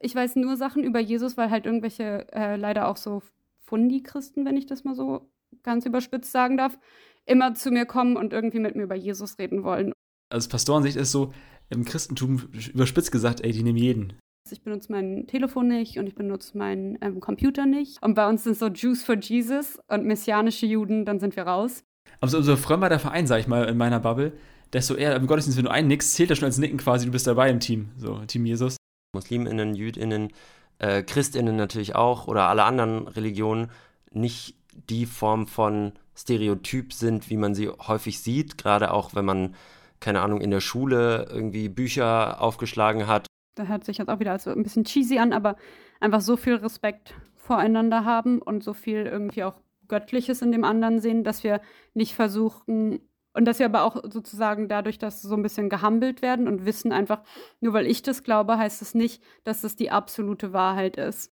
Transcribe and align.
ich 0.00 0.14
weiß 0.14 0.36
nur 0.36 0.56
Sachen 0.56 0.82
über 0.82 0.98
Jesus, 0.98 1.36
weil 1.36 1.50
halt 1.50 1.66
irgendwelche 1.66 2.26
äh, 2.32 2.56
leider 2.56 2.88
auch 2.88 2.96
so 2.96 3.22
Fundi-Christen, 3.66 4.44
wenn 4.44 4.56
ich 4.56 4.66
das 4.66 4.84
mal 4.84 4.94
so 4.94 5.30
ganz 5.62 5.86
überspitzt 5.86 6.32
sagen 6.32 6.56
darf, 6.56 6.78
immer 7.26 7.54
zu 7.54 7.70
mir 7.70 7.84
kommen 7.84 8.16
und 8.16 8.32
irgendwie 8.32 8.60
mit 8.60 8.74
mir 8.74 8.84
über 8.84 8.94
Jesus 8.94 9.38
reden 9.38 9.62
wollen. 9.62 9.92
Aus 10.32 10.48
Pastorensicht 10.48 10.96
ist 10.96 11.12
so, 11.12 11.32
im 11.68 11.84
Christentum 11.84 12.48
überspitzt 12.72 13.12
gesagt, 13.12 13.42
ey, 13.42 13.52
die 13.52 13.62
nehmen 13.62 13.78
jeden. 13.78 14.14
Ich 14.50 14.62
benutze 14.62 14.90
mein 14.90 15.26
Telefon 15.28 15.68
nicht 15.68 15.98
und 15.98 16.06
ich 16.06 16.14
benutze 16.14 16.58
meinen 16.58 16.98
ähm, 17.02 17.20
Computer 17.20 17.66
nicht. 17.66 18.02
Und 18.02 18.14
bei 18.14 18.28
uns 18.28 18.42
sind 18.44 18.56
so 18.56 18.66
Jews 18.66 19.04
for 19.04 19.16
Jesus 19.16 19.78
und 19.86 20.06
messianische 20.06 20.66
Juden, 20.66 21.04
dann 21.04 21.20
sind 21.20 21.36
wir 21.36 21.44
raus. 21.44 21.84
Also 22.20 22.38
umso 22.38 22.56
frömmer 22.56 22.88
der 22.88 22.98
Verein, 22.98 23.26
sag 23.26 23.38
ich 23.38 23.46
mal, 23.46 23.68
in 23.68 23.76
meiner 23.76 24.00
Bubble, 24.00 24.32
desto 24.72 24.94
eher 24.94 25.14
im 25.14 25.26
Gottesdienst, 25.26 25.58
wenn 25.58 25.66
du 25.66 25.70
einnickst, 25.70 26.14
zählt 26.14 26.30
das 26.30 26.38
schon 26.38 26.46
als 26.46 26.58
Nicken 26.58 26.78
quasi, 26.78 27.06
du 27.06 27.12
bist 27.12 27.26
dabei 27.26 27.50
im 27.50 27.60
Team, 27.60 27.90
so 27.96 28.18
Team 28.26 28.46
Jesus. 28.46 28.76
MuslimInnen, 29.12 29.74
JüdInnen, 29.74 30.32
äh, 30.78 31.02
ChristInnen 31.02 31.56
natürlich 31.56 31.94
auch 31.94 32.26
oder 32.26 32.48
alle 32.48 32.64
anderen 32.64 33.08
Religionen 33.08 33.70
nicht 34.12 34.56
die 34.72 35.06
Form 35.06 35.46
von 35.46 35.92
Stereotyp 36.16 36.92
sind, 36.92 37.30
wie 37.30 37.36
man 37.36 37.54
sie 37.54 37.68
häufig 37.68 38.20
sieht, 38.20 38.58
gerade 38.58 38.92
auch 38.92 39.14
wenn 39.14 39.24
man, 39.24 39.54
keine 40.00 40.20
Ahnung, 40.20 40.40
in 40.40 40.50
der 40.50 40.60
Schule 40.60 41.28
irgendwie 41.30 41.68
Bücher 41.68 42.40
aufgeschlagen 42.40 43.06
hat. 43.06 43.26
Da 43.56 43.64
hört 43.64 43.84
sich 43.84 43.98
jetzt 43.98 44.08
auch 44.08 44.20
wieder 44.20 44.32
also 44.32 44.50
ein 44.50 44.62
bisschen 44.62 44.84
cheesy 44.84 45.18
an, 45.18 45.32
aber 45.32 45.56
einfach 46.00 46.20
so 46.20 46.36
viel 46.36 46.54
Respekt 46.54 47.14
voreinander 47.36 48.04
haben 48.04 48.40
und 48.40 48.62
so 48.62 48.72
viel 48.72 49.06
irgendwie 49.06 49.44
auch 49.44 49.60
Göttliches 49.88 50.40
in 50.40 50.52
dem 50.52 50.64
anderen 50.64 51.00
sehen, 51.00 51.24
dass 51.24 51.42
wir 51.42 51.60
nicht 51.94 52.14
versuchen, 52.14 53.00
und 53.32 53.44
dass 53.44 53.58
wir 53.58 53.66
aber 53.66 53.84
auch 53.84 53.96
sozusagen 54.04 54.68
dadurch, 54.68 54.98
dass 54.98 55.22
so 55.22 55.34
ein 55.34 55.42
bisschen 55.42 55.68
gehumbelt 55.68 56.22
werden 56.22 56.48
und 56.48 56.64
wissen 56.64 56.92
einfach, 56.92 57.22
nur 57.60 57.72
weil 57.72 57.86
ich 57.86 58.02
das 58.02 58.22
glaube, 58.22 58.58
heißt 58.58 58.82
es 58.82 58.90
das 58.90 58.94
nicht, 58.94 59.22
dass 59.44 59.60
das 59.60 59.76
die 59.76 59.90
absolute 59.90 60.52
Wahrheit 60.52 60.96
ist. 60.96 61.32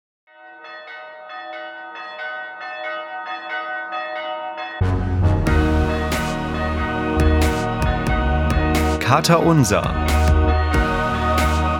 Kater 9.00 9.44
Unser. 9.44 9.82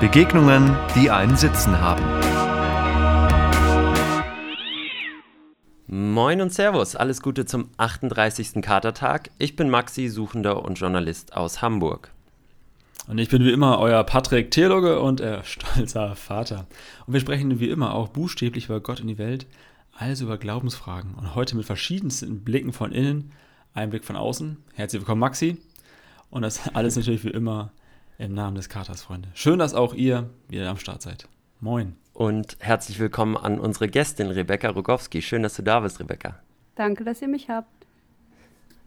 Begegnungen, 0.00 0.77
die 0.94 1.11
einen 1.11 1.37
Sitzen 1.37 1.81
haben. 1.81 2.22
Moin 5.95 6.41
und 6.41 6.51
Servus, 6.51 6.97
alles 6.97 7.21
Gute 7.21 7.45
zum 7.45 7.69
38. 7.77 8.62
Katertag. 8.62 9.31
Ich 9.37 9.57
bin 9.57 9.69
Maxi, 9.69 10.09
Suchender 10.09 10.65
und 10.65 10.77
Journalist 10.77 11.37
aus 11.37 11.61
Hamburg. 11.61 12.11
Und 13.09 13.19
ich 13.19 13.29
bin 13.29 13.45
wie 13.45 13.53
immer 13.53 13.79
euer 13.79 14.03
Patrick, 14.03 14.51
Theologe 14.51 15.01
und 15.01 15.21
äh, 15.21 15.45
stolzer 15.45 16.17
Vater. 16.17 16.67
Und 17.07 17.12
wir 17.12 17.21
sprechen 17.21 17.61
wie 17.61 17.69
immer 17.69 17.93
auch 17.93 18.09
buchstäblich 18.09 18.65
über 18.65 18.81
Gott 18.81 19.03
und 19.03 19.09
die 19.09 19.19
Welt, 19.19 19.47
also 19.93 20.25
über 20.25 20.39
Glaubensfragen. 20.39 21.12
Und 21.15 21.34
heute 21.34 21.59
mit 21.59 21.67
verschiedensten 21.67 22.43
Blicken 22.43 22.73
von 22.73 22.91
innen, 22.93 23.33
einem 23.75 23.91
Blick 23.91 24.06
von 24.06 24.17
außen. 24.17 24.56
Herzlich 24.73 25.03
willkommen, 25.03 25.21
Maxi. 25.21 25.59
Und 26.31 26.41
das 26.41 26.69
alles 26.75 26.97
natürlich 26.97 27.25
wie 27.25 27.29
immer 27.29 27.71
im 28.17 28.33
Namen 28.33 28.56
des 28.56 28.71
Katers, 28.71 29.03
Freunde. 29.03 29.29
Schön, 29.34 29.59
dass 29.59 29.75
auch 29.75 29.93
ihr 29.93 30.31
wieder 30.49 30.71
am 30.71 30.79
Start 30.79 31.03
seid. 31.03 31.29
Moin. 31.61 31.97
Und 32.15 32.59
herzlich 32.61 32.99
willkommen 32.99 33.39
an 33.39 33.59
unsere 33.59 33.89
Gästin 33.89 34.29
Rebecca 34.29 34.69
Rogowski. 34.69 35.23
Schön, 35.23 35.43
dass 35.43 35.57
du 35.57 35.63
da 35.63 35.81
bist, 35.81 35.99
Rebecca. 35.99 36.35
Danke, 36.75 37.05
dass 37.05 37.23
ihr 37.23 37.29
mich 37.29 37.49
habt. 37.49 37.69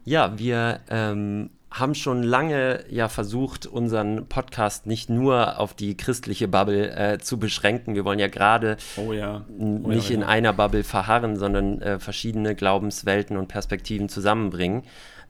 Ja, 0.03 0.37
wir 0.37 0.81
ähm, 0.89 1.49
haben 1.71 1.95
schon 1.95 2.21
lange 2.21 2.85
ja 2.89 3.09
versucht, 3.09 3.65
unseren 3.65 4.27
Podcast 4.27 4.85
nicht 4.85 5.09
nur 5.09 5.59
auf 5.59 5.73
die 5.73 5.97
christliche 5.97 6.47
Bubble 6.47 6.91
äh, 6.95 7.17
zu 7.17 7.39
beschränken. 7.39 7.95
Wir 7.95 8.05
wollen 8.05 8.19
ja 8.19 8.27
gerade 8.27 8.77
oh 8.97 9.11
ja. 9.11 9.43
oh 9.57 9.63
nicht 9.63 10.09
ja, 10.09 10.15
in 10.15 10.23
einer 10.23 10.53
Bubble 10.53 10.83
verharren, 10.83 11.35
sondern 11.35 11.81
äh, 11.81 11.97
verschiedene 11.97 12.53
Glaubenswelten 12.53 13.37
und 13.37 13.47
Perspektiven 13.47 14.07
zusammenbringen. 14.07 14.83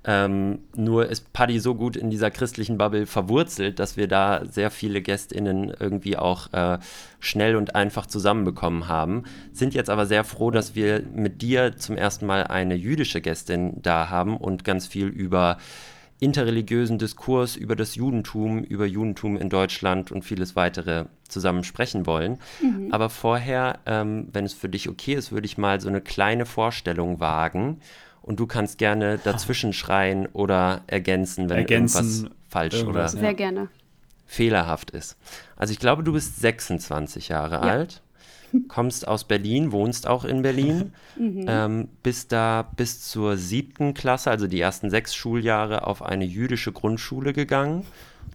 Ähm, 0.07 0.59
nur 0.75 1.07
ist 1.07 1.33
Paddy 1.33 1.59
so 1.59 1.73
gut 1.73 1.95
in 1.95 2.11
dieser 2.11 2.29
christlichen 2.29 2.77
Bubble 2.77 3.07
verwurzelt, 3.07 3.79
dass 3.79 3.97
wir 3.97 4.07
da 4.07 4.45
sehr 4.45 4.69
viele 4.69 5.01
GästInnen 5.01 5.73
irgendwie 5.79 6.15
auch 6.15 6.53
äh, 6.53 6.77
schnell 7.19 7.55
und 7.55 7.75
einfach 7.75 8.05
zusammenbekommen 8.05 8.87
haben. 8.87 9.23
Sind 9.51 9.73
jetzt 9.73 9.89
aber 9.89 10.05
sehr 10.05 10.23
froh, 10.23 10.51
dass 10.51 10.75
wir 10.75 11.01
mit 11.13 11.41
dir 11.41 11.75
zum 11.77 11.97
ersten 11.97 12.27
Mal 12.27 12.43
eine 12.43 12.75
jüdische 12.75 13.19
Gästin 13.19 13.81
da 13.81 14.09
haben 14.09 14.37
und 14.37 14.63
ganz 14.63 14.85
viel 14.85 15.07
über 15.07 15.57
interreligiösen 16.19 16.97
Diskurs, 16.97 17.55
über 17.55 17.75
das 17.75 17.95
Judentum, 17.95 18.63
über 18.63 18.85
Judentum 18.85 19.35
in 19.37 19.49
Deutschland 19.49 20.11
und 20.11 20.23
vieles 20.23 20.55
weitere 20.55 21.05
zusammen 21.27 21.63
sprechen 21.63 22.05
wollen. 22.05 22.37
Mhm. 22.61 22.89
Aber 22.91 23.09
vorher, 23.09 23.79
ähm, 23.85 24.27
wenn 24.31 24.45
es 24.45 24.53
für 24.53 24.69
dich 24.69 24.87
okay 24.87 25.15
ist, 25.15 25.31
würde 25.31 25.45
ich 25.45 25.57
mal 25.57 25.81
so 25.81 25.89
eine 25.89 26.01
kleine 26.01 26.45
Vorstellung 26.45 27.19
wagen 27.19 27.81
und 28.25 28.39
du 28.39 28.47
kannst 28.47 28.79
gerne 28.79 29.19
dazwischen 29.19 29.71
schreien 29.71 30.25
oder 30.33 30.81
ergänzen, 30.87 31.47
wenn 31.47 31.57
ergänzen, 31.57 31.97
irgendwas 31.97 32.31
falsch 32.49 32.73
irgendwas, 32.73 33.13
oder 33.13 33.21
Sehr 33.21 33.33
gerne. 33.35 33.67
fehlerhaft 34.25 34.91
ist. 34.91 35.15
Also 35.55 35.71
ich 35.71 35.79
glaube, 35.79 36.03
du 36.03 36.13
bist 36.13 36.39
26 36.39 37.29
Jahre 37.29 37.55
ja. 37.55 37.61
alt, 37.61 38.01
kommst 38.67 39.07
aus 39.07 39.25
Berlin, 39.25 39.71
wohnst 39.71 40.07
auch 40.07 40.25
in 40.25 40.41
Berlin, 40.41 40.93
mhm. 41.17 41.45
ähm, 41.47 41.87
bist 42.01 42.31
da 42.31 42.67
bis 42.75 43.01
zur 43.07 43.37
siebten 43.37 43.93
Klasse, 43.93 44.31
also 44.31 44.47
die 44.47 44.59
ersten 44.59 44.89
sechs 44.89 45.13
Schuljahre, 45.13 45.85
auf 45.85 46.01
eine 46.01 46.25
jüdische 46.25 46.71
Grundschule 46.71 47.31
gegangen 47.31 47.85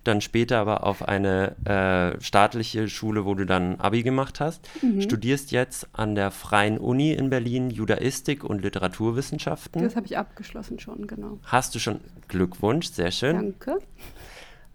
dann 0.05 0.21
später 0.21 0.59
aber 0.59 0.85
auf 0.85 1.07
eine 1.07 1.57
äh, 1.67 2.21
staatliche 2.23 2.89
Schule, 2.89 3.25
wo 3.25 3.35
du 3.35 3.45
dann 3.45 3.77
Abi 3.77 4.03
gemacht 4.03 4.41
hast. 4.41 4.69
Mhm. 4.83 5.03
Studierst 5.03 5.53
jetzt 5.53 5.89
an 5.93 6.15
der 6.15 6.31
Freien 6.31 6.79
Uni 6.79 7.13
in 7.13 7.31
Berlin 7.31 7.71
Judaistik 7.71 8.43
und 8.45 8.63
Literaturwissenschaften. 8.63 9.83
Das 9.83 9.97
habe 9.97 10.07
ich 10.07 10.17
abgeschlossen 10.17 10.79
schon, 10.79 11.07
genau. 11.07 11.39
Hast 11.45 11.75
du 11.75 11.79
schon 11.79 12.01
Glückwunsch, 12.29 12.89
sehr 12.89 13.11
schön. 13.11 13.37
Danke. 13.37 13.79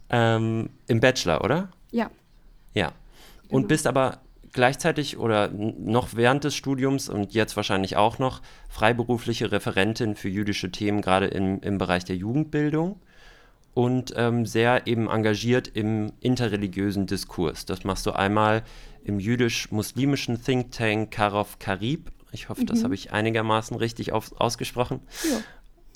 Ähm, 0.09 0.69
Im 0.87 0.99
Bachelor, 0.99 1.43
oder? 1.43 1.69
Ja. 1.91 2.11
Ja. 2.73 2.91
Und 3.49 3.63
genau. 3.63 3.67
bist 3.67 3.87
aber 3.87 4.19
gleichzeitig 4.53 5.17
oder 5.17 5.49
noch 5.49 6.15
während 6.15 6.43
des 6.43 6.55
Studiums 6.55 7.09
und 7.09 7.33
jetzt 7.33 7.55
wahrscheinlich 7.57 7.97
auch 7.97 8.19
noch 8.19 8.41
freiberufliche 8.69 9.51
Referentin 9.51 10.15
für 10.15 10.29
jüdische 10.29 10.71
Themen, 10.71 11.01
gerade 11.01 11.27
im, 11.27 11.59
im 11.61 11.77
Bereich 11.77 12.05
der 12.05 12.15
Jugendbildung 12.15 12.99
und 13.75 14.13
ähm, 14.15 14.45
sehr 14.45 14.87
eben 14.87 15.09
engagiert 15.09 15.67
im 15.67 16.13
interreligiösen 16.21 17.07
Diskurs. 17.07 17.65
Das 17.65 17.83
machst 17.83 18.05
du 18.05 18.13
einmal 18.13 18.63
im 19.03 19.19
jüdisch-muslimischen 19.19 20.41
Think 20.41 20.71
Tank 20.71 21.11
Karov 21.11 21.59
Karib. 21.59 22.09
Ich 22.31 22.47
hoffe, 22.47 22.61
mhm. 22.61 22.67
das 22.67 22.85
habe 22.85 22.95
ich 22.95 23.11
einigermaßen 23.11 23.75
richtig 23.75 24.13
auf, 24.13 24.31
ausgesprochen. 24.39 25.01
Ja. 25.29 25.41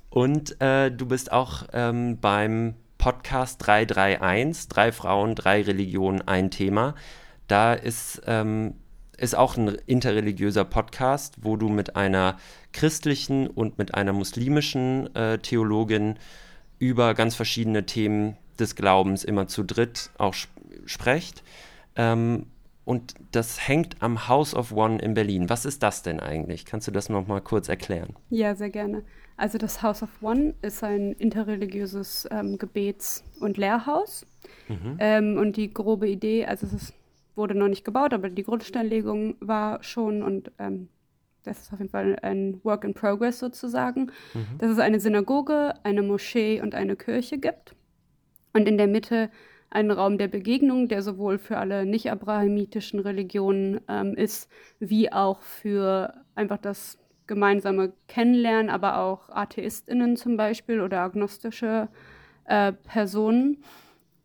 Und 0.10 0.60
äh, 0.62 0.92
du 0.92 1.06
bist 1.06 1.32
auch 1.32 1.64
ähm, 1.72 2.20
beim 2.20 2.76
Podcast 2.98 3.66
331, 3.66 4.68
drei 4.68 4.92
Frauen, 4.92 5.36
drei 5.36 5.62
Religionen, 5.62 6.22
ein 6.28 6.52
Thema. 6.52 6.96
Da 7.48 7.74
ist, 7.74 8.22
ähm, 8.28 8.76
ist 9.18 9.38
auch 9.38 9.56
ein 9.56 9.70
interreligiöser 9.86 10.66
Podcast, 10.66 11.38
wo 11.44 11.56
du 11.56 11.70
mit 11.70 11.96
einer 11.96 12.36
christlichen 12.74 13.48
und 13.48 13.78
mit 13.78 13.96
einer 13.96 14.12
muslimischen 14.12 15.16
äh, 15.16 15.38
Theologin 15.38 16.20
über 16.80 17.14
ganz 17.14 17.36
verschiedene 17.36 17.86
Themen 17.86 18.38
des 18.60 18.76
Glaubens 18.76 19.24
immer 19.24 19.48
zu 19.48 19.64
dritt 19.64 20.12
auch 20.18 20.34
sp 20.34 20.52
sprecht. 20.86 21.44
Ähm, 21.96 22.48
und 22.84 23.14
das 23.32 23.68
hängt 23.68 24.02
am 24.02 24.28
House 24.28 24.56
of 24.56 24.72
One 24.72 25.00
in 25.00 25.14
Berlin. 25.14 25.48
Was 25.50 25.66
ist 25.66 25.84
das 25.84 26.02
denn 26.02 26.20
eigentlich? 26.20 26.66
Kannst 26.66 26.88
du 26.88 26.92
das 26.92 27.08
noch 27.08 27.28
mal 27.28 27.42
kurz 27.42 27.70
erklären? 27.70 28.16
Ja, 28.32 28.56
sehr 28.56 28.72
gerne. 28.72 29.04
Also 29.38 29.60
das 29.60 29.84
House 29.84 30.02
of 30.02 30.10
One 30.22 30.56
ist 30.64 30.84
ein 30.84 31.14
interreligiöses 31.14 32.28
ähm, 32.32 32.58
Gebets- 32.58 33.24
und 33.40 33.58
Lehrhaus. 33.58 34.26
Mhm. 34.68 34.98
Ähm, 34.98 35.38
und 35.38 35.56
die 35.58 35.72
grobe 35.72 36.10
Idee, 36.10 36.48
also 36.48 36.66
es 36.66 36.74
ist, 36.74 36.94
wurde 37.36 37.54
noch 37.54 37.68
nicht 37.68 37.86
gebaut, 37.86 38.14
aber 38.14 38.30
die 38.30 38.44
Grundsteinlegung 38.44 39.36
war 39.40 39.84
schon 39.84 40.24
und 40.24 40.52
ähm, 40.58 40.90
das 41.50 41.63
ist 41.63 41.74
auf 41.74 41.80
jeden 41.80 41.92
Fall 41.92 42.18
ein 42.22 42.60
Work 42.63 42.84
in 42.84 42.94
Progress 42.94 43.40
sozusagen, 43.40 44.12
mhm. 44.34 44.57
dass 44.60 44.72
es 44.72 44.80
eine 44.80 45.00
Synagoge, 45.00 45.74
eine 45.84 46.01
Moschee 46.01 46.62
und 46.62 46.75
eine 46.75 46.96
Kirche 46.96 47.38
gibt. 47.38 47.75
Und 48.54 48.68
in 48.68 48.78
der 48.78 48.88
Mitte 48.88 49.30
einen 49.69 49.92
Raum 49.92 50.18
der 50.18 50.28
Begegnung, 50.28 50.88
der 50.88 51.01
sowohl 51.01 51.38
für 51.38 51.57
alle 51.57 51.86
nicht-abrahamitischen 51.86 53.00
Religionen 53.00 53.81
ähm, 53.88 54.16
ist, 54.16 54.50
wie 54.80 55.12
auch 55.12 55.42
für 55.42 56.13
einfach 56.36 56.57
das 56.57 56.98
gemeinsame 57.28 57.94
Kennenlernen, 58.07 58.72
aber 58.72 58.98
auch 58.98 59.30
AtheistInnen 59.30 60.18
zum 60.18 60.38
Beispiel 60.38 60.81
oder 60.81 61.01
agnostische 61.01 61.90
äh, 62.46 62.74
Personen. 62.74 63.63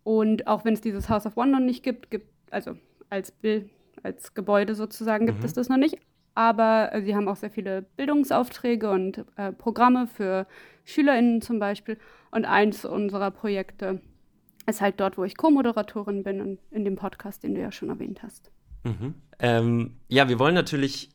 Und 0.04 0.46
auch 0.46 0.64
wenn 0.64 0.74
es 0.74 0.80
dieses 0.80 1.10
House 1.10 1.26
of 1.26 1.36
One 1.36 1.52
noch 1.52 1.60
nicht 1.60 1.82
gibt, 1.82 2.10
gibt 2.10 2.28
also 2.50 2.76
als 3.10 3.30
Bild, 3.30 3.68
als 4.02 4.32
Gebäude 4.32 4.74
sozusagen 4.74 5.26
gibt 5.26 5.40
mhm. 5.40 5.44
es 5.44 5.52
das 5.52 5.68
noch 5.68 5.76
nicht, 5.76 5.98
aber 6.34 6.92
äh, 6.92 7.02
sie 7.02 7.14
haben 7.14 7.28
auch 7.28 7.36
sehr 7.36 7.50
viele 7.50 7.82
Bildungsaufträge 7.96 8.90
und 8.90 9.24
äh, 9.36 9.52
Programme 9.52 10.06
für 10.06 10.46
SchülerInnen 10.84 11.40
zum 11.40 11.58
Beispiel. 11.58 11.98
Und 12.30 12.44
eins 12.44 12.84
unserer 12.84 13.30
Projekte 13.30 14.00
ist 14.66 14.80
halt 14.80 15.00
dort, 15.00 15.18
wo 15.18 15.24
ich 15.24 15.36
Co-Moderatorin 15.36 16.22
bin 16.22 16.40
und 16.40 16.58
in 16.70 16.84
dem 16.84 16.96
Podcast, 16.96 17.42
den 17.42 17.54
du 17.54 17.60
ja 17.60 17.70
schon 17.70 17.90
erwähnt 17.90 18.22
hast. 18.22 18.50
Mhm. 18.84 19.14
Ähm, 19.38 19.96
ja, 20.08 20.28
wir 20.28 20.38
wollen 20.38 20.54
natürlich 20.54 21.10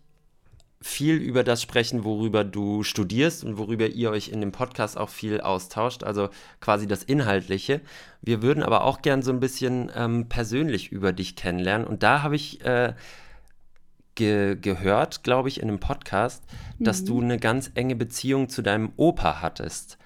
viel 0.81 1.15
über 1.15 1.43
das 1.43 1.61
sprechen, 1.61 2.05
worüber 2.05 2.45
du 2.45 2.83
studierst 2.83 3.43
und 3.43 3.57
worüber 3.57 3.87
ihr 3.87 4.11
euch 4.11 4.29
in 4.29 4.39
dem 4.39 4.53
Podcast 4.53 4.97
auch 4.97 5.09
viel 5.09 5.41
austauscht, 5.41 6.03
also 6.03 6.29
quasi 6.61 6.87
das 6.87 7.03
Inhaltliche. 7.03 7.81
Wir 8.21 8.41
würden 8.41 8.63
aber 8.63 8.85
auch 8.85 9.01
gern 9.01 9.21
so 9.21 9.31
ein 9.31 9.41
bisschen 9.41 9.91
ähm, 9.93 10.29
persönlich 10.29 10.91
über 10.91 11.11
dich 11.11 11.35
kennenlernen. 11.35 11.85
Und 11.85 12.03
da 12.03 12.23
habe 12.23 12.37
ich 12.37 12.63
äh, 12.63 12.93
ge 14.19 14.57
gehört, 14.61 15.23
glaube 15.23 15.47
ich, 15.47 15.61
in 15.61 15.69
einem 15.69 15.79
Podcast, 15.79 16.43
mhm. 16.77 16.83
dass 16.83 17.05
du 17.05 17.21
eine 17.21 17.39
ganz 17.39 17.71
enge 17.73 17.95
Beziehung 17.95 18.49
zu 18.49 18.61
deinem 18.61 18.91
Opa 18.97 19.41
hattest. 19.41 19.97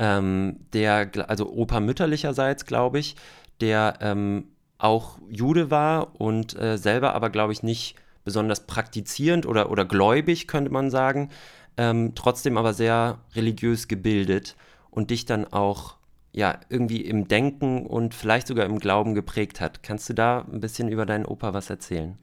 Ähm, 0.00 0.60
der, 0.72 1.10
also 1.28 1.52
Opa 1.52 1.78
mütterlicherseits, 1.78 2.66
glaube 2.66 2.98
ich, 2.98 3.14
der 3.60 3.98
ähm, 4.00 4.48
auch 4.78 5.18
Jude 5.28 5.70
war 5.70 6.20
und 6.20 6.58
äh, 6.58 6.78
selber 6.78 7.14
aber, 7.14 7.30
glaube 7.30 7.52
ich, 7.52 7.62
nicht 7.62 7.96
besonders 8.24 8.66
praktizierend 8.66 9.46
oder, 9.46 9.70
oder 9.70 9.84
gläubig, 9.84 10.48
könnte 10.48 10.72
man 10.72 10.90
sagen, 10.90 11.30
ähm, 11.76 12.12
trotzdem 12.14 12.56
aber 12.56 12.72
sehr 12.74 13.18
religiös 13.34 13.86
gebildet 13.86 14.56
und 14.90 15.10
dich 15.10 15.26
dann 15.26 15.44
auch 15.52 15.96
ja 16.32 16.58
irgendwie 16.68 17.02
im 17.02 17.28
Denken 17.28 17.86
und 17.86 18.14
vielleicht 18.14 18.46
sogar 18.46 18.66
im 18.66 18.78
Glauben 18.78 19.14
geprägt 19.14 19.60
hat. 19.60 19.82
Kannst 19.82 20.08
du 20.08 20.14
da 20.14 20.46
ein 20.50 20.60
bisschen 20.60 20.88
über 20.88 21.06
deinen 21.06 21.26
Opa 21.26 21.52
was 21.52 21.70
erzählen? 21.70 22.16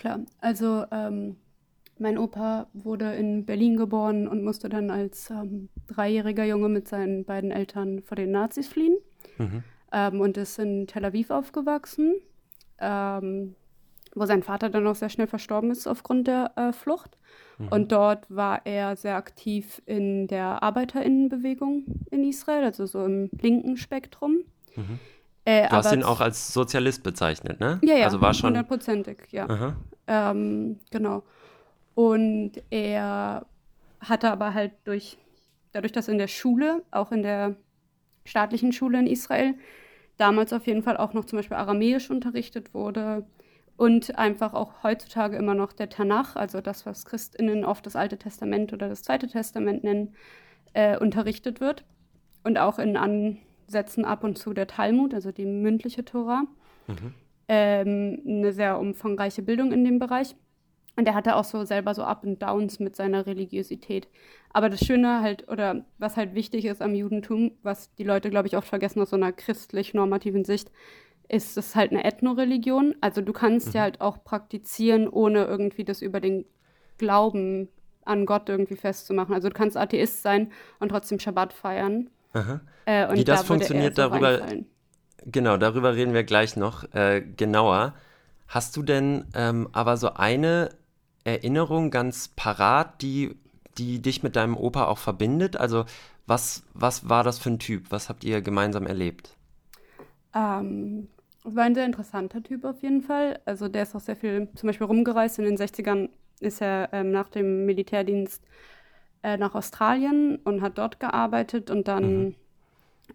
Klar, 0.00 0.20
also 0.38 0.86
ähm, 0.90 1.36
mein 1.98 2.16
Opa 2.16 2.68
wurde 2.72 3.12
in 3.16 3.44
Berlin 3.44 3.76
geboren 3.76 4.28
und 4.28 4.42
musste 4.42 4.70
dann 4.70 4.90
als 4.90 5.28
ähm, 5.28 5.68
dreijähriger 5.88 6.44
Junge 6.44 6.70
mit 6.70 6.88
seinen 6.88 7.26
beiden 7.26 7.50
Eltern 7.50 8.00
vor 8.00 8.16
den 8.16 8.30
Nazis 8.30 8.66
fliehen 8.66 8.96
mhm. 9.36 9.62
ähm, 9.92 10.20
und 10.22 10.38
ist 10.38 10.58
in 10.58 10.86
Tel 10.86 11.04
Aviv 11.04 11.28
aufgewachsen. 11.28 12.14
Ähm, 12.78 13.54
wo 14.14 14.24
sein 14.24 14.42
Vater 14.42 14.70
dann 14.70 14.86
auch 14.86 14.94
sehr 14.94 15.10
schnell 15.10 15.26
verstorben 15.26 15.70
ist 15.70 15.86
aufgrund 15.86 16.26
der 16.26 16.52
äh, 16.56 16.72
Flucht. 16.72 17.18
Mhm. 17.58 17.68
Und 17.68 17.92
dort 17.92 18.24
war 18.28 18.62
er 18.64 18.96
sehr 18.96 19.16
aktiv 19.16 19.82
in 19.84 20.28
der 20.28 20.62
Arbeiterinnenbewegung 20.62 21.84
in 22.10 22.24
Israel, 22.24 22.64
also 22.64 22.86
so 22.86 23.04
im 23.04 23.28
linken 23.38 23.76
Spektrum. 23.76 24.38
Mhm. 24.74 24.98
Äh, 25.50 25.68
du 25.68 25.76
hast 25.76 25.92
ihn 25.92 26.02
auch 26.02 26.20
als 26.20 26.52
Sozialist 26.52 27.02
bezeichnet, 27.02 27.60
ne? 27.60 27.80
Ja, 27.82 27.96
ja, 27.96 28.04
also 28.04 28.20
war 28.20 28.34
schon 28.34 28.50
hundertprozentig, 28.50 29.18
ja. 29.30 29.74
Ähm, 30.06 30.78
genau. 30.90 31.22
Und 31.94 32.52
er 32.70 33.46
hatte 34.00 34.30
aber 34.30 34.54
halt 34.54 34.72
durch, 34.84 35.18
dadurch, 35.72 35.92
dass 35.92 36.08
in 36.08 36.18
der 36.18 36.28
Schule, 36.28 36.82
auch 36.90 37.10
in 37.10 37.22
der 37.22 37.56
staatlichen 38.24 38.72
Schule 38.72 39.00
in 39.00 39.06
Israel, 39.06 39.54
damals 40.18 40.52
auf 40.52 40.66
jeden 40.66 40.82
Fall 40.82 40.96
auch 40.96 41.14
noch 41.14 41.24
zum 41.24 41.38
Beispiel 41.38 41.56
Aramäisch 41.56 42.10
unterrichtet 42.10 42.72
wurde, 42.74 43.24
und 43.76 44.18
einfach 44.18 44.52
auch 44.52 44.82
heutzutage 44.82 45.38
immer 45.38 45.54
noch 45.54 45.72
der 45.72 45.88
Tanach, 45.88 46.36
also 46.36 46.60
das, 46.60 46.84
was 46.84 47.06
Christinnen 47.06 47.64
oft 47.64 47.86
das 47.86 47.96
Alte 47.96 48.18
Testament 48.18 48.74
oder 48.74 48.90
das 48.90 49.02
Zweite 49.02 49.26
Testament 49.26 49.84
nennen, 49.84 50.14
äh, 50.74 50.98
unterrichtet 50.98 51.62
wird. 51.62 51.84
Und 52.44 52.58
auch 52.58 52.78
in 52.78 52.98
Ansätzen 53.70 54.04
ab 54.04 54.24
und 54.24 54.36
zu 54.36 54.52
der 54.52 54.66
Talmud, 54.66 55.14
also 55.14 55.30
die 55.30 55.46
mündliche 55.46 56.04
Tora. 56.04 56.42
Mhm. 56.88 57.14
Ähm, 57.48 58.22
eine 58.26 58.52
sehr 58.52 58.78
umfangreiche 58.78 59.42
Bildung 59.42 59.72
in 59.72 59.84
dem 59.84 59.98
Bereich. 59.98 60.34
Und 60.96 61.06
er 61.06 61.14
hatte 61.14 61.36
auch 61.36 61.44
so 61.44 61.64
selber 61.64 61.94
so 61.94 62.02
Up 62.02 62.24
und 62.24 62.42
Downs 62.42 62.80
mit 62.80 62.96
seiner 62.96 63.26
Religiosität. 63.26 64.08
Aber 64.52 64.68
das 64.68 64.80
Schöne 64.80 65.20
halt, 65.20 65.48
oder 65.48 65.84
was 65.98 66.16
halt 66.16 66.34
wichtig 66.34 66.64
ist 66.64 66.82
am 66.82 66.94
Judentum, 66.94 67.52
was 67.62 67.94
die 67.94 68.04
Leute, 68.04 68.28
glaube 68.28 68.48
ich, 68.48 68.56
oft 68.56 68.68
vergessen 68.68 69.00
aus 69.00 69.10
so 69.10 69.16
einer 69.16 69.32
christlich-normativen 69.32 70.44
Sicht, 70.44 70.70
ist 71.28 71.56
es 71.56 71.76
halt 71.76 71.92
eine 71.92 72.04
Ethnoreligion. 72.04 72.96
Also 73.00 73.22
du 73.22 73.32
kannst 73.32 73.68
mhm. 73.68 73.74
ja 73.74 73.82
halt 73.82 74.00
auch 74.00 74.24
praktizieren, 74.24 75.08
ohne 75.08 75.44
irgendwie 75.44 75.84
das 75.84 76.02
über 76.02 76.20
den 76.20 76.44
Glauben 76.98 77.68
an 78.04 78.26
Gott 78.26 78.48
irgendwie 78.48 78.76
festzumachen. 78.76 79.34
Also 79.34 79.48
du 79.48 79.54
kannst 79.54 79.76
Atheist 79.76 80.22
sein 80.22 80.50
und 80.80 80.88
trotzdem 80.88 81.20
Schabbat 81.20 81.52
feiern. 81.52 82.10
Äh, 82.86 83.14
Wie 83.14 83.24
das 83.24 83.40
da 83.40 83.46
funktioniert, 83.46 83.96
so 83.96 84.02
darüber, 84.02 84.40
genau, 85.24 85.56
darüber 85.56 85.94
reden 85.94 86.14
wir 86.14 86.24
gleich 86.24 86.56
noch 86.56 86.92
äh, 86.94 87.20
genauer. 87.20 87.94
Hast 88.48 88.76
du 88.76 88.82
denn 88.82 89.26
ähm, 89.34 89.68
aber 89.72 89.96
so 89.96 90.14
eine 90.14 90.70
Erinnerung 91.24 91.90
ganz 91.90 92.28
parat, 92.28 93.02
die, 93.02 93.36
die 93.78 94.00
dich 94.00 94.22
mit 94.22 94.36
deinem 94.36 94.56
Opa 94.56 94.86
auch 94.86 94.98
verbindet? 94.98 95.56
Also 95.56 95.84
was, 96.26 96.62
was 96.74 97.08
war 97.08 97.24
das 97.24 97.38
für 97.38 97.50
ein 97.50 97.58
Typ? 97.58 97.86
Was 97.90 98.08
habt 98.08 98.24
ihr 98.24 98.40
gemeinsam 98.42 98.86
erlebt? 98.86 99.36
Ähm, 100.34 101.08
war 101.44 101.64
ein 101.64 101.74
sehr 101.74 101.86
interessanter 101.86 102.42
Typ 102.42 102.64
auf 102.64 102.82
jeden 102.82 103.02
Fall. 103.02 103.40
Also 103.44 103.68
der 103.68 103.82
ist 103.82 103.94
auch 103.94 104.00
sehr 104.00 104.16
viel 104.16 104.48
zum 104.54 104.66
Beispiel 104.68 104.86
rumgereist. 104.86 105.38
In 105.38 105.44
den 105.44 105.56
60ern 105.56 106.08
ist 106.40 106.60
er 106.60 106.90
ähm, 106.92 107.10
nach 107.10 107.28
dem 107.28 107.66
Militärdienst 107.66 108.42
äh, 109.22 109.36
nach 109.36 109.54
Australien 109.54 110.36
und 110.44 110.62
hat 110.62 110.78
dort 110.78 110.98
gearbeitet. 111.00 111.70
Und 111.70 111.88
dann 111.88 112.24
mhm. 112.24 112.34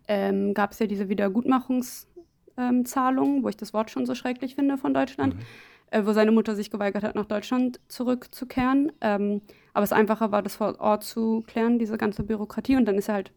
ähm, 0.08 0.54
gab 0.54 0.72
es 0.72 0.80
ja 0.80 0.88
diese 0.88 1.10
Wiedergutmachungszahlung, 1.10 3.38
ähm, 3.38 3.44
wo 3.44 3.50
ich 3.50 3.58
das 3.58 3.74
Wort 3.74 3.92
schon 3.92 4.06
so 4.06 4.16
schrecklich 4.16 4.56
finde 4.56 4.78
von 4.78 4.94
Deutschland, 4.94 5.36
mhm. 5.36 5.42
äh, 5.92 6.06
wo 6.06 6.14
seine 6.14 6.32
Mutter 6.32 6.56
sich 6.56 6.72
geweigert 6.72 7.04
hat, 7.04 7.16
nach 7.16 7.26
Deutschland 7.26 7.80
zurückzukehren. 7.88 8.92
Ähm, 9.02 9.42
aber 9.74 9.84
es 9.84 9.94
einfacher 9.94 10.32
war, 10.32 10.42
das 10.42 10.56
vor 10.56 10.80
Ort 10.80 11.04
zu 11.04 11.44
klären, 11.48 11.80
diese 11.80 11.98
ganze 11.98 12.24
Bürokratie. 12.24 12.78
Und 12.78 12.86
dann 12.86 12.96
ist 12.96 13.10
er 13.10 13.16
halt 13.16 13.32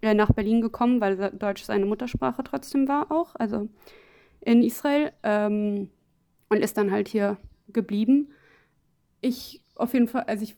äh, 0.00 0.14
nach 0.14 0.32
Berlin 0.32 0.60
gekommen, 0.60 1.00
weil 1.00 1.30
Deutsch 1.32 1.64
seine 1.64 1.86
Muttersprache 1.86 2.44
trotzdem 2.44 2.88
war 2.88 3.12
auch, 3.12 3.34
also 3.34 3.68
in 4.40 4.62
Israel. 4.62 5.12
Ähm, 5.22 5.90
und 6.52 6.58
ist 6.58 6.76
dann 6.76 6.90
halt 6.90 7.08
hier 7.08 7.38
geblieben. 7.72 8.28
Ich 9.22 9.64
auf 9.74 9.94
jeden 9.94 10.06
Fall, 10.06 10.24
also 10.24 10.44
ich 10.44 10.54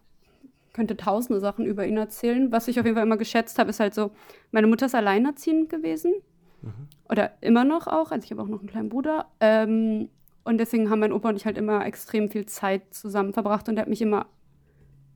könnte 0.75 0.97
tausende 0.97 1.41
Sachen 1.41 1.65
über 1.65 1.87
ihn 1.87 1.97
erzählen. 1.97 2.53
Was 2.53 2.69
ich 2.69 2.79
auf 2.79 2.85
jeden 2.85 2.97
Fall 2.97 3.07
immer 3.07 3.17
geschätzt 3.17 3.59
habe, 3.59 3.71
ist 3.71 3.81
halt 3.81 3.95
so, 3.95 4.11
meine 4.51 4.67
Mutter 4.67 4.87
ist 4.87 4.95
alleinerziehend 4.95 5.71
gewesen. 5.71 6.13
Mhm. 6.61 6.89
Oder 7.09 7.31
immer 7.41 7.65
noch 7.65 7.87
auch. 7.87 8.11
Also 8.11 8.25
ich 8.25 8.31
habe 8.31 8.43
auch 8.43 8.49
noch 8.49 8.59
einen 8.59 8.69
kleinen 8.69 8.89
Bruder. 8.91 9.27
Ähm, 9.41 10.11
und 10.43 10.59
deswegen 10.59 10.91
haben 10.91 10.99
mein 10.99 11.13
Opa 11.13 11.31
und 11.31 11.37
ich 11.37 11.47
halt 11.47 11.57
immer 11.57 11.87
extrem 11.87 12.29
viel 12.29 12.45
Zeit 12.45 12.83
zusammen 12.93 13.33
verbracht 13.33 13.69
und 13.69 13.77
er 13.79 13.83
hat 13.83 13.89
mich 13.89 14.03
immer 14.03 14.27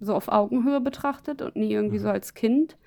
so 0.00 0.14
auf 0.14 0.28
Augenhöhe 0.28 0.80
betrachtet 0.80 1.42
und 1.42 1.56
nie 1.56 1.72
irgendwie 1.72 1.98
mhm. 1.98 2.02
so 2.02 2.08
als 2.08 2.32
Kind. 2.32 2.78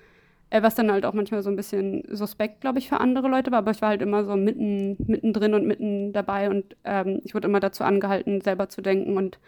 Äh, 0.48 0.62
was 0.62 0.74
dann 0.74 0.90
halt 0.90 1.04
auch 1.06 1.14
manchmal 1.14 1.42
so 1.42 1.50
ein 1.50 1.56
bisschen 1.56 2.04
suspekt, 2.10 2.62
glaube 2.62 2.78
ich, 2.78 2.88
für 2.88 3.00
andere 3.00 3.28
Leute 3.28 3.50
war. 3.52 3.58
Aber 3.58 3.70
ich 3.70 3.80
war 3.82 3.90
halt 3.90 4.02
immer 4.02 4.24
so 4.24 4.36
mitten, 4.36 4.96
mittendrin 5.06 5.54
und 5.54 5.66
mitten 5.66 6.12
dabei 6.12 6.50
und 6.50 6.76
ähm, 6.84 7.20
ich 7.24 7.34
wurde 7.34 7.48
immer 7.48 7.60
dazu 7.60 7.84
angehalten, 7.84 8.40
selber 8.40 8.68
zu 8.68 8.82
denken 8.82 9.16
und 9.16 9.38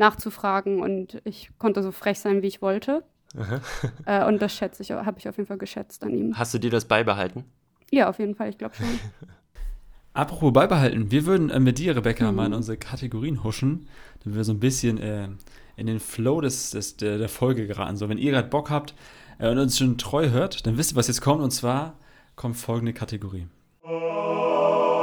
nachzufragen 0.00 0.80
und 0.80 1.22
ich 1.24 1.50
konnte 1.58 1.82
so 1.82 1.92
frech 1.92 2.18
sein, 2.18 2.42
wie 2.42 2.48
ich 2.48 2.60
wollte. 2.60 3.04
Äh, 4.06 4.24
und 4.24 4.42
das 4.42 4.52
schätze 4.52 4.82
ich, 4.82 4.90
habe 4.90 5.18
ich 5.20 5.28
auf 5.28 5.36
jeden 5.36 5.46
Fall 5.46 5.58
geschätzt 5.58 6.02
an 6.02 6.10
ihm. 6.10 6.36
Hast 6.36 6.52
du 6.52 6.58
dir 6.58 6.70
das 6.70 6.86
beibehalten? 6.86 7.44
Ja, 7.92 8.08
auf 8.08 8.18
jeden 8.18 8.34
Fall, 8.34 8.48
ich 8.48 8.58
glaube 8.58 8.74
schon. 8.74 8.86
Apropos 10.14 10.52
beibehalten, 10.52 11.12
wir 11.12 11.26
würden 11.26 11.48
äh, 11.48 11.60
mit 11.60 11.78
dir, 11.78 11.94
Rebecca, 11.94 12.28
mhm. 12.28 12.36
mal 12.36 12.46
in 12.46 12.54
unsere 12.54 12.76
Kategorien 12.76 13.44
huschen, 13.44 13.86
damit 14.24 14.36
wir 14.36 14.42
so 14.42 14.52
ein 14.52 14.58
bisschen 14.58 14.98
äh, 14.98 15.28
in 15.76 15.86
den 15.86 16.00
Flow 16.00 16.40
des, 16.40 16.72
des, 16.72 16.96
der, 16.96 17.18
der 17.18 17.28
Folge 17.28 17.68
geraten. 17.68 17.96
So, 17.96 18.08
wenn 18.08 18.18
ihr 18.18 18.32
gerade 18.32 18.48
Bock 18.48 18.68
habt, 18.68 18.94
äh, 19.38 19.48
und 19.48 19.58
uns 19.58 19.78
schon 19.78 19.98
treu 19.98 20.30
hört, 20.30 20.66
dann 20.66 20.76
wisst 20.76 20.92
ihr, 20.92 20.96
was 20.96 21.08
jetzt 21.08 21.20
kommt. 21.20 21.42
Und 21.42 21.50
zwar 21.50 21.94
kommt 22.36 22.56
folgende 22.56 22.92
Kategorie. 22.92 23.46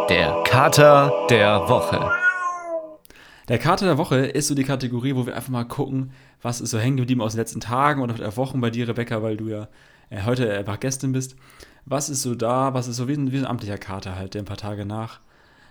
Der 0.10 0.44
Kater 0.46 1.28
der 1.30 1.68
Woche. 1.68 2.27
Der 3.48 3.60
Kater 3.60 3.86
der 3.86 3.98
Woche 3.98 4.18
ist 4.18 4.48
so 4.48 4.56
die 4.56 4.64
Kategorie, 4.64 5.16
wo 5.16 5.26
wir 5.26 5.36
einfach 5.36 5.50
mal 5.50 5.64
gucken, 5.64 6.12
was 6.42 6.60
ist 6.60 6.72
so 6.72 6.80
hängen 6.80 6.98
geblieben 6.98 7.22
aus 7.22 7.34
den 7.34 7.40
letzten 7.40 7.62
Tagen 7.62 8.02
oder 8.02 8.36
Wochen 8.36 8.60
bei 8.60 8.70
dir, 8.70 8.88
Rebecca, 8.88 9.22
weil 9.24 9.38
du 9.38 9.48
ja 9.48 9.70
äh, 10.10 10.24
heute 10.24 10.52
einfach 10.54 10.80
Gästin 10.80 11.14
bist. 11.14 11.36
Was 11.86 12.10
ist 12.10 12.22
so 12.22 12.36
da, 12.36 12.74
was 12.74 12.88
ist 12.88 12.98
so 12.98 13.08
wie 13.08 13.14
ein, 13.14 13.32
wie 13.32 13.38
ein 13.38 13.46
amtlicher 13.46 13.78
Kater 13.78 14.16
halt, 14.16 14.34
der 14.34 14.42
ein 14.42 14.46
paar 14.46 14.58
Tage 14.58 14.86
nach 14.86 15.22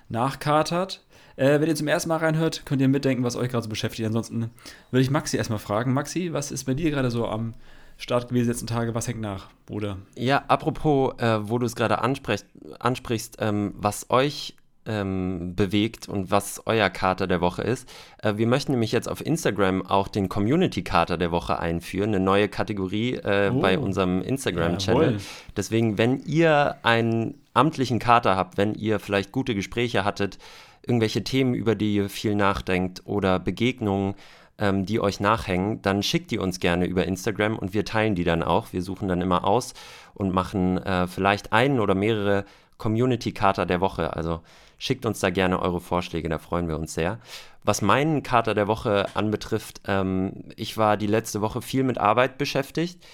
nachkatert. 0.09 1.03
Äh, 1.37 1.61
wenn 1.61 1.69
ihr 1.69 1.75
zum 1.75 1.89
ersten 1.89 2.09
Mal 2.09 2.19
reinhört, 2.19 2.65
könnt 2.65 2.81
ihr 2.81 2.89
mitdenken, 2.89 3.25
was 3.25 3.37
euch 3.37 3.51
gerade 3.51 3.65
so 3.65 3.69
beschäftigt. 3.69 4.07
Ansonsten 4.07 4.51
würde 4.91 5.03
ich 5.03 5.11
Maxi 5.11 5.37
erstmal 5.37 5.59
fragen. 5.59 5.93
Maxi, 5.93 6.33
was 6.33 6.51
ist 6.51 6.65
bei 6.65 6.75
dir 6.75 6.91
gerade 6.91 7.11
so 7.11 7.27
am 7.27 7.55
Start 7.99 8.29
gewesen 8.29 8.49
letzten 8.49 8.67
Tage. 8.67 8.95
Was 8.95 9.09
hängt 9.09 9.21
nach, 9.21 9.49
Bruder? 9.67 9.99
Ja, 10.17 10.45
apropos, 10.49 11.15
äh, 11.19 11.49
wo 11.49 11.59
du 11.59 11.67
es 11.67 11.75
gerade 11.75 12.01
ansprichst, 12.01 12.47
ansprichst 12.79 13.37
ähm, 13.41 13.75
was 13.77 14.11
euch 14.11 14.55
ähm, 14.87 15.55
bewegt 15.55 16.09
und 16.09 16.31
was 16.31 16.63
euer 16.67 16.91
Kater 16.91 17.27
der 17.27 17.41
Woche 17.41 17.63
ist. 17.63 17.89
Äh, 18.23 18.37
wir 18.37 18.47
möchten 18.47 18.73
nämlich 18.73 18.93
jetzt 18.93 19.09
auf 19.09 19.25
Instagram 19.25 19.85
auch 19.87 20.09
den 20.09 20.29
Community 20.29 20.83
Kater 20.83 21.19
der 21.19 21.31
Woche 21.31 21.59
einführen, 21.59 22.11
eine 22.11 22.21
neue 22.21 22.49
Kategorie 22.49 23.15
äh, 23.15 23.51
oh. 23.53 23.61
bei 23.61 23.79
unserem 23.79 24.23
Instagram-Channel. 24.23 25.13
Ja, 25.13 25.19
Deswegen, 25.57 25.99
wenn 25.99 26.21
ihr 26.25 26.77
einen 26.83 27.35
amtlichen 27.55 27.99
Kater 27.99 28.37
habt, 28.37 28.59
wenn 28.59 28.75
ihr 28.75 28.99
vielleicht 28.99 29.33
gute 29.33 29.55
Gespräche 29.55 30.05
hattet, 30.05 30.39
irgendwelche 30.87 31.25
Themen, 31.25 31.55
über 31.55 31.75
die 31.75 31.95
ihr 31.95 32.09
viel 32.09 32.35
nachdenkt 32.35 33.03
oder 33.07 33.39
Begegnungen, 33.39 34.15
ähm, 34.59 34.87
die 34.87 35.01
euch 35.01 35.21
nachhängen, 35.21 35.83
dann 35.83 36.03
schickt 36.03 36.31
die 36.31 36.39
uns 36.39 36.61
gerne 36.61 36.87
über 36.87 37.05
Instagram 37.05 37.59
und 37.59 37.75
wir 37.75 37.85
teilen 37.85 38.15
die 38.15 38.25
dann 38.25 38.43
auch. 38.43 38.73
Wir 38.73 38.83
suchen 38.83 39.09
dann 39.09 39.21
immer 39.21 39.45
aus 39.45 39.75
und 40.15 40.33
machen 40.33 40.79
äh, 40.79 41.07
vielleicht 41.07 41.53
einen 41.53 41.81
oder 41.81 41.95
mehrere 41.95 42.45
Community-Kater 42.79 43.67
der 43.67 43.81
Woche. 43.81 44.15
Also 44.15 44.41
schickt 44.79 45.07
uns 45.07 45.21
da 45.21 45.31
gerne 45.31 45.61
eure 45.61 45.81
Vorschläge, 45.81 46.29
da 46.29 46.39
freuen 46.39 46.69
wir 46.69 46.79
uns 46.79 46.95
sehr. 46.95 47.19
Was 47.65 47.83
meinen 47.83 48.23
Kater 48.23 48.55
der 48.55 48.69
Woche 48.69 49.07
anbetrifft, 49.15 49.81
ähm, 49.87 50.45
ich 50.57 50.77
war 50.77 50.97
die 50.97 51.07
letzte 51.07 51.41
Woche 51.41 51.63
viel 51.63 51.83
mit 51.83 51.99
Arbeit 51.99 52.39
beschäftigt. 52.39 53.05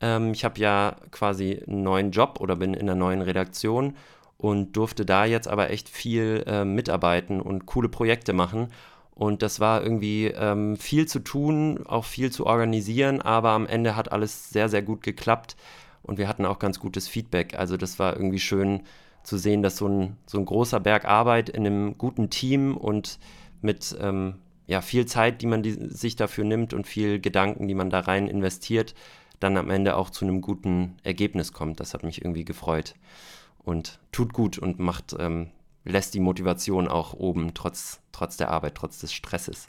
Ähm, 0.00 0.32
ich 0.32 0.44
habe 0.44 0.60
ja 0.60 0.96
quasi 1.10 1.62
einen 1.66 1.82
neuen 1.82 2.10
Job 2.10 2.38
oder 2.40 2.56
bin 2.56 2.74
in 2.74 2.82
einer 2.82 2.94
neuen 2.98 3.22
Redaktion 3.22 3.96
und 4.36 4.72
durfte 4.76 5.06
da 5.06 5.24
jetzt 5.24 5.48
aber 5.48 5.70
echt 5.70 5.88
viel 5.88 6.44
äh, 6.46 6.64
mitarbeiten 6.64 7.40
und 7.40 7.66
coole 7.66 7.88
Projekte 7.88 8.32
machen. 8.32 8.68
Und 9.14 9.42
das 9.42 9.60
war 9.60 9.82
irgendwie 9.82 10.26
ähm, 10.26 10.76
viel 10.76 11.06
zu 11.06 11.20
tun, 11.20 11.86
auch 11.86 12.04
viel 12.04 12.32
zu 12.32 12.46
organisieren, 12.46 13.20
aber 13.20 13.50
am 13.50 13.66
Ende 13.66 13.94
hat 13.94 14.10
alles 14.10 14.50
sehr, 14.50 14.68
sehr 14.68 14.82
gut 14.82 15.02
geklappt 15.02 15.54
und 16.02 16.18
wir 16.18 16.28
hatten 16.28 16.44
auch 16.44 16.58
ganz 16.58 16.80
gutes 16.80 17.08
Feedback. 17.08 17.56
Also 17.56 17.76
das 17.76 17.98
war 17.98 18.16
irgendwie 18.16 18.40
schön 18.40 18.82
zu 19.22 19.38
sehen, 19.38 19.62
dass 19.62 19.76
so 19.76 19.88
ein, 19.88 20.16
so 20.26 20.38
ein 20.38 20.44
großer 20.44 20.80
Berg 20.80 21.04
Arbeit 21.04 21.48
in 21.48 21.66
einem 21.66 21.98
guten 21.98 22.30
Team 22.30 22.76
und 22.76 23.18
mit 23.60 23.96
ähm, 24.00 24.36
ja, 24.66 24.80
viel 24.80 25.06
Zeit, 25.06 25.42
die 25.42 25.46
man 25.46 25.62
die, 25.62 25.72
sich 25.72 26.16
dafür 26.16 26.44
nimmt 26.44 26.74
und 26.74 26.86
viel 26.86 27.20
Gedanken, 27.20 27.68
die 27.68 27.74
man 27.74 27.90
da 27.90 28.00
rein 28.00 28.26
investiert, 28.26 28.94
dann 29.40 29.56
am 29.56 29.70
Ende 29.70 29.96
auch 29.96 30.10
zu 30.10 30.24
einem 30.24 30.40
guten 30.40 30.96
Ergebnis 31.02 31.52
kommt. 31.52 31.80
Das 31.80 31.94
hat 31.94 32.04
mich 32.04 32.24
irgendwie 32.24 32.44
gefreut 32.44 32.94
und 33.58 34.00
tut 34.12 34.32
gut 34.32 34.58
und 34.58 34.78
macht 34.78 35.16
ähm, 35.18 35.50
lässt 35.84 36.14
die 36.14 36.20
Motivation 36.20 36.88
auch 36.88 37.12
oben, 37.14 37.54
trotz, 37.54 38.00
trotz 38.12 38.36
der 38.36 38.50
Arbeit, 38.50 38.74
trotz 38.74 39.00
des 39.00 39.12
Stresses. 39.12 39.68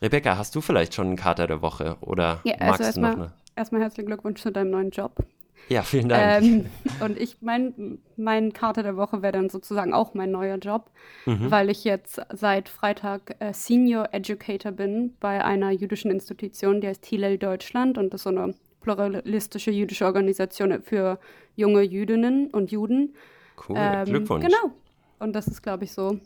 Rebecca, 0.00 0.36
hast 0.36 0.54
du 0.54 0.60
vielleicht 0.60 0.94
schon 0.94 1.08
einen 1.08 1.16
Kater 1.16 1.46
der 1.46 1.62
Woche 1.62 1.96
oder 2.00 2.40
ja, 2.44 2.54
also 2.56 2.84
magst 2.84 2.96
du 2.96 3.00
noch 3.00 3.12
eine? 3.12 3.32
Erstmal 3.56 3.80
herzlichen 3.80 4.06
Glückwunsch 4.06 4.40
zu 4.40 4.52
deinem 4.52 4.70
neuen 4.70 4.90
Job. 4.90 5.24
Ja, 5.68 5.82
vielen 5.82 6.08
Dank. 6.08 6.44
Ähm, 6.44 6.66
und 7.00 7.18
ich, 7.18 7.36
mein, 7.40 7.98
mein 8.16 8.52
Kater 8.52 8.82
der 8.82 8.96
Woche 8.96 9.22
wäre 9.22 9.32
dann 9.32 9.50
sozusagen 9.50 9.92
auch 9.92 10.14
mein 10.14 10.30
neuer 10.30 10.56
Job, 10.56 10.90
mhm. 11.26 11.50
weil 11.50 11.70
ich 11.70 11.84
jetzt 11.84 12.20
seit 12.32 12.68
Freitag 12.68 13.36
äh, 13.38 13.52
Senior 13.52 14.08
Educator 14.12 14.72
bin 14.72 15.14
bei 15.20 15.44
einer 15.44 15.70
jüdischen 15.70 16.10
Institution, 16.10 16.80
die 16.80 16.88
heißt 16.88 17.04
Hillel 17.04 17.38
Deutschland 17.38 17.98
und 17.98 18.14
das 18.14 18.20
ist 18.20 18.24
so 18.24 18.30
eine 18.30 18.54
pluralistische 18.80 19.70
jüdische 19.70 20.06
Organisation 20.06 20.82
für 20.82 21.18
junge 21.56 21.82
Jüdinnen 21.82 22.48
und 22.48 22.70
Juden. 22.70 23.14
Cool, 23.68 23.76
ähm, 23.78 24.04
Glückwunsch. 24.06 24.46
Genau, 24.46 24.72
und 25.18 25.34
das 25.34 25.48
ist, 25.48 25.62
glaube 25.62 25.84
ich, 25.84 25.92
so. 25.92 26.18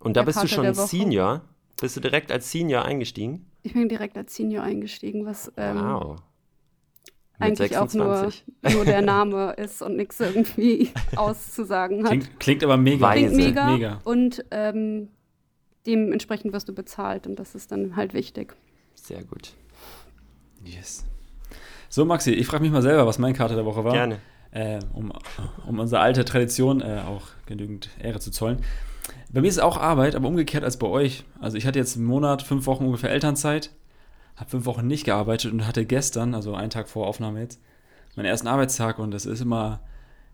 Und 0.00 0.16
da 0.16 0.22
bist 0.22 0.38
Karte 0.38 0.48
du 0.48 0.54
schon 0.54 0.74
Senior? 0.74 1.42
Bist 1.80 1.96
du 1.96 2.00
direkt 2.00 2.30
als 2.30 2.50
Senior 2.50 2.84
eingestiegen? 2.84 3.46
Ich 3.62 3.72
bin 3.72 3.88
direkt 3.88 4.16
als 4.18 4.34
Senior 4.34 4.62
eingestiegen, 4.62 5.24
was 5.24 5.50
ähm, 5.56 5.80
wow. 5.80 6.16
Eigentlich 7.38 7.70
26. 7.70 8.00
auch 8.00 8.70
nur, 8.70 8.72
nur 8.72 8.84
der 8.84 9.02
Name 9.02 9.52
ist 9.52 9.82
und 9.82 9.96
nichts 9.96 10.20
irgendwie 10.20 10.90
auszusagen 11.16 12.04
hat. 12.04 12.10
Klingt, 12.10 12.40
klingt 12.40 12.64
aber 12.64 12.76
mega. 12.76 13.12
Klingt 13.12 13.34
mega. 13.34 13.70
mega. 13.70 14.00
Und 14.04 14.44
ähm, 14.50 15.08
dementsprechend 15.86 16.52
wirst 16.52 16.68
du 16.68 16.74
bezahlt 16.74 17.26
und 17.26 17.36
das 17.36 17.54
ist 17.54 17.72
dann 17.72 17.96
halt 17.96 18.14
wichtig. 18.14 18.54
Sehr 18.94 19.22
gut. 19.24 19.52
Yes. 20.64 21.04
So, 21.88 22.04
Maxi, 22.04 22.32
ich 22.32 22.46
frage 22.46 22.62
mich 22.62 22.72
mal 22.72 22.82
selber, 22.82 23.06
was 23.06 23.18
meine 23.18 23.34
Karte 23.34 23.54
der 23.54 23.64
Woche 23.64 23.84
war. 23.84 23.92
Gerne 23.92 24.18
äh, 24.54 24.78
um, 24.94 25.12
um 25.66 25.78
unsere 25.78 26.00
alte 26.00 26.24
Tradition 26.24 26.80
äh, 26.80 27.02
auch 27.06 27.28
genügend 27.46 27.90
Ehre 28.00 28.20
zu 28.20 28.30
zollen. 28.30 28.58
Bei 29.30 29.40
mir 29.40 29.48
ist 29.48 29.56
es 29.56 29.62
auch 29.62 29.76
Arbeit, 29.76 30.14
aber 30.14 30.28
umgekehrt 30.28 30.64
als 30.64 30.78
bei 30.78 30.86
euch. 30.86 31.24
Also 31.40 31.58
ich 31.58 31.66
hatte 31.66 31.78
jetzt 31.78 31.96
einen 31.96 32.06
Monat, 32.06 32.42
fünf 32.42 32.66
Wochen 32.66 32.86
ungefähr 32.86 33.10
Elternzeit, 33.10 33.70
habe 34.36 34.50
fünf 34.50 34.66
Wochen 34.66 34.86
nicht 34.86 35.04
gearbeitet 35.04 35.52
und 35.52 35.66
hatte 35.66 35.84
gestern, 35.84 36.34
also 36.34 36.54
einen 36.54 36.70
Tag 36.70 36.88
vor 36.88 37.06
Aufnahme 37.06 37.40
jetzt, 37.40 37.60
meinen 38.16 38.26
ersten 38.26 38.48
Arbeitstag 38.48 38.98
und 38.98 39.10
das 39.10 39.26
ist 39.26 39.40
immer, 39.40 39.80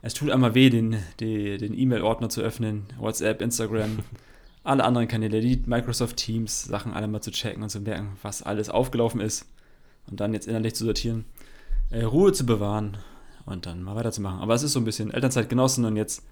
es 0.03 0.15
tut 0.15 0.31
einmal 0.31 0.55
weh, 0.55 0.71
den, 0.71 0.95
E-Mail-Ordner 1.21 2.29
zu 2.29 2.41
öffnen, 2.41 2.87
WhatsApp, 2.99 3.43
Instagram, 3.43 4.01
alle 4.65 4.85
anderen 4.85 5.09
Kanäle, 5.09 5.41
die 5.41 5.63
Microsoft 5.67 6.17
Teams, 6.17 6.65
Sachen 6.65 6.93
alle 6.93 7.09
mal 7.09 7.21
zu 7.21 7.31
checken 7.31 7.63
und 7.63 7.71
zu 7.71 7.81
merken, 7.81 8.17
was 8.23 8.43
alles 8.43 8.71
aufgelaufen 8.71 9.21
ist 9.21 9.47
und 10.07 10.21
dann 10.21 10.35
jetzt 10.35 10.49
innerlich 10.49 10.75
zu 10.75 10.85
sortieren, 10.85 11.25
äh, 11.91 12.03
Ruhe 12.03 12.33
zu 12.33 12.45
bewahren 12.45 12.99
und 13.47 13.67
dann 13.67 13.83
mal 13.83 13.97
weiterzumachen. 13.97 14.41
Aber 14.41 14.55
es 14.55 14.63
ist 14.63 14.73
so 14.73 14.81
ein 14.81 14.85
bisschen 14.85 15.13
Elternzeit 15.13 15.49
genossen 15.49 15.85
und 15.85 15.97
jetzt 15.97 16.23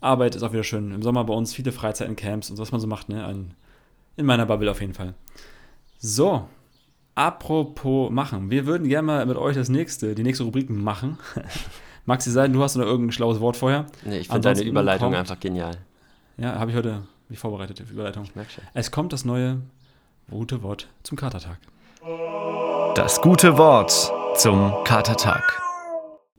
Arbeit 0.00 0.34
ist 0.34 0.42
auch 0.42 0.52
wieder 0.52 0.64
schön. 0.64 0.92
Im 0.92 1.02
Sommer 1.02 1.24
bei 1.24 1.34
uns 1.34 1.54
viele 1.54 1.72
Freizeit 1.72 2.08
in 2.08 2.16
Camps 2.16 2.50
und 2.50 2.58
was 2.58 2.72
man 2.72 2.80
so 2.80 2.86
macht, 2.86 3.08
ne? 3.08 3.46
In 4.16 4.26
meiner 4.26 4.46
Bubble 4.46 4.70
auf 4.70 4.80
jeden 4.80 4.94
Fall. 4.94 5.14
So, 5.98 6.48
apropos 7.14 8.10
machen. 8.10 8.50
Wir 8.50 8.66
würden 8.66 8.88
gerne 8.88 9.06
mal 9.06 9.26
mit 9.26 9.36
euch 9.36 9.56
das 9.56 9.68
nächste, 9.68 10.14
die 10.14 10.22
nächste 10.22 10.44
Rubrik 10.44 10.70
machen. 10.70 11.18
Maxi 12.06 12.30
sein, 12.30 12.52
du 12.52 12.62
hast 12.62 12.76
noch 12.76 12.84
irgendein 12.84 13.12
schlaues 13.12 13.40
Wort 13.40 13.56
vorher. 13.56 13.86
Nee, 14.04 14.18
ich 14.18 14.28
finde 14.28 14.40
deine 14.40 14.62
Überleitung 14.62 15.08
kommt, 15.08 15.16
einfach 15.16 15.38
genial. 15.38 15.76
Ja, 16.36 16.58
habe 16.58 16.70
ich 16.70 16.76
heute 16.76 17.02
mich 17.28 17.38
vorbereitet, 17.38 17.78
die 17.78 17.92
Überleitung. 17.92 18.24
Ich 18.24 18.34
merke 18.34 18.50
schon. 18.50 18.64
Es 18.74 18.90
kommt 18.90 19.12
das 19.12 19.24
neue 19.24 19.60
gute 20.30 20.62
Wort 20.62 20.88
zum 21.02 21.16
Katertag. 21.16 21.58
Das 22.94 23.20
gute 23.20 23.56
Wort 23.58 24.12
zum 24.36 24.72
Katertag. 24.84 25.62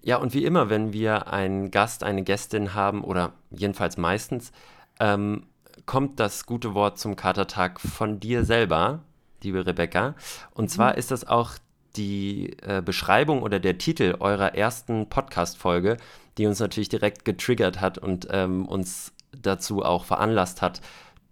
Ja, 0.01 0.17
und 0.17 0.33
wie 0.33 0.43
immer, 0.43 0.69
wenn 0.69 0.91
wir 0.91 1.31
einen 1.31 1.71
Gast, 1.71 2.03
eine 2.03 2.23
Gästin 2.23 2.73
haben, 2.73 3.03
oder 3.03 3.31
jedenfalls 3.51 3.95
meistens, 3.95 4.51
ähm, 4.99 5.43
kommt 5.85 6.19
das 6.19 6.45
gute 6.45 6.73
Wort 6.73 6.99
zum 6.99 7.15
Katertag 7.15 7.79
von 7.79 8.19
dir 8.19 8.43
selber, 8.43 8.99
liebe 9.43 9.65
Rebecca. 9.65 10.15
Und 10.53 10.69
zwar 10.69 10.93
mhm. 10.93 11.00
ist 11.00 11.12
das 11.12 11.27
auch 11.27 11.51
die 11.95 12.57
äh, 12.62 12.81
Beschreibung 12.83 13.43
oder 13.43 13.59
der 13.59 13.77
Titel 13.77 14.15
eurer 14.19 14.55
ersten 14.55 15.07
Podcast-Folge, 15.09 15.97
die 16.38 16.47
uns 16.47 16.59
natürlich 16.59 16.89
direkt 16.89 17.25
getriggert 17.25 17.81
hat 17.81 17.97
und 17.97 18.27
ähm, 18.31 18.65
uns 18.65 19.13
dazu 19.39 19.83
auch 19.83 20.05
veranlasst 20.05 20.62
hat, 20.62 20.81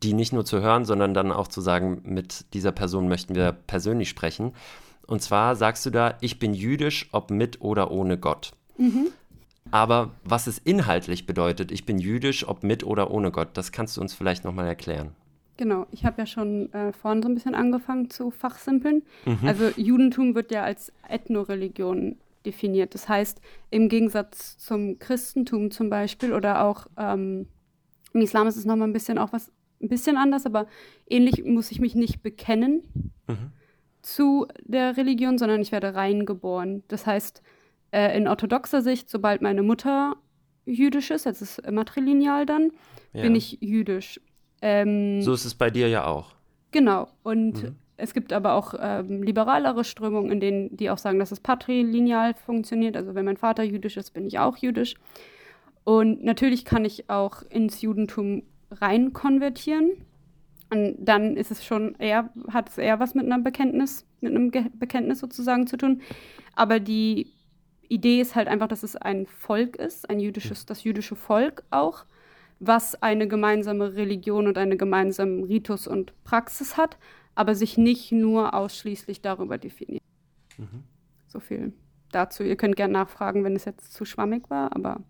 die 0.03 0.13
nicht 0.13 0.33
nur 0.33 0.45
zu 0.45 0.61
hören, 0.61 0.85
sondern 0.85 1.13
dann 1.13 1.31
auch 1.31 1.47
zu 1.47 1.61
sagen, 1.61 2.01
mit 2.03 2.53
dieser 2.53 2.71
Person 2.71 3.07
möchten 3.07 3.35
wir 3.35 3.51
persönlich 3.51 4.09
sprechen. 4.09 4.53
Und 5.05 5.21
zwar 5.21 5.55
sagst 5.55 5.85
du 5.85 5.89
da, 5.89 6.15
ich 6.21 6.39
bin 6.39 6.53
jüdisch, 6.53 7.09
ob 7.11 7.31
mit 7.31 7.61
oder 7.61 7.91
ohne 7.91 8.17
Gott. 8.17 8.51
Mhm. 8.77 9.07
Aber 9.69 10.11
was 10.23 10.47
es 10.47 10.57
inhaltlich 10.57 11.25
bedeutet, 11.25 11.71
ich 11.71 11.85
bin 11.85 11.99
jüdisch, 11.99 12.47
ob 12.47 12.63
mit 12.63 12.83
oder 12.83 13.11
ohne 13.11 13.31
Gott, 13.31 13.49
das 13.53 13.71
kannst 13.71 13.97
du 13.97 14.01
uns 14.01 14.13
vielleicht 14.13 14.43
nochmal 14.43 14.67
erklären. 14.67 15.15
Genau, 15.61 15.85
ich 15.91 16.05
habe 16.05 16.17
ja 16.17 16.25
schon 16.25 16.73
äh, 16.73 16.91
vorhin 16.91 17.21
so 17.21 17.29
ein 17.29 17.35
bisschen 17.35 17.53
angefangen 17.53 18.09
zu 18.09 18.31
fachsimpeln. 18.31 19.03
Mhm. 19.25 19.47
Also 19.47 19.69
Judentum 19.75 20.33
wird 20.33 20.51
ja 20.51 20.63
als 20.63 20.91
Ethnoreligion 21.07 22.15
definiert. 22.47 22.95
Das 22.95 23.07
heißt, 23.07 23.39
im 23.69 23.87
Gegensatz 23.87 24.57
zum 24.57 24.97
Christentum 24.97 25.69
zum 25.69 25.91
Beispiel 25.91 26.33
oder 26.33 26.63
auch 26.65 26.87
ähm, 26.97 27.45
im 28.11 28.21
Islam 28.21 28.47
ist 28.47 28.55
es 28.55 28.65
nochmal 28.65 28.87
ein 28.87 28.93
bisschen 28.93 29.19
auch 29.19 29.33
was 29.33 29.51
ein 29.79 29.87
bisschen 29.87 30.17
anders, 30.17 30.47
aber 30.47 30.65
ähnlich 31.07 31.45
muss 31.45 31.69
ich 31.69 31.79
mich 31.79 31.93
nicht 31.93 32.23
bekennen 32.23 33.11
mhm. 33.27 33.51
zu 34.01 34.47
der 34.63 34.97
Religion, 34.97 35.37
sondern 35.37 35.61
ich 35.61 35.71
werde 35.71 35.93
reingeboren. 35.93 36.81
Das 36.87 37.05
heißt, 37.05 37.43
äh, 37.91 38.17
in 38.17 38.27
orthodoxer 38.27 38.81
Sicht, 38.81 39.11
sobald 39.11 39.43
meine 39.43 39.61
Mutter 39.61 40.15
jüdisch 40.65 41.11
ist, 41.11 41.25
jetzt 41.25 41.43
ist 41.43 41.71
matrilineal 41.71 42.47
dann, 42.47 42.71
ja. 43.13 43.21
bin 43.21 43.35
ich 43.35 43.59
jüdisch. 43.61 44.19
Ähm, 44.61 45.21
so 45.21 45.33
ist 45.33 45.45
es 45.45 45.55
bei 45.55 45.69
dir 45.69 45.87
ja 45.87 46.05
auch. 46.05 46.33
Genau. 46.71 47.07
Und 47.23 47.63
mhm. 47.63 47.75
es 47.97 48.13
gibt 48.13 48.33
aber 48.33 48.53
auch 48.53 48.73
ähm, 48.79 49.23
liberalere 49.23 49.83
Strömungen, 49.83 50.31
in 50.31 50.39
denen 50.39 50.77
die 50.77 50.89
auch 50.89 50.97
sagen, 50.97 51.19
dass 51.19 51.31
es 51.31 51.39
patrilineal 51.39 52.33
funktioniert. 52.33 52.95
Also 52.95 53.15
wenn 53.15 53.25
mein 53.25 53.37
Vater 53.37 53.63
jüdisch 53.63 53.97
ist, 53.97 54.11
bin 54.13 54.25
ich 54.25 54.39
auch 54.39 54.57
jüdisch. 54.57 54.95
Und 55.83 56.23
natürlich 56.23 56.65
kann 56.65 56.85
ich 56.85 57.09
auch 57.09 57.41
ins 57.49 57.81
Judentum 57.81 58.43
rein 58.69 59.13
konvertieren. 59.13 59.91
Und 60.69 60.95
dann 60.99 61.35
ist 61.35 61.51
es 61.51 61.65
schon 61.65 61.95
eher, 61.95 62.29
hat 62.49 62.69
es 62.69 62.77
eher 62.77 62.99
was 62.99 63.13
mit 63.13 63.25
einer 63.25 63.39
Bekenntnis, 63.39 64.05
mit 64.21 64.31
einem 64.31 64.51
Ge 64.51 64.65
Bekenntnis 64.73 65.19
sozusagen 65.19 65.67
zu 65.67 65.75
tun. 65.75 66.01
Aber 66.55 66.79
die 66.79 67.27
Idee 67.89 68.21
ist 68.21 68.35
halt 68.35 68.47
einfach, 68.47 68.69
dass 68.69 68.83
es 68.83 68.95
ein 68.95 69.25
Volk 69.25 69.75
ist, 69.75 70.09
ein 70.09 70.21
jüdisches, 70.21 70.65
das 70.65 70.85
jüdische 70.85 71.17
Volk 71.17 71.63
auch, 71.71 72.05
was 72.61 73.01
eine 73.01 73.27
gemeinsame 73.27 73.95
Religion 73.95 74.47
und 74.47 74.57
einen 74.57 74.77
gemeinsamen 74.77 75.43
Ritus 75.43 75.87
und 75.87 76.13
Praxis 76.23 76.77
hat, 76.77 76.97
aber 77.33 77.55
sich 77.55 77.77
nicht 77.77 78.11
nur 78.11 78.53
ausschließlich 78.53 79.21
darüber 79.21 79.57
definiert. 79.57 80.03
Mhm. 80.57 80.83
So 81.27 81.39
viel 81.39 81.73
dazu. 82.11 82.43
Ihr 82.43 82.55
könnt 82.55 82.75
gerne 82.75 82.93
nachfragen, 82.93 83.43
wenn 83.43 83.55
es 83.55 83.65
jetzt 83.65 83.93
zu 83.93 84.05
schwammig 84.05 84.49
war, 84.49 84.75
aber. 84.75 85.01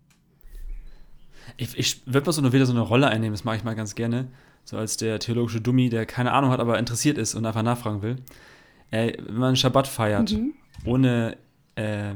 Ich, 1.58 1.76
ich 1.78 2.06
würde 2.06 2.24
mal 2.24 2.32
so 2.32 2.40
eine, 2.40 2.54
wieder 2.54 2.64
so 2.64 2.72
eine 2.72 2.80
Rolle 2.80 3.08
einnehmen, 3.08 3.34
das 3.34 3.44
mache 3.44 3.56
ich 3.56 3.64
mal 3.64 3.74
ganz 3.74 3.94
gerne. 3.94 4.28
So 4.64 4.78
als 4.78 4.96
der 4.96 5.18
theologische 5.18 5.60
Dummi, 5.60 5.90
der 5.90 6.06
keine 6.06 6.32
Ahnung 6.32 6.50
hat, 6.50 6.60
aber 6.60 6.78
interessiert 6.78 7.18
ist 7.18 7.34
und 7.34 7.44
einfach 7.44 7.62
nachfragen 7.62 8.00
will. 8.00 8.16
Äh, 8.90 9.12
wenn 9.26 9.36
man 9.36 9.56
Schabbat 9.56 9.88
feiert, 9.88 10.32
mhm. 10.32 10.54
ohne 10.86 11.36
äh, 11.74 12.14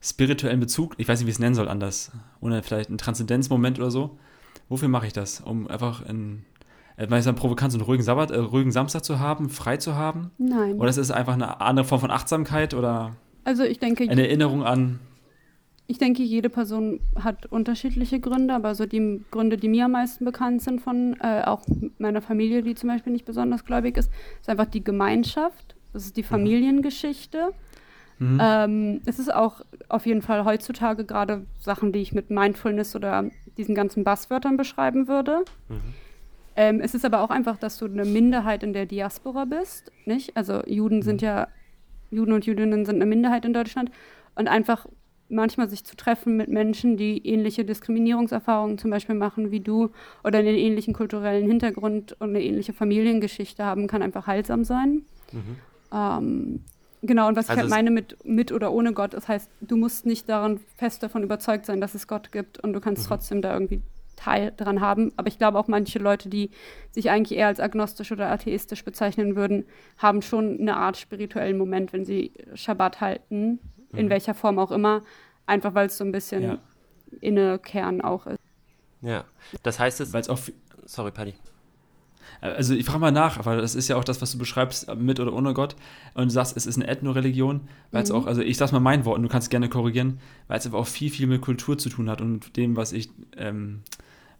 spirituellen 0.00 0.58
Bezug, 0.58 0.94
ich 0.96 1.06
weiß 1.06 1.20
nicht, 1.20 1.26
wie 1.26 1.30
ich 1.30 1.36
es 1.36 1.40
nennen 1.40 1.54
soll 1.54 1.68
anders, 1.68 2.10
ohne 2.40 2.62
vielleicht 2.64 2.88
einen 2.88 2.98
Transzendenzmoment 2.98 3.78
oder 3.78 3.92
so. 3.92 4.18
Wofür 4.68 4.88
mache 4.88 5.06
ich 5.06 5.12
das? 5.12 5.40
Um 5.40 5.66
einfach 5.66 6.06
in, 6.06 6.44
äh, 6.96 7.06
provokant, 7.06 7.72
so 7.72 7.78
einen 7.78 7.86
ruhigen 7.86 8.02
Sabbat, 8.02 8.30
äh, 8.30 8.38
ruhigen 8.38 8.70
Samstag 8.70 9.04
zu 9.04 9.18
haben, 9.18 9.48
frei 9.48 9.76
zu 9.76 9.94
haben? 9.94 10.30
Nein. 10.38 10.74
Oder 10.74 10.90
ist 10.90 10.98
es 10.98 11.10
einfach 11.10 11.34
eine 11.34 11.60
andere 11.60 11.86
Form 11.86 12.00
von 12.00 12.10
Achtsamkeit 12.10 12.74
oder 12.74 13.16
also 13.44 13.62
ich 13.62 13.78
denke, 13.78 14.04
eine 14.10 14.26
Erinnerung 14.26 14.62
an 14.62 15.00
Ich 15.86 15.96
denke, 15.96 16.22
jede 16.22 16.50
Person 16.50 17.00
hat 17.18 17.46
unterschiedliche 17.46 18.20
Gründe, 18.20 18.52
aber 18.52 18.74
so 18.74 18.84
die 18.84 19.24
Gründe, 19.30 19.56
die 19.56 19.68
mir 19.68 19.86
am 19.86 19.92
meisten 19.92 20.26
bekannt 20.26 20.60
sind 20.60 20.82
von 20.82 21.16
äh, 21.22 21.44
auch 21.44 21.62
meiner 21.96 22.20
Familie, 22.20 22.62
die 22.62 22.74
zum 22.74 22.90
Beispiel 22.90 23.10
nicht 23.10 23.24
besonders 23.24 23.64
gläubig 23.64 23.96
ist, 23.96 24.10
ist 24.40 24.50
einfach 24.50 24.66
die 24.66 24.84
Gemeinschaft, 24.84 25.76
das 25.94 26.04
ist 26.04 26.18
die 26.18 26.22
mhm. 26.22 26.26
Familiengeschichte. 26.26 27.54
Mhm. 28.18 28.38
Ähm, 28.42 29.00
es 29.06 29.18
ist 29.18 29.32
auch 29.32 29.62
auf 29.88 30.04
jeden 30.04 30.20
Fall 30.20 30.44
heutzutage 30.44 31.06
gerade 31.06 31.46
Sachen, 31.58 31.92
die 31.92 32.00
ich 32.00 32.12
mit 32.12 32.28
Mindfulness 32.28 32.94
oder 32.96 33.30
diesen 33.58 33.74
ganzen 33.74 34.04
Basswörtern 34.04 34.56
beschreiben 34.56 35.08
würde. 35.08 35.44
Mhm. 35.68 35.94
Ähm, 36.56 36.80
es 36.80 36.94
ist 36.94 37.04
aber 37.04 37.20
auch 37.20 37.30
einfach, 37.30 37.58
dass 37.58 37.78
du 37.78 37.84
eine 37.84 38.04
Minderheit 38.04 38.62
in 38.62 38.72
der 38.72 38.86
Diaspora 38.86 39.44
bist, 39.44 39.92
nicht? 40.06 40.36
Also 40.36 40.62
Juden 40.66 40.98
mhm. 40.98 41.02
sind 41.02 41.22
ja, 41.22 41.48
Juden 42.10 42.32
und 42.32 42.46
Jüdinnen 42.46 42.84
sind 42.84 42.96
eine 42.96 43.06
Minderheit 43.06 43.44
in 43.44 43.52
Deutschland 43.52 43.90
und 44.34 44.48
einfach 44.48 44.86
manchmal 45.28 45.68
sich 45.68 45.84
zu 45.84 45.94
treffen 45.94 46.36
mit 46.36 46.48
Menschen, 46.48 46.96
die 46.96 47.26
ähnliche 47.26 47.64
Diskriminierungserfahrungen 47.64 48.78
zum 48.78 48.90
Beispiel 48.90 49.14
machen 49.14 49.50
wie 49.50 49.60
du 49.60 49.90
oder 50.24 50.38
einen 50.38 50.56
ähnlichen 50.56 50.94
kulturellen 50.94 51.46
Hintergrund 51.46 52.16
und 52.18 52.30
eine 52.30 52.42
ähnliche 52.42 52.72
Familiengeschichte 52.72 53.64
haben, 53.64 53.86
kann 53.86 54.02
einfach 54.02 54.26
heilsam 54.26 54.64
sein. 54.64 55.02
Mhm. 55.32 55.56
Ähm, 55.92 56.64
genau, 57.02 57.28
und 57.28 57.36
was 57.36 57.48
also 57.48 57.60
ich 57.60 57.62
halt 57.62 57.70
meine 57.70 57.90
mit 57.90 58.24
mit 58.24 58.52
oder 58.52 58.72
ohne 58.72 58.92
Gott, 58.92 59.14
das 59.14 59.28
heißt, 59.28 59.50
du 59.60 59.76
musst 59.76 60.06
nicht 60.06 60.28
daran 60.28 60.60
fest 60.76 61.02
davon 61.02 61.22
überzeugt 61.22 61.66
sein, 61.66 61.80
dass 61.80 61.94
es 61.94 62.06
Gott 62.06 62.32
gibt 62.32 62.58
und 62.58 62.72
du 62.72 62.80
kannst 62.80 63.04
mhm. 63.04 63.08
trotzdem 63.08 63.42
da 63.42 63.52
irgendwie 63.52 63.82
Teil 64.16 64.52
dran 64.56 64.80
haben. 64.80 65.12
Aber 65.16 65.28
ich 65.28 65.38
glaube 65.38 65.58
auch 65.58 65.68
manche 65.68 65.98
Leute, 65.98 66.28
die 66.28 66.50
sich 66.90 67.10
eigentlich 67.10 67.38
eher 67.38 67.46
als 67.46 67.60
agnostisch 67.60 68.12
oder 68.12 68.30
atheistisch 68.30 68.84
bezeichnen 68.84 69.36
würden, 69.36 69.64
haben 69.96 70.22
schon 70.22 70.58
eine 70.60 70.76
Art 70.76 70.96
spirituellen 70.96 71.56
Moment, 71.56 71.92
wenn 71.92 72.04
sie 72.04 72.32
Schabbat 72.54 73.00
halten 73.00 73.60
in 73.92 74.06
mhm. 74.06 74.10
welcher 74.10 74.34
Form 74.34 74.58
auch 74.58 74.70
immer, 74.70 75.02
einfach 75.46 75.74
weil 75.74 75.86
es 75.86 75.96
so 75.96 76.04
ein 76.04 76.12
bisschen 76.12 76.42
ja. 76.42 76.58
Innekern 77.20 78.00
auch 78.00 78.26
ist. 78.26 78.38
Ja, 79.00 79.24
das 79.62 79.78
heißt 79.78 80.00
es. 80.00 80.12
Weil 80.12 80.20
es 80.20 80.28
auch. 80.28 80.38
Sorry, 80.84 81.10
Paddy. 81.10 81.34
Also 82.40 82.74
ich 82.74 82.84
frage 82.84 83.00
mal 83.00 83.10
nach, 83.10 83.44
weil 83.46 83.60
das 83.60 83.74
ist 83.74 83.88
ja 83.88 83.96
auch 83.96 84.04
das, 84.04 84.22
was 84.22 84.32
du 84.32 84.38
beschreibst, 84.38 84.94
mit 84.94 85.18
oder 85.18 85.32
ohne 85.32 85.54
Gott. 85.54 85.76
Und 86.14 86.26
du 86.26 86.30
sagst, 86.30 86.56
es 86.56 86.66
ist 86.66 86.76
eine 86.76 86.86
Ethno-Religion, 86.86 87.62
weil 87.90 88.02
es 88.02 88.10
mhm. 88.10 88.16
auch, 88.16 88.26
also 88.26 88.42
ich 88.42 88.56
sag's 88.56 88.72
mal 88.72 88.80
mein 88.80 89.04
Wort 89.04 89.16
und 89.16 89.24
du 89.24 89.28
kannst 89.28 89.50
gerne 89.50 89.68
korrigieren, 89.68 90.20
weil 90.46 90.58
es 90.58 90.66
aber 90.66 90.78
auch 90.78 90.86
viel, 90.86 91.10
viel 91.10 91.26
mit 91.26 91.40
Kultur 91.40 91.78
zu 91.78 91.88
tun 91.88 92.08
hat 92.08 92.20
und 92.20 92.56
dem, 92.56 92.76
was 92.76 92.92
ich, 92.92 93.10
ähm, 93.36 93.80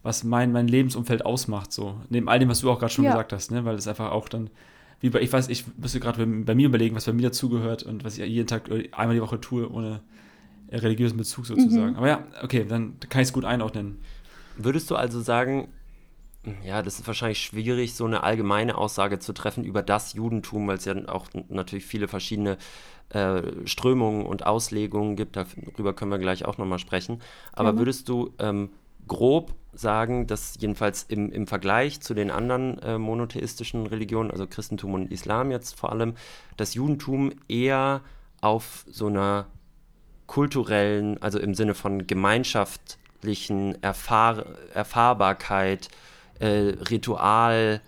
was 0.01 0.23
mein, 0.23 0.51
mein 0.51 0.67
Lebensumfeld 0.67 1.25
ausmacht, 1.25 1.73
so. 1.73 1.99
Neben 2.09 2.29
all 2.29 2.39
dem, 2.39 2.49
was 2.49 2.61
du 2.61 2.71
auch 2.71 2.79
gerade 2.79 2.93
schon 2.93 3.05
ja. 3.05 3.11
gesagt 3.11 3.33
hast, 3.33 3.51
ne? 3.51 3.65
Weil 3.65 3.75
es 3.75 3.87
einfach 3.87 4.11
auch 4.11 4.29
dann 4.29 4.49
wie 5.01 5.09
bei, 5.09 5.21
ich 5.21 5.31
weiß, 5.31 5.47
ich 5.49 5.65
müsste 5.77 5.99
gerade 5.99 6.25
bei, 6.25 6.43
bei, 6.43 6.55
mir 6.55 6.67
überlegen, 6.67 6.95
was 6.95 7.05
bei 7.05 7.13
mir 7.13 7.23
dazugehört 7.23 7.83
und 7.83 8.03
was 8.03 8.17
ich 8.17 8.27
jeden 8.27 8.47
Tag 8.47 8.69
einmal 8.91 9.15
die 9.15 9.21
Woche 9.21 9.39
tue, 9.39 9.69
ohne 9.69 10.01
religiösen 10.71 11.17
Bezug 11.17 11.45
sozusagen. 11.45 11.91
Mhm. 11.91 11.97
Aber 11.97 12.07
ja, 12.07 12.23
okay, 12.43 12.65
dann 12.67 12.99
kann 13.09 13.21
ich 13.21 13.29
es 13.29 13.33
gut 13.33 13.45
einordnen. 13.45 13.99
Würdest 14.57 14.91
du 14.91 14.95
also 14.95 15.21
sagen, 15.21 15.69
ja, 16.63 16.81
das 16.81 16.99
ist 16.99 17.07
wahrscheinlich 17.07 17.41
schwierig, 17.41 17.95
so 17.95 18.05
eine 18.05 18.23
allgemeine 18.23 18.77
Aussage 18.77 19.19
zu 19.19 19.33
treffen 19.33 19.63
über 19.63 19.83
das 19.83 20.13
Judentum, 20.13 20.67
weil 20.67 20.77
es 20.77 20.85
ja 20.85 20.95
auch 21.07 21.27
natürlich 21.49 21.85
viele 21.85 22.07
verschiedene 22.07 22.57
äh, 23.09 23.41
Strömungen 23.65 24.25
und 24.25 24.45
Auslegungen 24.45 25.15
gibt. 25.15 25.35
Darüber 25.35 25.93
können 25.93 26.11
wir 26.11 26.19
gleich 26.19 26.45
auch 26.45 26.57
nochmal 26.57 26.79
sprechen. 26.79 27.21
Aber 27.53 27.73
mhm. 27.73 27.79
würdest 27.79 28.07
du 28.07 28.33
ähm, 28.39 28.69
grob 29.07 29.53
sagen, 29.73 30.27
dass 30.27 30.57
jedenfalls 30.59 31.03
im, 31.03 31.31
im 31.31 31.47
Vergleich 31.47 32.01
zu 32.01 32.13
den 32.13 32.31
anderen 32.31 32.79
äh, 32.79 32.97
monotheistischen 32.97 33.85
Religionen, 33.85 34.31
also 34.31 34.47
Christentum 34.47 34.93
und 34.93 35.11
Islam 35.11 35.51
jetzt 35.51 35.77
vor 35.77 35.91
allem, 35.91 36.15
das 36.57 36.73
Judentum 36.73 37.31
eher 37.47 38.01
auf 38.41 38.85
so 38.89 39.07
einer 39.07 39.47
kulturellen, 40.27 41.21
also 41.21 41.39
im 41.39 41.55
Sinne 41.55 41.73
von 41.73 42.07
gemeinschaftlichen 42.07 43.81
Erfahr 43.81 44.45
Erfahrbarkeit, 44.73 45.89
äh, 46.39 46.73
Ritual, 46.89 47.81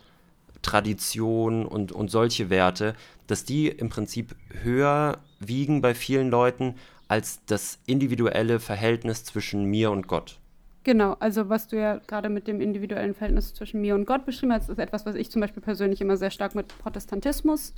Tradition 0.62 1.66
und, 1.66 1.92
und 1.92 2.10
solche 2.12 2.50
Werte, 2.50 2.96
dass 3.28 3.44
die 3.44 3.68
im 3.68 3.90
Prinzip 3.90 4.36
höher 4.62 5.18
wiegen 5.40 5.82
bei 5.82 5.96
vielen 5.96 6.30
Leuten 6.30 6.76
als 7.08 7.42
das 7.46 7.80
individuelle 7.88 8.60
Verhältnis 8.60 9.24
zwischen 9.24 9.66
mir 9.66 9.92
und 9.92 10.08
Gott. 10.08 10.38
Genau, 10.84 11.16
also 11.20 11.50
was 11.50 11.68
du 11.68 11.78
ja 11.78 11.98
gerade 12.08 12.30
mit 12.30 12.48
dem 12.48 12.60
individuellen 12.60 13.14
Verhältnis 13.14 13.54
zwischen 13.54 13.82
mir 13.82 13.96
und 13.96 14.06
Gott 14.06 14.26
beschrieben 14.26 14.54
hast, 14.54 14.70
ist 14.70 14.80
etwas, 14.80 15.06
was 15.06 15.16
ich 15.16 15.30
zum 15.30 15.42
Beispiel 15.42 15.62
persönlich 15.62 16.02
immer 16.02 16.18
sehr 16.18 16.32
stark 16.32 16.56
mit 16.56 16.68
Protestantismus 16.80 17.74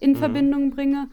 in 0.00 0.12
mhm. 0.12 0.16
Verbindung 0.16 0.70
bringe, 0.70 1.08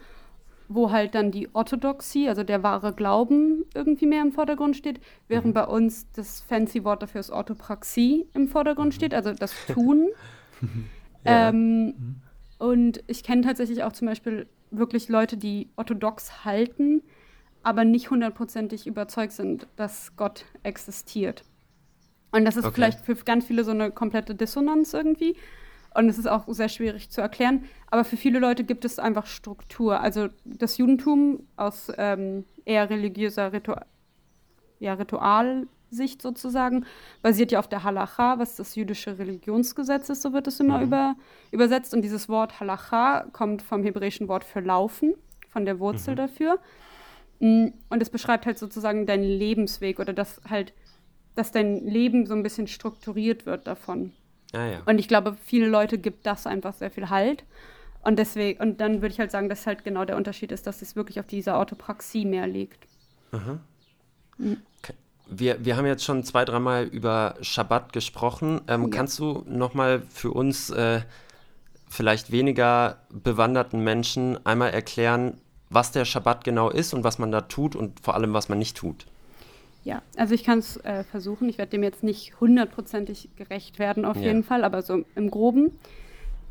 wo 0.72 0.92
halt 0.92 1.16
dann 1.16 1.32
die 1.32 1.52
Orthodoxie, 1.52 2.28
also 2.28 2.44
der 2.44 2.62
wahre 2.62 2.92
Glauben, 2.92 3.64
irgendwie 3.74 4.06
mehr 4.06 4.22
im 4.22 4.30
Vordergrund 4.30 4.76
steht, 4.76 5.00
während 5.26 5.48
mhm. 5.48 5.52
bei 5.54 5.64
uns 5.66 6.08
das 6.12 6.40
fancy 6.42 6.84
Wort 6.84 7.02
dafür 7.02 7.20
ist 7.20 7.30
Orthopraxie 7.30 8.26
im 8.34 8.46
Vordergrund 8.46 8.92
mhm. 8.92 8.96
steht, 8.96 9.12
also 9.12 9.32
das 9.32 9.52
Tun. 9.66 10.08
ja. 11.24 11.48
ähm, 11.48 11.86
mhm. 11.86 12.16
und 12.60 13.02
ich 13.08 13.24
kenne 13.24 13.42
tatsächlich 13.42 13.82
auch 13.82 13.92
zum 13.92 14.06
Beispiel 14.06 14.46
wirklich 14.70 15.08
Leute, 15.08 15.36
die 15.36 15.68
orthodox 15.74 16.44
halten, 16.44 17.02
aber 17.64 17.84
nicht 17.84 18.10
hundertprozentig 18.10 18.86
überzeugt 18.86 19.32
sind, 19.32 19.66
dass 19.74 20.16
Gott 20.16 20.44
existiert. 20.62 21.42
Und 22.30 22.44
das 22.44 22.56
ist 22.56 22.64
okay. 22.64 22.74
vielleicht 22.76 23.00
für 23.00 23.16
ganz 23.16 23.44
viele 23.44 23.64
so 23.64 23.72
eine 23.72 23.90
komplette 23.90 24.36
Dissonanz 24.36 24.94
irgendwie. 24.94 25.34
Und 25.94 26.08
es 26.08 26.18
ist 26.18 26.28
auch 26.28 26.44
sehr 26.48 26.68
schwierig 26.68 27.10
zu 27.10 27.20
erklären. 27.20 27.64
Aber 27.90 28.04
für 28.04 28.16
viele 28.16 28.38
Leute 28.38 28.64
gibt 28.64 28.84
es 28.84 28.98
einfach 28.98 29.26
Struktur. 29.26 30.00
Also 30.00 30.28
das 30.44 30.78
Judentum 30.78 31.46
aus 31.56 31.90
ähm, 31.98 32.44
eher 32.64 32.88
religiöser 32.90 33.52
Ritu 33.52 33.74
ja, 34.78 34.94
Ritualsicht 34.94 36.22
sozusagen 36.22 36.86
basiert 37.20 37.52
ja 37.52 37.58
auf 37.58 37.68
der 37.68 37.84
Halacha, 37.84 38.38
was 38.38 38.56
das 38.56 38.74
jüdische 38.74 39.18
Religionsgesetz 39.18 40.08
ist, 40.08 40.22
so 40.22 40.32
wird 40.32 40.46
es 40.46 40.58
immer 40.58 40.78
mhm. 40.78 40.84
über, 40.84 41.16
übersetzt. 41.50 41.92
Und 41.92 42.00
dieses 42.02 42.30
Wort 42.30 42.60
Halacha 42.60 43.26
kommt 43.32 43.60
vom 43.60 43.82
hebräischen 43.82 44.26
Wort 44.28 44.42
für 44.42 44.60
laufen, 44.60 45.14
von 45.50 45.66
der 45.66 45.78
Wurzel 45.80 46.12
mhm. 46.12 46.16
dafür. 46.16 46.58
Mm, 47.40 47.66
und 47.90 48.02
es 48.02 48.08
beschreibt 48.08 48.46
halt 48.46 48.58
sozusagen 48.58 49.04
deinen 49.04 49.24
Lebensweg 49.24 50.00
oder 50.00 50.14
dass 50.14 50.40
halt, 50.48 50.72
dass 51.34 51.52
dein 51.52 51.84
Leben 51.84 52.24
so 52.24 52.34
ein 52.34 52.42
bisschen 52.42 52.66
strukturiert 52.66 53.44
wird 53.44 53.66
davon. 53.66 54.12
Ah, 54.52 54.66
ja. 54.66 54.82
Und 54.86 54.98
ich 54.98 55.08
glaube, 55.08 55.36
viele 55.44 55.68
Leute 55.68 55.98
gibt 55.98 56.26
das 56.26 56.46
einfach 56.46 56.74
sehr 56.74 56.90
viel 56.90 57.10
Halt. 57.10 57.44
Und 58.02 58.18
deswegen, 58.18 58.60
und 58.60 58.80
dann 58.80 59.02
würde 59.02 59.12
ich 59.12 59.20
halt 59.20 59.30
sagen, 59.30 59.48
dass 59.48 59.66
halt 59.66 59.84
genau 59.84 60.04
der 60.04 60.16
Unterschied 60.16 60.52
ist, 60.52 60.66
dass 60.66 60.82
es 60.82 60.96
wirklich 60.96 61.20
auf 61.20 61.26
dieser 61.26 61.58
Autopraxie 61.58 62.24
mehr 62.24 62.46
liegt. 62.46 62.86
Mhm. 63.32 63.60
Mhm. 64.38 64.56
Okay. 64.82 64.94
Wir, 65.28 65.64
wir 65.64 65.76
haben 65.76 65.86
jetzt 65.86 66.04
schon 66.04 66.24
zwei, 66.24 66.44
dreimal 66.44 66.84
über 66.84 67.36
Schabbat 67.40 67.92
gesprochen. 67.92 68.62
Ähm, 68.68 68.84
ja. 68.84 68.88
Kannst 68.88 69.18
du 69.18 69.44
nochmal 69.46 70.02
für 70.10 70.32
uns 70.32 70.70
äh, 70.70 71.02
vielleicht 71.88 72.32
weniger 72.32 72.98
bewanderten 73.10 73.84
Menschen 73.84 74.44
einmal 74.46 74.70
erklären, 74.70 75.38
was 75.68 75.92
der 75.92 76.04
Schabbat 76.04 76.42
genau 76.42 76.70
ist 76.70 76.94
und 76.94 77.04
was 77.04 77.18
man 77.18 77.30
da 77.30 77.42
tut 77.42 77.76
und 77.76 78.00
vor 78.00 78.14
allem, 78.14 78.32
was 78.32 78.48
man 78.48 78.58
nicht 78.58 78.76
tut. 78.76 79.06
Ja, 79.82 80.02
also 80.16 80.34
ich 80.34 80.44
kann 80.44 80.58
es 80.58 80.76
äh, 80.78 81.04
versuchen. 81.04 81.48
Ich 81.48 81.58
werde 81.58 81.70
dem 81.70 81.82
jetzt 81.82 82.02
nicht 82.02 82.38
hundertprozentig 82.40 83.30
gerecht 83.36 83.78
werden, 83.78 84.04
auf 84.04 84.16
ja. 84.16 84.24
jeden 84.24 84.44
Fall, 84.44 84.64
aber 84.64 84.82
so 84.82 85.04
im 85.14 85.30
Groben. 85.30 85.78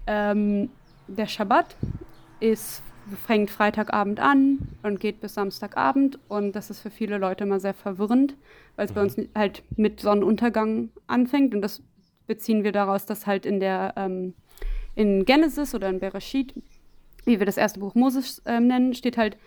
Ähm, 0.08 0.70
der 1.08 1.28
Schabbat 1.28 1.76
ist, 2.40 2.82
fängt 3.26 3.52
Freitagabend 3.52 4.20
an 4.20 4.60
und 4.84 5.00
geht 5.00 5.22
bis 5.22 5.36
Samstagabend 5.36 6.20
und 6.28 6.54
das 6.54 6.70
ist 6.70 6.80
für 6.80 6.92
viele 6.92 7.18
Leute 7.18 7.44
immer 7.44 7.60
sehr 7.60 7.74
verwirrend, 7.74 8.36
weil 8.76 8.86
es 8.86 8.92
mhm. 8.92 8.96
bei 8.96 9.02
uns 9.02 9.18
halt 9.36 9.64
mit 9.76 10.00
Sonnenuntergang 10.00 10.90
anfängt 11.08 11.54
und 11.54 11.62
das 11.62 11.82
beziehen 12.28 12.64
wir 12.64 12.72
daraus, 12.72 13.06
dass 13.06 13.28
halt 13.28 13.46
in 13.46 13.60
der 13.60 13.94
ähm, 13.96 14.34
in 14.96 15.26
Genesis 15.26 15.74
oder 15.74 15.90
in 15.90 16.00
Bereshit 16.00 16.54
wie 17.26 17.40
wir 17.40 17.46
das 17.46 17.58
erste 17.58 17.80
Buch 17.80 17.96
Moses 17.96 18.40
äh, 18.46 18.60
nennen, 18.60 18.94
steht 18.94 19.18
halt 19.18 19.38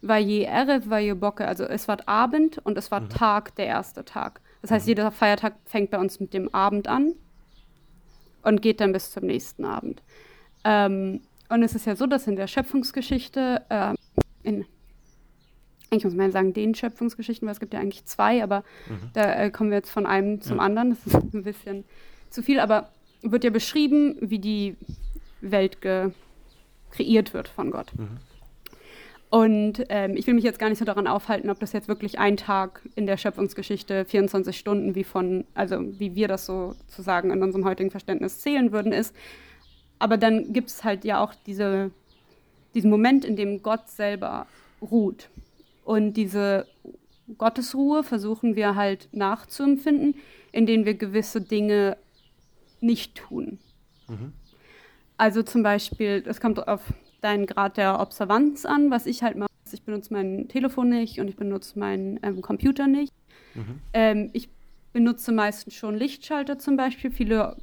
Vaje 0.00 0.44
Erev, 0.46 0.88
Vaje 0.88 1.14
Bocke. 1.14 1.46
Also 1.46 1.64
es 1.64 1.88
war 1.88 1.98
Abend 2.06 2.58
und 2.58 2.78
es 2.78 2.90
war 2.90 3.00
mhm. 3.00 3.08
Tag, 3.10 3.54
der 3.56 3.66
erste 3.66 4.04
Tag. 4.04 4.40
Das 4.62 4.70
heißt, 4.70 4.86
mhm. 4.86 4.90
jeder 4.90 5.10
Feiertag 5.10 5.54
fängt 5.64 5.90
bei 5.90 5.98
uns 5.98 6.20
mit 6.20 6.34
dem 6.34 6.52
Abend 6.54 6.88
an 6.88 7.14
und 8.42 8.62
geht 8.62 8.80
dann 8.80 8.92
bis 8.92 9.10
zum 9.10 9.26
nächsten 9.26 9.64
Abend. 9.64 10.02
Ähm, 10.64 11.20
und 11.48 11.62
es 11.62 11.74
ist 11.74 11.86
ja 11.86 11.96
so, 11.96 12.06
dass 12.06 12.26
in 12.26 12.36
der 12.36 12.46
Schöpfungsgeschichte, 12.46 13.62
äh, 13.68 13.94
in, 14.42 14.64
ich 15.90 16.04
muss 16.04 16.14
mal 16.14 16.30
sagen, 16.30 16.52
den 16.52 16.74
Schöpfungsgeschichten, 16.74 17.46
weil 17.46 17.52
es 17.52 17.60
gibt 17.60 17.74
ja 17.74 17.80
eigentlich 17.80 18.04
zwei, 18.04 18.42
aber 18.42 18.62
mhm. 18.88 19.10
da 19.14 19.34
äh, 19.34 19.50
kommen 19.50 19.70
wir 19.70 19.78
jetzt 19.78 19.90
von 19.90 20.06
einem 20.06 20.40
zum 20.40 20.58
ja. 20.58 20.62
anderen. 20.62 20.90
Das 20.90 21.06
ist 21.06 21.14
ein 21.34 21.42
bisschen 21.42 21.84
zu 22.30 22.42
viel, 22.42 22.60
aber 22.60 22.90
wird 23.22 23.44
ja 23.44 23.50
beschrieben, 23.50 24.16
wie 24.20 24.38
die 24.38 24.76
Welt 25.40 25.78
kreiert 26.90 27.34
wird 27.34 27.48
von 27.48 27.70
Gott. 27.70 27.92
Mhm. 27.96 28.18
Und 29.30 29.84
ähm, 29.90 30.16
ich 30.16 30.26
will 30.26 30.34
mich 30.34 30.44
jetzt 30.44 30.58
gar 30.58 30.70
nicht 30.70 30.78
so 30.78 30.86
daran 30.86 31.06
aufhalten, 31.06 31.50
ob 31.50 31.60
das 31.60 31.72
jetzt 31.72 31.88
wirklich 31.88 32.18
ein 32.18 32.38
Tag 32.38 32.80
in 32.94 33.06
der 33.06 33.18
Schöpfungsgeschichte, 33.18 34.06
24 34.06 34.56
Stunden, 34.58 34.94
wie 34.94 35.04
von, 35.04 35.44
also 35.54 35.80
wie 35.98 36.14
wir 36.14 36.28
das 36.28 36.46
sozusagen 36.46 37.30
in 37.30 37.42
unserem 37.42 37.66
heutigen 37.66 37.90
Verständnis 37.90 38.40
zählen 38.40 38.72
würden, 38.72 38.92
ist. 38.92 39.14
Aber 39.98 40.16
dann 40.16 40.52
gibt 40.52 40.68
es 40.68 40.82
halt 40.82 41.04
ja 41.04 41.22
auch 41.22 41.34
diese, 41.46 41.90
diesen 42.74 42.88
Moment, 42.88 43.26
in 43.26 43.36
dem 43.36 43.62
Gott 43.62 43.88
selber 43.88 44.46
ruht. 44.80 45.28
Und 45.84 46.14
diese 46.14 46.66
Gottesruhe 47.36 48.04
versuchen 48.04 48.56
wir 48.56 48.76
halt 48.76 49.08
nachzuempfinden, 49.12 50.14
indem 50.52 50.86
wir 50.86 50.94
gewisse 50.94 51.42
Dinge 51.42 51.98
nicht 52.80 53.16
tun. 53.16 53.58
Mhm. 54.08 54.32
Also 55.18 55.42
zum 55.42 55.62
Beispiel, 55.62 56.22
es 56.26 56.40
kommt 56.40 56.66
auf 56.66 56.80
deinen 57.20 57.46
Grad 57.46 57.76
der 57.76 58.00
Observanz 58.00 58.64
an, 58.64 58.90
was 58.90 59.06
ich 59.06 59.22
halt 59.22 59.36
mache. 59.36 59.48
Ich 59.70 59.82
benutze 59.82 60.14
mein 60.14 60.48
Telefon 60.48 60.88
nicht 60.88 61.20
und 61.20 61.28
ich 61.28 61.36
benutze 61.36 61.78
meinen 61.78 62.18
ähm, 62.22 62.40
Computer 62.40 62.86
nicht. 62.86 63.12
Mhm. 63.54 63.80
Ähm, 63.92 64.30
ich 64.32 64.48
benutze 64.94 65.30
meistens 65.30 65.74
schon 65.74 65.94
Lichtschalter 65.94 66.58
zum 66.58 66.76
Beispiel. 66.76 67.10
Viele 67.10 67.56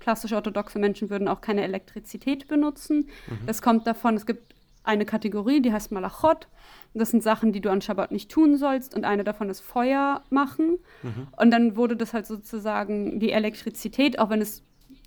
klassisch 0.00 0.32
orthodoxe 0.32 0.78
Menschen 0.78 1.10
würden 1.10 1.28
auch 1.28 1.40
keine 1.40 1.62
Elektrizität 1.62 2.48
benutzen. 2.48 3.08
Mhm. 3.28 3.46
Das 3.46 3.62
kommt 3.62 3.86
davon, 3.86 4.16
es 4.16 4.26
gibt 4.26 4.54
eine 4.82 5.04
Kategorie, 5.04 5.60
die 5.60 5.72
heißt 5.72 5.92
Malachot. 5.92 6.48
Das 6.94 7.10
sind 7.10 7.22
Sachen, 7.22 7.52
die 7.52 7.60
du 7.60 7.70
an 7.70 7.82
Schabbat 7.82 8.10
nicht 8.10 8.30
tun 8.30 8.56
sollst. 8.56 8.94
Und 8.94 9.04
eine 9.04 9.22
davon 9.22 9.50
ist 9.50 9.60
Feuer 9.60 10.22
machen. 10.30 10.78
Mhm. 11.02 11.28
Und 11.36 11.50
dann 11.50 11.76
wurde 11.76 11.94
das 11.94 12.14
halt 12.14 12.26
sozusagen 12.26 13.20
die 13.20 13.32
Elektrizität, 13.32 14.18
auch 14.18 14.30
wenn 14.30 14.40
es 14.40 14.62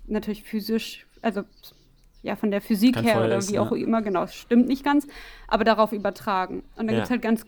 natürlich 0.06 0.44
physisch, 0.44 1.06
also 1.20 1.42
ja, 2.22 2.36
von 2.36 2.50
der 2.50 2.60
Physik 2.60 2.94
Kein 2.94 3.04
her 3.04 3.14
Feuer 3.14 3.26
oder 3.26 3.36
ist, 3.38 3.52
wie 3.52 3.58
auch 3.58 3.72
immer, 3.72 4.02
genau, 4.02 4.26
stimmt 4.26 4.68
nicht 4.68 4.84
ganz, 4.84 5.06
aber 5.48 5.64
darauf 5.64 5.92
übertragen. 5.92 6.62
Und 6.76 6.86
dann 6.86 6.90
ja. 6.90 6.94
gibt 6.94 7.04
es 7.04 7.10
halt 7.10 7.22
ganz 7.22 7.44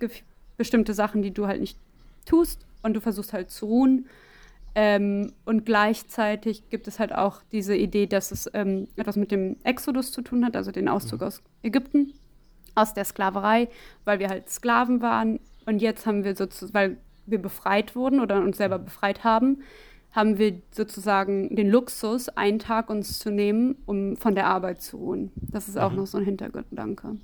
bestimmte 0.57 0.95
Sachen, 0.95 1.23
die 1.23 1.33
du 1.33 1.47
halt 1.47 1.61
nicht 1.61 1.79
tust 2.27 2.67
und 2.83 2.95
du 2.95 3.01
versuchst 3.01 3.33
halt 3.33 3.51
zu 3.51 3.67
ruhen. 3.67 4.07
Ähm, 4.77 5.33
und 5.45 5.65
gleichzeitig 5.65 6.69
gibt 6.69 6.89
es 6.89 6.99
halt 6.99 7.15
auch 7.15 7.43
diese 7.53 7.77
Idee, 7.77 8.07
dass 8.07 8.33
es 8.33 8.51
ähm, 8.55 8.89
etwas 8.97 9.17
mit 9.17 9.31
dem 9.31 9.57
Exodus 9.63 10.11
zu 10.11 10.23
tun 10.23 10.45
hat, 10.45 10.57
also 10.57 10.73
den 10.73 10.89
Auszug 10.89 11.21
mhm. 11.21 11.27
aus 11.29 11.43
Ägypten, 11.63 12.13
aus 12.75 12.93
der 12.93 13.05
Sklaverei, 13.05 13.69
weil 14.05 14.19
wir 14.19 14.29
halt 14.29 14.51
Sklaven 14.51 15.01
waren. 15.01 15.39
Und 15.65 15.81
jetzt 15.81 16.07
haben 16.07 16.25
wir 16.25 16.35
sozusagen, 16.35 16.75
weil 16.75 16.97
wir 17.27 17.41
befreit 17.41 17.95
wurden 17.95 18.21
oder 18.21 18.39
uns 18.41 18.57
selber 18.57 18.81
befreit 18.81 19.23
haben, 19.23 19.63
haben 20.15 20.39
wir 20.39 20.61
sozusagen 20.71 21.55
den 21.57 21.69
Luxus, 21.69 22.29
einen 22.29 22.61
Tag 22.61 22.89
uns 22.89 23.19
zu 23.19 23.31
nehmen, 23.31 23.77
um 23.85 24.17
von 24.17 24.37
der 24.37 24.47
Arbeit 24.47 24.81
zu 24.81 24.97
ruhen. 24.97 25.33
Das 25.35 25.69
ist 25.69 25.77
auch 25.77 25.91
mhm. 25.91 25.97
noch 25.99 26.07
so 26.07 26.19
ein 26.19 26.25
Hintergedanke. 26.25 27.17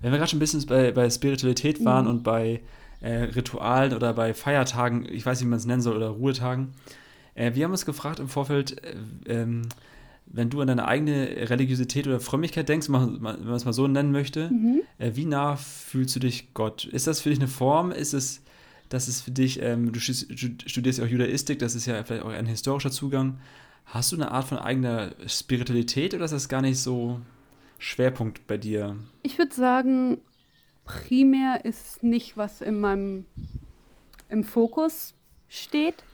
Wenn 0.00 0.10
wir 0.10 0.18
gerade 0.18 0.30
schon 0.30 0.38
ein 0.38 0.40
bisschen 0.40 0.66
bei, 0.66 0.90
bei 0.90 1.08
Spiritualität 1.08 1.84
waren 1.84 2.06
mhm. 2.06 2.10
und 2.10 2.22
bei 2.24 2.62
äh, 3.00 3.24
Ritualen 3.24 3.94
oder 3.94 4.12
bei 4.12 4.34
Feiertagen, 4.34 5.06
ich 5.08 5.24
weiß 5.24 5.38
nicht, 5.38 5.46
wie 5.46 5.50
man 5.50 5.58
es 5.58 5.66
nennen 5.66 5.82
soll, 5.82 5.96
oder 5.96 6.08
Ruhetagen, 6.08 6.72
äh, 7.36 7.54
wir 7.54 7.64
haben 7.64 7.70
uns 7.70 7.86
gefragt 7.86 8.18
im 8.18 8.28
Vorfeld, 8.28 8.82
äh, 8.82 8.96
ähm, 9.26 9.62
wenn 10.26 10.50
du 10.50 10.60
an 10.60 10.66
deine 10.66 10.88
eigene 10.88 11.48
Religiosität 11.48 12.08
oder 12.08 12.18
Frömmigkeit 12.18 12.68
denkst, 12.68 12.88
wenn 12.88 13.20
man 13.20 13.54
es 13.54 13.64
mal 13.64 13.72
so 13.72 13.86
nennen 13.86 14.10
möchte, 14.10 14.50
mhm. 14.50 14.82
Äh, 14.98 15.12
wie 15.14 15.26
nah 15.26 15.54
fühlst 15.54 16.16
du 16.16 16.20
dich 16.20 16.54
Gott? 16.54 16.84
Ist 16.84 17.06
das 17.06 17.20
für 17.20 17.28
dich 17.28 17.38
eine 17.38 17.48
Form? 17.48 17.92
Ist 17.92 18.14
es 18.14 18.41
das 18.92 19.08
ist 19.08 19.22
für 19.22 19.30
dich, 19.30 19.62
ähm, 19.62 19.90
du 19.90 20.00
studierst 20.00 20.98
ja 20.98 21.04
auch 21.06 21.08
Judaistik, 21.08 21.58
das 21.58 21.74
ist 21.74 21.86
ja 21.86 22.04
vielleicht 22.04 22.24
auch 22.24 22.28
ein 22.28 22.44
historischer 22.44 22.90
Zugang. 22.90 23.38
Hast 23.86 24.12
du 24.12 24.16
eine 24.16 24.30
Art 24.30 24.44
von 24.44 24.58
eigener 24.58 25.12
Spiritualität 25.26 26.12
oder 26.12 26.26
ist 26.26 26.32
das 26.32 26.50
gar 26.50 26.60
nicht 26.60 26.78
so 26.78 27.20
Schwerpunkt 27.78 28.46
bei 28.46 28.58
dir? 28.58 28.96
Ich 29.22 29.38
würde 29.38 29.54
sagen, 29.54 30.18
primär 30.84 31.64
ist 31.64 32.02
nicht, 32.02 32.36
was 32.36 32.60
in 32.60 32.80
meinem 32.80 33.24
im 34.28 34.44
Fokus 34.44 35.14
steht. 35.48 36.04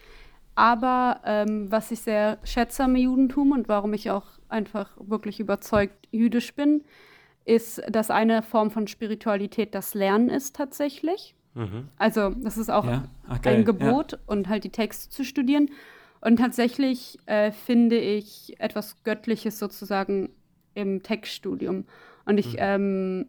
Aber 0.55 1.21
ähm, 1.25 1.71
was 1.71 1.91
ich 1.91 2.01
sehr 2.01 2.39
schätze 2.45 2.85
am 2.85 2.97
Judentum 2.97 3.53
und 3.53 3.69
warum 3.69 3.93
ich 3.93 4.11
auch 4.11 4.27
einfach 4.49 4.91
wirklich 4.99 5.41
überzeugt 5.41 6.09
jüdisch 6.11 6.55
bin, 6.55 6.85
ist, 7.45 7.83
dass 7.89 8.11
eine 8.11 8.43
Form 8.43 8.71
von 8.71 8.87
Spiritualität 8.87 9.75
das 9.75 9.95
Lernen 9.95 10.29
ist 10.29 10.57
tatsächlich. 10.57 11.35
Mhm. 11.59 11.89
Also 11.97 12.31
das 12.31 12.57
ist 12.57 12.71
auch 12.71 12.85
ja? 12.85 13.05
Ach, 13.27 13.41
ein 13.45 13.65
Gebot 13.65 14.13
ja. 14.13 14.19
und 14.27 14.49
halt 14.49 14.63
die 14.63 14.71
Texte 14.71 15.11
zu 15.11 15.25
studieren. 15.25 15.71
Und 16.21 16.37
tatsächlich 16.37 17.19
äh, 17.27 17.51
finde 17.51 17.99
ich 17.99 18.61
etwas 18.61 19.03
Göttliches 19.03 19.59
sozusagen 19.59 20.31
im 20.75 21.03
Textstudium. 21.03 21.85
Und 22.25 22.39
ich 22.39 22.53
mhm. 22.53 22.59
ähm, 22.59 23.27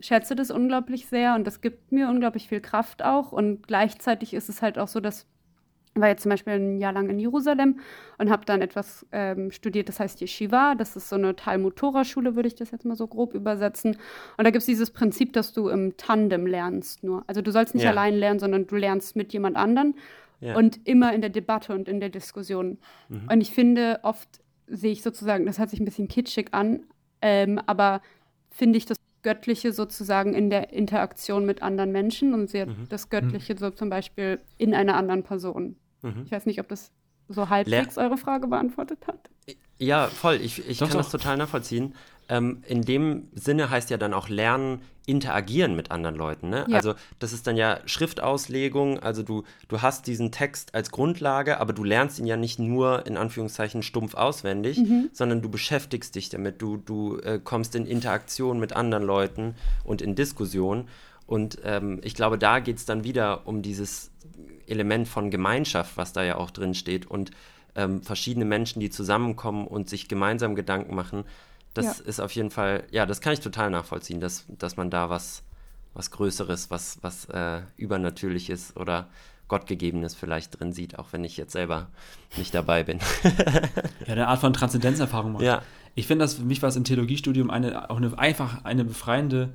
schätze 0.00 0.34
das 0.34 0.50
unglaublich 0.50 1.06
sehr 1.06 1.34
und 1.36 1.46
das 1.46 1.60
gibt 1.60 1.92
mir 1.92 2.08
unglaublich 2.08 2.48
viel 2.48 2.60
Kraft 2.60 3.04
auch. 3.04 3.30
Und 3.30 3.66
gleichzeitig 3.68 4.34
ist 4.34 4.48
es 4.48 4.60
halt 4.60 4.78
auch 4.78 4.88
so, 4.88 4.98
dass 4.98 5.26
war 5.94 6.08
jetzt 6.08 6.22
zum 6.22 6.30
Beispiel 6.30 6.54
ein 6.54 6.78
Jahr 6.78 6.92
lang 6.92 7.10
in 7.10 7.18
Jerusalem 7.18 7.80
und 8.18 8.30
habe 8.30 8.46
dann 8.46 8.62
etwas 8.62 9.06
ähm, 9.12 9.50
studiert, 9.50 9.88
das 9.88 10.00
heißt 10.00 10.20
Yeshiva. 10.22 10.74
Das 10.74 10.96
ist 10.96 11.08
so 11.08 11.16
eine 11.16 11.36
Talmud-Tora-Schule, 11.36 12.34
würde 12.34 12.48
ich 12.48 12.54
das 12.54 12.70
jetzt 12.70 12.84
mal 12.84 12.96
so 12.96 13.06
grob 13.06 13.34
übersetzen. 13.34 13.96
Und 14.36 14.44
da 14.44 14.50
gibt 14.50 14.60
es 14.60 14.66
dieses 14.66 14.90
Prinzip, 14.90 15.32
dass 15.34 15.52
du 15.52 15.68
im 15.68 15.96
Tandem 15.96 16.46
lernst 16.46 17.04
nur. 17.04 17.24
Also 17.26 17.42
du 17.42 17.50
sollst 17.50 17.74
nicht 17.74 17.84
ja. 17.84 17.90
allein 17.90 18.14
lernen, 18.14 18.40
sondern 18.40 18.66
du 18.66 18.76
lernst 18.76 19.16
mit 19.16 19.32
jemand 19.32 19.56
anderen 19.56 19.94
ja. 20.40 20.56
und 20.56 20.80
immer 20.86 21.14
in 21.14 21.20
der 21.20 21.30
Debatte 21.30 21.74
und 21.74 21.88
in 21.88 22.00
der 22.00 22.08
Diskussion. 22.08 22.78
Mhm. 23.08 23.28
Und 23.30 23.40
ich 23.40 23.50
finde, 23.50 24.00
oft 24.02 24.28
sehe 24.66 24.92
ich 24.92 25.02
sozusagen, 25.02 25.44
das 25.44 25.58
hört 25.58 25.70
sich 25.70 25.80
ein 25.80 25.84
bisschen 25.84 26.08
kitschig 26.08 26.48
an, 26.52 26.84
ähm, 27.20 27.60
aber 27.66 28.00
finde 28.50 28.78
ich 28.78 28.86
das 28.86 28.96
Göttliche 29.22 29.72
sozusagen 29.72 30.34
in 30.34 30.50
der 30.50 30.72
Interaktion 30.72 31.46
mit 31.46 31.62
anderen 31.62 31.92
Menschen 31.92 32.34
und 32.34 32.50
sehe 32.50 32.66
mhm. 32.66 32.88
das 32.88 33.08
Göttliche 33.08 33.54
mhm. 33.54 33.58
so 33.58 33.70
zum 33.70 33.88
Beispiel 33.88 34.40
in 34.58 34.74
einer 34.74 34.96
anderen 34.96 35.22
Person. 35.22 35.76
Mhm. 36.02 36.22
Ich 36.26 36.32
weiß 36.32 36.46
nicht, 36.46 36.60
ob 36.60 36.68
das 36.68 36.90
so 37.28 37.48
halbwegs 37.48 37.96
Le 37.96 38.02
eure 38.02 38.16
Frage 38.16 38.46
beantwortet 38.46 39.06
hat. 39.06 39.30
Ja, 39.78 40.06
voll. 40.08 40.36
Ich, 40.42 40.68
ich 40.68 40.78
doch, 40.78 40.88
kann 40.88 40.98
doch. 40.98 41.04
das 41.04 41.10
total 41.10 41.36
nachvollziehen. 41.36 41.94
Ähm, 42.28 42.62
in 42.66 42.82
dem 42.82 43.28
Sinne 43.34 43.68
heißt 43.70 43.90
ja 43.90 43.96
dann 43.96 44.14
auch 44.14 44.28
Lernen, 44.28 44.82
interagieren 45.06 45.74
mit 45.74 45.90
anderen 45.90 46.14
Leuten. 46.14 46.48
Ne? 46.48 46.64
Ja. 46.68 46.76
Also 46.76 46.94
das 47.18 47.32
ist 47.32 47.46
dann 47.46 47.56
ja 47.56 47.80
Schriftauslegung. 47.86 49.00
Also 49.00 49.24
du, 49.24 49.42
du 49.66 49.82
hast 49.82 50.06
diesen 50.06 50.30
Text 50.30 50.74
als 50.74 50.92
Grundlage, 50.92 51.58
aber 51.58 51.72
du 51.72 51.82
lernst 51.82 52.20
ihn 52.20 52.26
ja 52.26 52.36
nicht 52.36 52.60
nur 52.60 53.04
in 53.06 53.16
Anführungszeichen 53.16 53.82
stumpf 53.82 54.14
auswendig, 54.14 54.78
mhm. 54.78 55.10
sondern 55.12 55.42
du 55.42 55.48
beschäftigst 55.48 56.14
dich 56.14 56.28
damit. 56.28 56.62
Du, 56.62 56.76
du 56.76 57.18
äh, 57.18 57.40
kommst 57.42 57.74
in 57.74 57.86
Interaktion 57.86 58.60
mit 58.60 58.74
anderen 58.74 59.02
Leuten 59.02 59.56
und 59.82 60.00
in 60.00 60.14
Diskussion. 60.14 60.88
Und 61.26 61.58
ähm, 61.64 62.00
ich 62.04 62.14
glaube, 62.14 62.38
da 62.38 62.60
geht 62.60 62.76
es 62.76 62.84
dann 62.84 63.02
wieder 63.02 63.46
um 63.46 63.62
dieses 63.62 64.11
Element 64.66 65.08
von 65.08 65.30
Gemeinschaft, 65.30 65.96
was 65.96 66.12
da 66.12 66.22
ja 66.22 66.36
auch 66.36 66.50
drin 66.50 66.74
steht 66.74 67.06
und 67.06 67.30
ähm, 67.74 68.02
verschiedene 68.02 68.44
Menschen, 68.44 68.80
die 68.80 68.90
zusammenkommen 68.90 69.66
und 69.66 69.88
sich 69.88 70.08
gemeinsam 70.08 70.54
Gedanken 70.54 70.94
machen. 70.94 71.24
Das 71.74 71.98
ja. 71.98 72.04
ist 72.04 72.20
auf 72.20 72.32
jeden 72.32 72.50
Fall, 72.50 72.84
ja, 72.90 73.06
das 73.06 73.20
kann 73.20 73.32
ich 73.32 73.40
total 73.40 73.70
nachvollziehen, 73.70 74.20
dass, 74.20 74.44
dass 74.48 74.76
man 74.76 74.90
da 74.90 75.08
was, 75.08 75.42
was 75.94 76.10
Größeres, 76.10 76.70
was, 76.70 76.98
was 77.02 77.26
äh, 77.26 77.62
Übernatürliches 77.76 78.76
oder 78.76 79.08
Gottgegebenes 79.48 80.14
vielleicht 80.14 80.58
drin 80.58 80.72
sieht, 80.72 80.98
auch 80.98 81.12
wenn 81.12 81.24
ich 81.24 81.36
jetzt 81.36 81.52
selber 81.52 81.88
nicht 82.36 82.54
dabei 82.54 82.84
bin. 82.84 82.98
ja, 84.06 84.12
eine 84.12 84.28
Art 84.28 84.40
von 84.40 84.52
Transzendenzerfahrung 84.52 85.32
macht. 85.32 85.42
Ja. 85.42 85.62
Ich 85.94 86.06
finde, 86.06 86.24
dass 86.24 86.34
für 86.34 86.44
mich 86.44 86.62
war 86.62 86.70
es 86.70 86.76
im 86.76 86.84
Theologiestudium 86.84 87.50
eine, 87.50 87.90
auch 87.90 87.98
eine, 87.98 88.18
einfach 88.18 88.64
eine 88.64 88.84
befreiende 88.84 89.50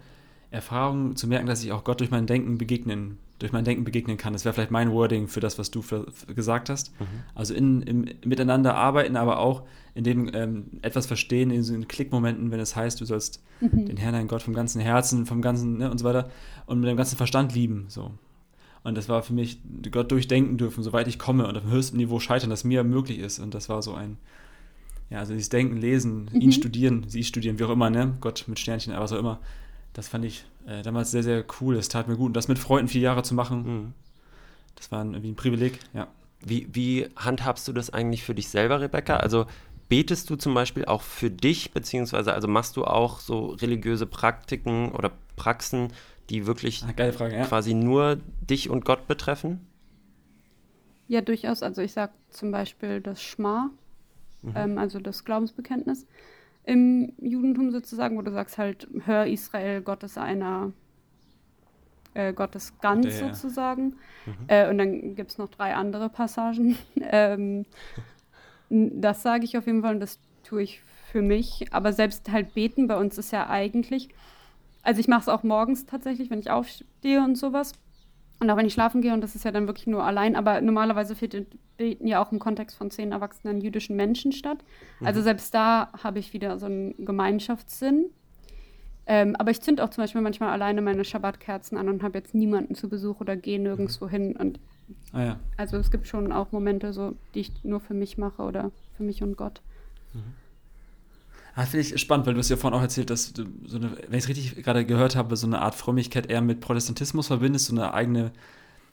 Erfahrung 0.52 1.15
zu 1.15 1.28
merken, 1.28 1.47
dass 1.47 1.63
ich 1.63 1.71
auch 1.71 1.84
Gott 1.84 2.00
durch 2.00 2.12
mein 2.12 2.28
Denken 2.28 2.58
begegnen 2.58 3.17
durch 3.39 3.52
mein 3.52 3.63
Denken 3.63 3.84
begegnen 3.84 4.17
kann. 4.17 4.34
Das 4.34 4.45
wäre 4.45 4.54
vielleicht 4.54 4.71
mein 4.71 4.91
Wording 4.91 5.28
für 5.28 5.39
das, 5.39 5.60
was 5.60 5.69
du 5.69 5.82
für, 5.82 6.12
für 6.12 6.34
gesagt 6.34 6.69
hast. 6.69 7.00
Mhm. 7.00 7.06
Also 7.36 7.54
in, 7.54 7.82
im, 7.84 8.06
miteinander 8.26 8.76
arbeiten, 8.76 9.15
aber 9.15 9.39
auch 9.39 9.63
in 9.93 10.04
dem 10.04 10.30
ähm, 10.34 10.65
etwas 10.82 11.06
verstehen, 11.06 11.52
in 11.52 11.63
so 11.63 11.73
in 11.73 11.88
Klickmomenten, 11.88 12.52
wenn 12.52 12.60
es 12.60 12.76
heißt, 12.76 13.00
du 13.00 13.06
sollst 13.06 13.43
mhm. 13.62 13.86
den 13.86 13.97
Herrn, 13.97 14.13
deinen 14.13 14.28
Gott 14.28 14.41
vom 14.41 14.54
ganzen 14.54 14.82
Herzen, 14.82 15.26
vom 15.26 15.41
ganzen, 15.41 15.78
ne, 15.78 15.91
und 15.91 16.00
so 16.00 16.06
weiter, 16.06 16.30
und 16.65 16.80
mit 16.80 16.89
dem 16.89 16.97
ganzen 16.97 17.17
Verstand 17.17 17.54
lieben. 17.54 17.86
So. 17.89 18.12
Und 18.84 18.97
das 18.97 19.10
war 19.10 19.21
für 19.21 19.34
mich, 19.34 19.60
Gott 19.91 20.12
durchdenken 20.12 20.58
dürfen, 20.58 20.84
soweit 20.84 21.08
ich 21.08 21.19
komme 21.19 21.47
und 21.47 21.58
auf 21.58 21.63
dem 21.63 21.71
höchsten 21.71 21.97
Niveau 21.97 22.19
scheitern, 22.19 22.50
das 22.50 22.63
mir 22.63 22.84
möglich 22.84 23.19
ist. 23.19 23.39
Und 23.39 23.54
das 23.54 23.69
war 23.69 23.82
so 23.82 23.93
ein, 23.93 24.17
ja, 25.10 25.19
also 25.19 25.34
dieses 25.34 25.50
Denken, 25.50 25.78
Lesen, 25.78 26.30
mhm. 26.32 26.41
ihn 26.41 26.52
studieren, 26.52 27.06
sie 27.08 27.23
studieren, 27.23 27.60
wie 27.60 27.63
auch 27.65 27.69
immer, 27.69 27.89
ne? 27.89 28.17
Gott 28.19 28.45
mit 28.47 28.60
Sternchen, 28.60 28.93
aber 28.93 29.04
was 29.04 29.13
auch 29.13 29.19
immer 29.19 29.39
das 29.97 30.07
fand 30.07 30.23
ich 30.25 30.45
äh, 30.67 30.83
damals 30.83 31.10
sehr, 31.10 31.23
sehr 31.23 31.43
cool. 31.60 31.75
Es 31.75 31.89
tat 31.89 32.07
mir 32.07 32.15
gut. 32.15 32.27
Und 32.27 32.36
das 32.36 32.47
mit 32.47 32.60
Freunden 32.60 32.88
vier 32.88 33.01
Jahre 33.01 33.23
zu 33.23 33.33
machen, 33.33 33.63
mhm. 33.65 33.93
das 34.75 34.91
war 34.91 35.03
irgendwie 35.03 35.31
ein 35.31 35.36
Privileg, 35.36 35.79
ja. 35.93 36.07
Wie, 36.39 36.67
wie 36.71 37.07
handhabst 37.15 37.67
du 37.67 37.73
das 37.73 37.89
eigentlich 37.89 38.23
für 38.23 38.36
dich 38.36 38.47
selber, 38.47 38.79
Rebecca? 38.79 39.17
Also 39.17 39.47
betest 39.89 40.29
du 40.29 40.36
zum 40.36 40.53
Beispiel 40.53 40.86
auch 40.86 41.01
für 41.01 41.31
dich, 41.31 41.71
beziehungsweise 41.71 42.31
also 42.31 42.47
machst 42.47 42.77
du 42.77 42.86
auch 42.86 43.19
so 43.19 43.47
religiöse 43.47 44.05
Praktiken 44.05 44.91
oder 44.91 45.12
Praxen, 45.36 45.91
die 46.29 46.45
wirklich 46.45 46.83
ah, 46.83 47.12
Frage, 47.12 47.38
ja. 47.38 47.45
quasi 47.45 47.73
nur 47.73 48.19
dich 48.39 48.69
und 48.69 48.86
Gott 48.86 49.07
betreffen? 49.07 49.65
Ja, 51.07 51.21
durchaus. 51.21 51.63
Also 51.63 51.81
ich 51.81 51.93
sage 51.93 52.13
zum 52.29 52.51
Beispiel 52.51 53.01
das 53.01 53.23
Schma, 53.23 53.71
mhm. 54.43 54.53
ähm, 54.55 54.77
also 54.77 54.99
das 54.99 55.25
Glaubensbekenntnis 55.25 56.05
im 56.67 57.13
Judentum 57.19 57.71
sozusagen, 57.71 58.17
wo 58.17 58.21
du 58.21 58.32
sagst 58.32 58.58
halt, 58.58 58.88
hör 59.06 59.25
Israel, 59.25 59.82
Gott 59.82 60.03
ist 60.03 60.17
einer, 60.17 60.73
äh, 62.13 62.34
Gott 62.34 62.56
ist 62.56 62.82
ganz 62.82 63.06
Der, 63.06 63.30
sozusagen. 63.30 63.95
Mhm. 64.25 64.36
Äh, 64.47 64.69
und 64.69 64.77
dann 64.77 65.15
gibt 65.15 65.32
es 65.32 65.38
noch 65.38 65.49
drei 65.49 65.75
andere 65.75 66.10
Passagen. 66.10 66.77
ähm, 67.01 67.65
das 68.69 69.23
sage 69.23 69.45
ich 69.45 69.58
auf 69.58 69.65
jeden 69.65 69.82
Fall 69.82 69.93
und 69.95 70.01
das 70.01 70.19
tue 70.43 70.63
ich 70.63 70.82
für 71.12 71.21
mich. 71.21 71.67
Aber 71.71 71.93
selbst 71.93 72.30
halt 72.32 72.53
beten 72.53 72.88
bei 72.88 72.97
uns 72.97 73.17
ist 73.17 73.32
ja 73.32 73.49
eigentlich, 73.49 74.10
Also 74.84 74.99
ich 75.01 75.08
mache 75.08 75.21
es 75.21 75.30
auch 75.30 75.43
morgens 75.43 75.86
tatsächlich, 75.86 76.30
wenn 76.30 76.39
ich 76.39 76.49
aufstehe 76.51 77.23
und 77.23 77.38
sowas. 77.38 77.73
Und 78.39 78.50
auch 78.52 78.58
wenn 78.58 78.67
ich 78.67 78.73
schlafen 78.73 79.02
gehe, 79.02 79.13
und 79.13 79.21
das 79.21 79.36
ist 79.36 79.45
ja 79.45 79.52
dann 79.52 79.67
wirklich 79.67 79.88
nur 79.88 80.04
allein, 80.04 80.36
aber 80.36 80.62
normalerweise 80.62 81.15
beten 81.78 82.08
ja 82.08 82.23
auch 82.23 82.32
im 82.32 82.39
Kontext 82.39 82.78
von 82.78 82.91
zehn 82.91 83.12
erwachsenen 83.12 83.62
jüdischen 83.62 83.95
Menschen 83.95 84.32
statt. 84.32 84.60
Also 85.02 85.21
mhm. 85.21 85.23
selbst 85.23 85.54
da 85.54 85.91
habe 86.04 86.19
ich 86.19 86.34
wieder 86.34 86.60
so 86.60 86.67
einen 86.67 86.93
Gemeinschaftssinn. 87.04 88.12
Ähm, 89.08 89.36
aber 89.38 89.52
ich 89.52 89.62
zünde 89.62 89.84
auch 89.84 89.89
zum 89.89 90.04
Beispiel 90.04 90.21
manchmal 90.21 90.50
alleine 90.50 90.82
meine 90.82 91.06
Schabbatkerzen 91.06 91.78
an 91.78 91.88
und 91.88 92.04
habe 92.04 92.17
jetzt 92.17 92.36
niemanden 92.36 92.76
zu 92.76 92.89
Besuch 92.89 93.21
oder 93.21 93.36
gehe 93.38 93.60
nirgendwo 93.60 94.06
mhm. 94.06 94.10
hin. 94.10 94.36
Und 94.36 94.60
ah, 95.13 95.23
ja. 95.23 95.39
also 95.56 95.78
es 95.78 95.89
gibt 95.89 96.08
schon 96.08 96.32
auch 96.32 96.52
Momente, 96.52 96.93
so, 96.93 97.15
die 97.34 97.39
ich 97.39 97.63
nur 97.63 97.80
für 97.80 97.93
mich 97.93 98.17
mache 98.17 98.43
oder 98.43 98.71
für 98.97 99.04
mich 99.04 99.23
und 99.23 99.38
Gott. 99.38 99.62
Mhm. 100.13 100.34
Ah, 101.58 101.65
Finde 101.65 101.88
ich 101.88 102.00
spannend, 102.00 102.28
weil 102.28 102.36
du 102.36 102.39
hast 102.39 102.50
ja 102.50 102.56
vorhin 102.56 102.78
auch 102.78 102.84
erzählt, 102.84 103.10
dass 103.10 103.34
du 103.34 103.46
so 103.65 103.78
eine, 103.78 103.98
wenn 104.10 104.20
ich 104.20 104.26
es 104.26 104.30
richtig 104.30 104.63
gerade 104.63 104.86
gehört 104.86 105.15
habe, 105.15 105.36
so 105.36 105.48
eine 105.48 105.60
Art 105.60 105.74
Frömmigkeit 105.74 106.30
eher 106.30 106.39
mit 106.39 106.60
Protestantismus 106.60 107.26
verbindest, 107.26 107.65
so 107.65 107.74
eine 107.74 107.96
eigene, 107.96 108.32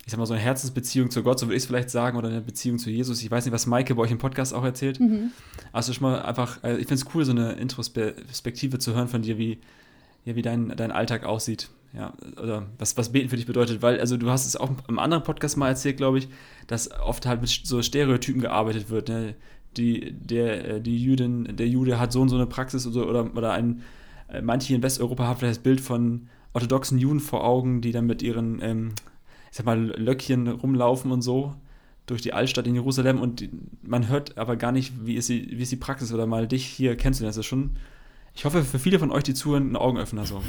ich 0.03 0.11
sag 0.11 0.17
mal, 0.17 0.25
so 0.25 0.33
eine 0.33 0.41
Herzensbeziehung 0.41 1.11
zu 1.11 1.21
Gott, 1.21 1.37
so 1.37 1.45
würde 1.45 1.57
ich 1.57 1.61
es 1.61 1.67
vielleicht 1.67 1.91
sagen, 1.91 2.17
oder 2.17 2.29
eine 2.29 2.41
Beziehung 2.41 2.79
zu 2.79 2.89
Jesus. 2.89 3.21
Ich 3.21 3.29
weiß 3.29 3.45
nicht, 3.45 3.53
was 3.53 3.67
Maike 3.67 3.93
bei 3.93 4.01
euch 4.01 4.09
im 4.09 4.17
Podcast 4.17 4.51
auch 4.51 4.63
erzählt. 4.63 4.99
Mhm. 4.99 5.29
Also 5.73 5.93
schon 5.93 6.09
mal 6.09 6.23
einfach, 6.23 6.63
also 6.63 6.79
ich 6.79 6.87
finde 6.87 7.03
es 7.03 7.13
cool, 7.13 7.23
so 7.23 7.33
eine 7.33 7.51
Introspektive 7.51 8.79
zu 8.79 8.95
hören 8.95 9.09
von 9.09 9.21
dir, 9.21 9.37
wie, 9.37 9.59
ja, 10.23 10.35
wie 10.35 10.41
dein, 10.41 10.69
dein 10.75 10.91
Alltag 10.91 11.23
aussieht. 11.23 11.69
Ja, 11.93 12.13
oder 12.41 12.65
was, 12.79 12.97
was 12.97 13.11
Beten 13.11 13.29
für 13.29 13.37
dich 13.37 13.45
bedeutet, 13.45 13.83
weil, 13.83 13.99
also 13.99 14.17
du 14.17 14.31
hast 14.31 14.47
es 14.47 14.55
auch 14.55 14.71
im 14.87 14.97
anderen 14.97 15.23
Podcast 15.23 15.55
mal 15.55 15.69
erzählt, 15.69 15.97
glaube 15.97 16.17
ich, 16.17 16.27
dass 16.65 16.91
oft 16.91 17.27
halt 17.27 17.41
mit 17.41 17.49
so 17.49 17.81
Stereotypen 17.83 18.41
gearbeitet 18.41 18.89
wird. 18.89 19.07
Ne? 19.07 19.35
Die, 19.77 20.13
der, 20.13 20.75
äh, 20.75 20.81
die 20.81 20.97
Jüdin, 20.97 21.55
der 21.55 21.67
Jude 21.67 21.99
hat 21.99 22.11
so 22.11 22.21
und 22.21 22.29
so 22.29 22.35
eine 22.35 22.45
Praxis 22.45 22.87
oder, 22.87 23.07
oder, 23.07 23.35
oder 23.35 23.53
ein, 23.53 23.81
äh, 24.29 24.41
manche 24.41 24.73
in 24.73 24.83
Westeuropa 24.83 25.25
haben 25.25 25.39
vielleicht 25.39 25.57
das 25.57 25.63
Bild 25.63 25.81
von 25.81 26.27
orthodoxen 26.53 26.97
Juden 26.97 27.19
vor 27.19 27.43
Augen, 27.43 27.81
die 27.81 27.91
dann 27.91 28.05
mit 28.05 28.21
ihren, 28.21 28.61
ähm, 28.61 28.93
ich 29.51 29.57
sag 29.57 29.65
mal, 29.65 29.79
Löckchen 29.79 30.47
rumlaufen 30.47 31.11
und 31.11 31.21
so 31.21 31.55
durch 32.05 32.21
die 32.21 32.33
Altstadt 32.33 32.67
in 32.67 32.75
Jerusalem 32.75 33.19
und 33.19 33.39
die, 33.39 33.49
man 33.81 34.07
hört 34.07 34.37
aber 34.37 34.55
gar 34.55 34.71
nicht, 34.71 34.93
wie 35.05 35.15
ist, 35.15 35.29
die, 35.29 35.57
wie 35.57 35.63
ist 35.63 35.71
die 35.71 35.77
Praxis 35.77 36.13
oder 36.13 36.27
mal 36.27 36.47
dich 36.47 36.65
hier 36.65 36.95
kennenzulernen. 36.95 37.31
Das 37.31 37.37
ist 37.37 37.47
schon, 37.47 37.71
ich 38.35 38.45
hoffe, 38.45 38.63
für 38.63 38.79
viele 38.79 38.99
von 38.99 39.11
euch, 39.11 39.23
die 39.23 39.33
zuhören, 39.33 39.71
ein 39.71 39.75
Augenöffner 39.75 40.25
so. 40.25 40.41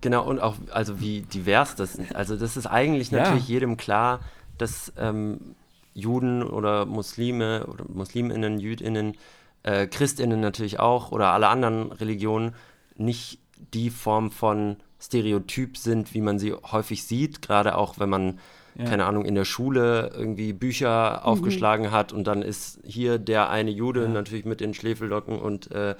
Genau, 0.00 0.28
und 0.28 0.40
auch, 0.40 0.56
also 0.70 1.00
wie 1.00 1.22
divers 1.22 1.76
das 1.76 1.94
ist. 1.94 2.14
Also 2.14 2.36
das 2.36 2.56
ist 2.56 2.66
eigentlich 2.66 3.12
natürlich 3.12 3.48
ja. 3.48 3.54
jedem 3.54 3.76
klar, 3.76 4.20
dass 4.58 4.92
ähm, 4.96 5.54
Juden 5.94 6.42
oder 6.42 6.86
Muslime 6.86 7.66
oder 7.66 7.84
Musliminnen, 7.88 8.58
Jüdinnen, 8.58 9.16
äh, 9.62 9.86
Christinnen 9.86 10.40
natürlich 10.40 10.80
auch 10.80 11.12
oder 11.12 11.32
alle 11.32 11.48
anderen 11.48 11.92
Religionen 11.92 12.54
nicht 12.96 13.38
die 13.72 13.90
Form 13.90 14.30
von 14.30 14.76
Stereotyp 15.00 15.76
sind, 15.76 16.14
wie 16.14 16.20
man 16.20 16.38
sie 16.38 16.52
häufig 16.52 17.04
sieht, 17.04 17.42
gerade 17.42 17.76
auch 17.76 17.98
wenn 17.98 18.08
man, 18.08 18.38
ja. 18.76 18.84
keine 18.84 19.04
Ahnung, 19.04 19.24
in 19.24 19.34
der 19.34 19.44
Schule 19.44 20.12
irgendwie 20.14 20.52
Bücher 20.52 21.20
mhm. 21.20 21.26
aufgeschlagen 21.26 21.90
hat 21.90 22.12
und 22.12 22.26
dann 22.26 22.42
ist 22.42 22.80
hier 22.84 23.18
der 23.18 23.50
eine 23.50 23.70
Jude 23.70 24.04
ja. 24.04 24.08
natürlich 24.08 24.44
mit 24.44 24.60
den 24.60 24.74
Schläfellocken 24.74 25.38
und 25.38 25.70
äh, 25.72 25.96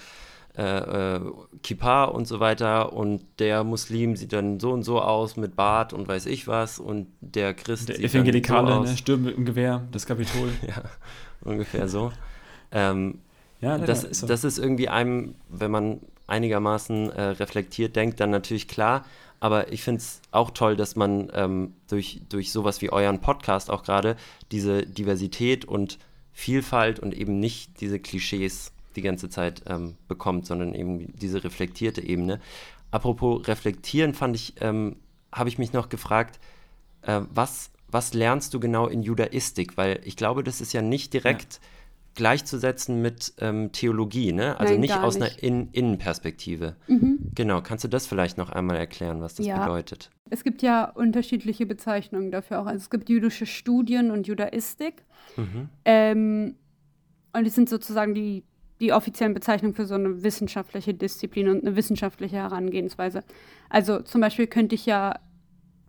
äh, 0.56 1.16
äh, 1.16 1.20
Kippa 1.62 2.04
und 2.04 2.26
so 2.26 2.38
weiter 2.38 2.92
und 2.92 3.24
der 3.38 3.64
Muslim 3.64 4.16
sieht 4.16 4.32
dann 4.32 4.60
so 4.60 4.72
und 4.72 4.82
so 4.82 5.00
aus 5.00 5.36
mit 5.36 5.56
Bart 5.56 5.92
und 5.92 6.08
weiß 6.08 6.26
ich 6.26 6.46
was 6.46 6.78
und 6.78 7.06
der 7.20 7.54
Christ 7.54 7.88
der 7.88 7.96
sieht 7.96 8.04
Evangelikale, 8.04 8.68
dann 8.68 8.74
so 8.74 8.82
aus. 8.82 8.90
Ne, 8.90 8.96
stürmt 8.98 9.24
mit 9.24 9.36
dem 9.36 9.46
Gewehr, 9.46 9.82
das 9.92 10.04
Kapitol. 10.04 10.50
ja, 10.66 10.82
ungefähr 11.42 11.88
so. 11.88 12.12
ähm, 12.70 13.20
ja, 13.60 13.78
das, 13.78 14.04
ist 14.04 14.20
so. 14.20 14.26
das 14.26 14.44
ist 14.44 14.58
irgendwie 14.58 14.88
einem, 14.88 15.36
wenn 15.48 15.70
man 15.70 16.00
einigermaßen 16.26 17.10
äh, 17.10 17.22
reflektiert 17.22 17.96
denkt, 17.96 18.20
dann 18.20 18.30
natürlich 18.30 18.68
klar. 18.68 19.04
Aber 19.40 19.72
ich 19.72 19.82
finde 19.82 20.00
es 20.00 20.20
auch 20.32 20.50
toll, 20.50 20.76
dass 20.76 20.96
man 20.96 21.30
ähm, 21.34 21.74
durch, 21.88 22.20
durch 22.28 22.52
sowas 22.52 22.80
wie 22.82 22.92
euren 22.92 23.20
Podcast 23.20 23.70
auch 23.70 23.82
gerade 23.82 24.16
diese 24.50 24.86
Diversität 24.86 25.64
und 25.64 25.98
Vielfalt 26.32 27.00
und 27.00 27.14
eben 27.14 27.40
nicht 27.40 27.80
diese 27.80 27.98
Klischees 27.98 28.71
die 28.92 29.02
ganze 29.02 29.28
Zeit 29.28 29.62
ähm, 29.66 29.96
bekommt, 30.08 30.46
sondern 30.46 30.74
eben 30.74 31.12
diese 31.16 31.44
reflektierte 31.44 32.02
Ebene. 32.02 32.40
Apropos 32.90 33.46
reflektieren, 33.48 34.14
fand 34.14 34.36
ich, 34.36 34.54
ähm, 34.60 34.96
habe 35.32 35.48
ich 35.48 35.58
mich 35.58 35.72
noch 35.72 35.88
gefragt, 35.88 36.38
äh, 37.02 37.20
was, 37.30 37.70
was 37.88 38.14
lernst 38.14 38.54
du 38.54 38.60
genau 38.60 38.86
in 38.86 39.02
Judaistik? 39.02 39.76
Weil 39.76 40.00
ich 40.04 40.16
glaube, 40.16 40.44
das 40.44 40.60
ist 40.60 40.72
ja 40.72 40.82
nicht 40.82 41.14
direkt 41.14 41.54
ja. 41.54 41.60
gleichzusetzen 42.14 43.00
mit 43.00 43.32
ähm, 43.38 43.72
Theologie, 43.72 44.32
ne? 44.32 44.60
Also 44.60 44.72
Nein, 44.74 44.80
nicht 44.80 44.96
aus 44.96 45.18
nicht. 45.18 45.24
einer 45.24 45.42
in 45.42 45.68
Innenperspektive. 45.72 46.76
Mhm. 46.86 47.30
Genau, 47.34 47.62
kannst 47.62 47.84
du 47.84 47.88
das 47.88 48.06
vielleicht 48.06 48.36
noch 48.36 48.50
einmal 48.50 48.76
erklären, 48.76 49.20
was 49.20 49.36
das 49.36 49.46
ja. 49.46 49.64
bedeutet? 49.64 50.10
Es 50.28 50.44
gibt 50.44 50.62
ja 50.62 50.84
unterschiedliche 50.84 51.66
Bezeichnungen 51.66 52.30
dafür 52.30 52.60
auch. 52.60 52.66
Also 52.66 52.78
es 52.78 52.90
gibt 52.90 53.08
jüdische 53.08 53.46
Studien 53.46 54.10
und 54.10 54.26
Judaistik. 54.26 55.04
Mhm. 55.36 55.68
Ähm, 55.84 56.56
und 57.34 57.46
es 57.46 57.54
sind 57.54 57.68
sozusagen 57.68 58.14
die 58.14 58.44
die 58.82 58.92
offiziellen 58.92 59.32
Bezeichnungen 59.32 59.74
für 59.74 59.86
so 59.86 59.94
eine 59.94 60.22
wissenschaftliche 60.24 60.92
Disziplin 60.92 61.48
und 61.48 61.64
eine 61.64 61.76
wissenschaftliche 61.76 62.36
Herangehensweise. 62.36 63.22
Also 63.70 64.00
zum 64.00 64.20
Beispiel 64.20 64.48
könnte 64.48 64.74
ich 64.74 64.84
ja 64.84 65.18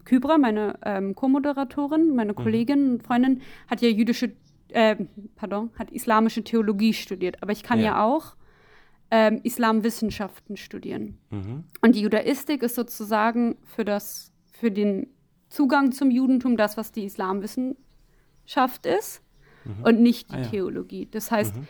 Kybra, 0.06 0.38
meine 0.38 0.78
ähm, 0.86 1.16
Co-Moderatorin, 1.16 2.16
meine 2.16 2.34
mhm. 2.34 2.38
Kollegin 2.38 2.92
und 2.92 3.04
Freundin, 3.04 3.42
hat 3.68 3.82
ja 3.82 3.90
jüdische, 3.90 4.34
äh, 4.70 4.96
pardon, 5.36 5.72
hat 5.78 5.90
islamische 5.92 6.44
Theologie 6.44 6.94
studiert. 6.94 7.42
Aber 7.42 7.52
ich 7.52 7.64
kann 7.64 7.80
ja, 7.80 7.86
ja 7.86 8.04
auch 8.04 8.36
ähm, 9.10 9.40
Islamwissenschaften 9.42 10.56
studieren. 10.56 11.18
Mhm. 11.32 11.64
Und 11.82 11.96
die 11.96 12.02
Judaistik 12.02 12.62
ist 12.62 12.76
sozusagen 12.76 13.56
für 13.64 13.86
das, 13.86 14.32
für 14.52 14.70
den 14.70 15.08
Zugang 15.50 15.94
zum 15.94 16.12
Judentum 16.12 16.58
das, 16.58 16.78
was 16.78 16.92
die 16.92 17.06
Islamwissenschaft 17.06 18.86
ist 18.86 19.24
mhm. 19.66 19.84
und 19.84 20.00
nicht 20.00 20.32
die 20.32 20.36
ah, 20.36 20.42
ja. 20.42 20.48
Theologie. 20.48 21.08
Das 21.10 21.32
heißt, 21.32 21.56
mhm 21.56 21.68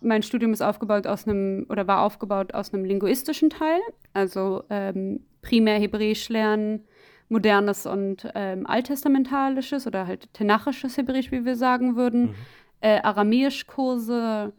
mein 0.00 0.22
Studium 0.22 0.52
ist 0.52 0.62
aufgebaut 0.62 1.06
aus 1.06 1.26
einem 1.26 1.66
oder 1.68 1.86
war 1.86 2.02
aufgebaut 2.02 2.54
aus 2.54 2.72
einem 2.72 2.84
linguistischen 2.84 3.50
Teil, 3.50 3.80
also 4.12 4.64
ähm, 4.70 5.20
primär 5.42 5.78
Hebräisch 5.78 6.28
lernen, 6.28 6.84
modernes 7.28 7.86
und 7.86 8.28
ähm, 8.34 8.66
alttestamentalisches 8.66 9.86
oder 9.86 10.06
halt 10.06 10.32
tenachisches 10.34 10.96
Hebräisch, 10.96 11.30
wie 11.30 11.44
wir 11.44 11.56
sagen 11.56 11.96
würden, 11.96 12.22
mhm. 12.22 12.34
äh, 12.80 13.00
Aramäischkurse. 13.02 14.52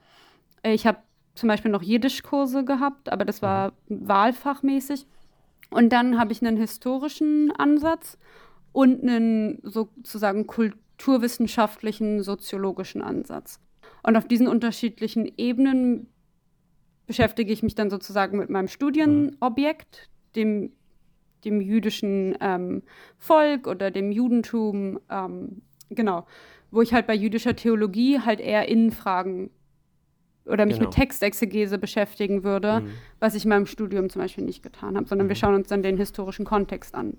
Äh, 0.63 0.73
ich 0.73 0.88
habe 0.88 0.99
zum 1.36 1.49
Beispiel 1.49 1.71
noch 1.71 1.82
Jiddischkurse 1.82 2.63
gehabt, 2.63 3.12
aber 3.12 3.25
das 3.25 3.41
war 3.41 3.73
mhm. 3.88 4.08
wahlfachmäßig. 4.08 5.06
Und 5.69 5.89
dann 5.91 6.19
habe 6.19 6.32
ich 6.32 6.41
einen 6.41 6.58
historischen 6.58 7.51
Ansatz 7.58 8.17
und 8.73 9.01
einen 9.01 9.60
sozusagen 9.63 10.47
kulturwissenschaftlichen, 10.47 12.23
soziologischen 12.23 13.01
Ansatz. 13.01 13.60
Und 14.03 14.15
auf 14.15 14.27
diesen 14.27 14.47
unterschiedlichen 14.47 15.31
Ebenen 15.37 16.07
beschäftige 17.07 17.51
ich 17.51 17.63
mich 17.63 17.75
dann 17.75 17.89
sozusagen 17.89 18.37
mit 18.37 18.49
meinem 18.49 18.67
Studienobjekt, 18.67 20.09
dem, 20.35 20.71
dem 21.43 21.61
jüdischen 21.61 22.37
ähm, 22.39 22.83
Volk 23.17 23.67
oder 23.67 23.91
dem 23.91 24.11
Judentum, 24.11 24.99
ähm, 25.09 25.61
genau, 25.89 26.25
wo 26.71 26.81
ich 26.81 26.93
halt 26.93 27.07
bei 27.07 27.13
jüdischer 27.13 27.55
Theologie 27.55 28.19
halt 28.19 28.39
eher 28.39 28.69
Innenfragen 28.69 29.49
oder 30.45 30.65
mich 30.65 30.77
genau. 30.77 30.89
mit 30.89 30.95
Textexegese 30.95 31.77
beschäftigen 31.77 32.43
würde, 32.43 32.81
mhm. 32.81 32.91
was 33.19 33.35
ich 33.35 33.43
in 33.43 33.49
meinem 33.49 33.65
Studium 33.65 34.09
zum 34.09 34.21
Beispiel 34.21 34.43
nicht 34.43 34.63
getan 34.63 34.95
habe, 34.95 35.07
sondern 35.07 35.27
mhm. 35.27 35.29
wir 35.29 35.35
schauen 35.35 35.55
uns 35.55 35.67
dann 35.67 35.83
den 35.83 35.97
historischen 35.97 36.45
Kontext 36.45 36.95
an. 36.95 37.17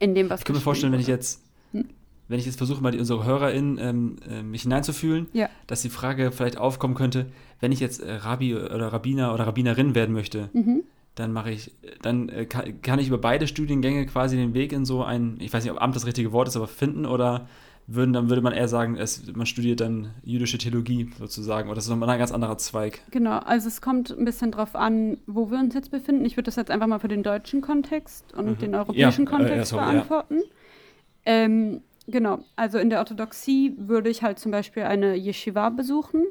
In 0.00 0.14
dem, 0.14 0.30
was 0.30 0.40
ich 0.40 0.46
kann 0.46 0.56
mir 0.56 0.62
vorstellen, 0.62 0.92
wurde. 0.92 0.98
wenn 0.98 1.02
ich 1.02 1.08
jetzt 1.08 1.42
hm? 1.72 1.88
Wenn 2.28 2.38
ich 2.38 2.46
jetzt 2.46 2.56
versuche, 2.56 2.82
mal 2.82 2.90
die, 2.90 2.98
unsere 2.98 3.24
HörerInnen 3.24 3.78
ähm, 3.78 4.16
äh, 4.28 4.42
mich 4.42 4.62
hineinzufühlen, 4.62 5.26
ja. 5.32 5.48
dass 5.66 5.82
die 5.82 5.90
Frage 5.90 6.32
vielleicht 6.32 6.58
aufkommen 6.58 6.94
könnte, 6.94 7.26
wenn 7.60 7.72
ich 7.72 7.80
jetzt 7.80 8.00
äh, 8.00 8.12
Rabbi 8.12 8.54
oder 8.54 8.92
Rabbiner 8.92 9.34
oder 9.34 9.46
Rabbinerin 9.46 9.94
werden 9.94 10.14
möchte, 10.14 10.48
mhm. 10.52 10.82
dann 11.14 11.32
mache 11.32 11.50
ich, 11.50 11.72
dann 12.02 12.28
äh, 12.28 12.46
kann, 12.46 12.80
kann, 12.82 12.98
ich 12.98 13.08
über 13.08 13.18
beide 13.18 13.46
Studiengänge 13.46 14.06
quasi 14.06 14.36
den 14.36 14.54
Weg 14.54 14.72
in 14.72 14.84
so 14.84 15.04
ein, 15.04 15.36
ich 15.40 15.52
weiß 15.52 15.64
nicht, 15.64 15.72
ob 15.72 15.82
Amt 15.82 15.96
das 15.96 16.06
richtige 16.06 16.32
Wort 16.32 16.48
ist, 16.48 16.56
aber 16.56 16.66
finden 16.66 17.06
oder 17.06 17.46
würden, 17.86 18.12
dann 18.12 18.28
würde 18.30 18.40
man 18.40 18.52
eher 18.52 18.68
sagen, 18.68 18.96
es, 18.96 19.30
man 19.34 19.46
studiert 19.46 19.80
dann 19.80 20.14
jüdische 20.22 20.56
Theologie 20.56 21.10
sozusagen 21.18 21.68
oder 21.68 21.76
das 21.76 21.84
ist 21.84 21.90
nochmal 21.90 22.08
ein 22.08 22.18
ganz 22.18 22.32
anderer 22.32 22.56
Zweig. 22.56 23.02
Genau, 23.10 23.38
also 23.38 23.68
es 23.68 23.82
kommt 23.82 24.10
ein 24.10 24.24
bisschen 24.24 24.52
drauf 24.52 24.74
an, 24.74 25.18
wo 25.26 25.50
wir 25.50 25.58
uns 25.58 25.74
jetzt 25.74 25.90
befinden. 25.90 26.24
Ich 26.24 26.36
würde 26.36 26.44
das 26.46 26.56
jetzt 26.56 26.70
einfach 26.70 26.86
mal 26.86 26.98
für 26.98 27.08
den 27.08 27.22
deutschen 27.22 27.60
Kontext 27.60 28.32
und 28.34 28.46
mhm. 28.46 28.58
den 28.58 28.74
europäischen 28.74 29.26
ja, 29.26 29.30
äh, 29.30 29.36
Kontext 29.36 29.56
ja, 29.56 29.64
sorry, 29.78 29.92
beantworten. 29.92 30.36
Ja. 30.36 30.42
Ähm, 31.26 31.82
Genau, 32.06 32.40
also 32.56 32.78
in 32.78 32.90
der 32.90 32.98
Orthodoxie 32.98 33.74
würde 33.78 34.10
ich 34.10 34.22
halt 34.22 34.38
zum 34.38 34.52
Beispiel 34.52 34.82
eine 34.82 35.16
Yeshiva 35.16 35.70
besuchen, 35.70 36.24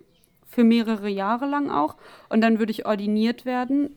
für 0.45 0.63
mehrere 0.63 1.09
Jahre 1.09 1.47
lang 1.47 1.71
auch. 1.71 1.97
Und 2.29 2.41
dann 2.41 2.59
würde 2.59 2.71
ich 2.71 2.85
ordiniert 2.85 3.45
werden, 3.45 3.95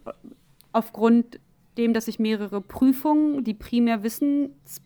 aufgrund 0.72 1.38
dem, 1.76 1.92
dass 1.92 2.08
ich 2.08 2.18
mehrere 2.18 2.60
Prüfungen, 2.60 3.44
die 3.44 3.54
primär 3.54 4.02
Wissens... 4.02 4.80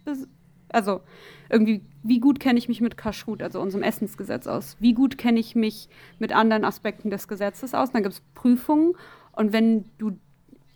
Also 0.73 1.01
irgendwie, 1.49 1.83
wie 2.05 2.21
gut 2.21 2.39
kenne 2.39 2.59
ich 2.59 2.69
mich 2.69 2.81
mit 2.81 2.97
Kashrut, 2.97 3.43
also 3.43 3.61
unserem 3.61 3.83
Essensgesetz 3.83 4.47
aus? 4.47 4.77
Wie 4.79 4.95
gut 4.95 5.19
kenne 5.19 5.41
ich 5.41 5.57
mich 5.57 5.89
mit 6.21 6.33
anderen 6.33 6.65
Aspekten 6.65 7.11
des 7.11 7.27
Gesetzes 7.27 7.75
aus? 7.75 7.91
dann 7.91 8.05
gibt 8.05 8.15
es 8.15 8.23
Prüfungen. 8.35 8.95
Und 9.33 9.53
wenn 9.53 9.85
du 9.99 10.13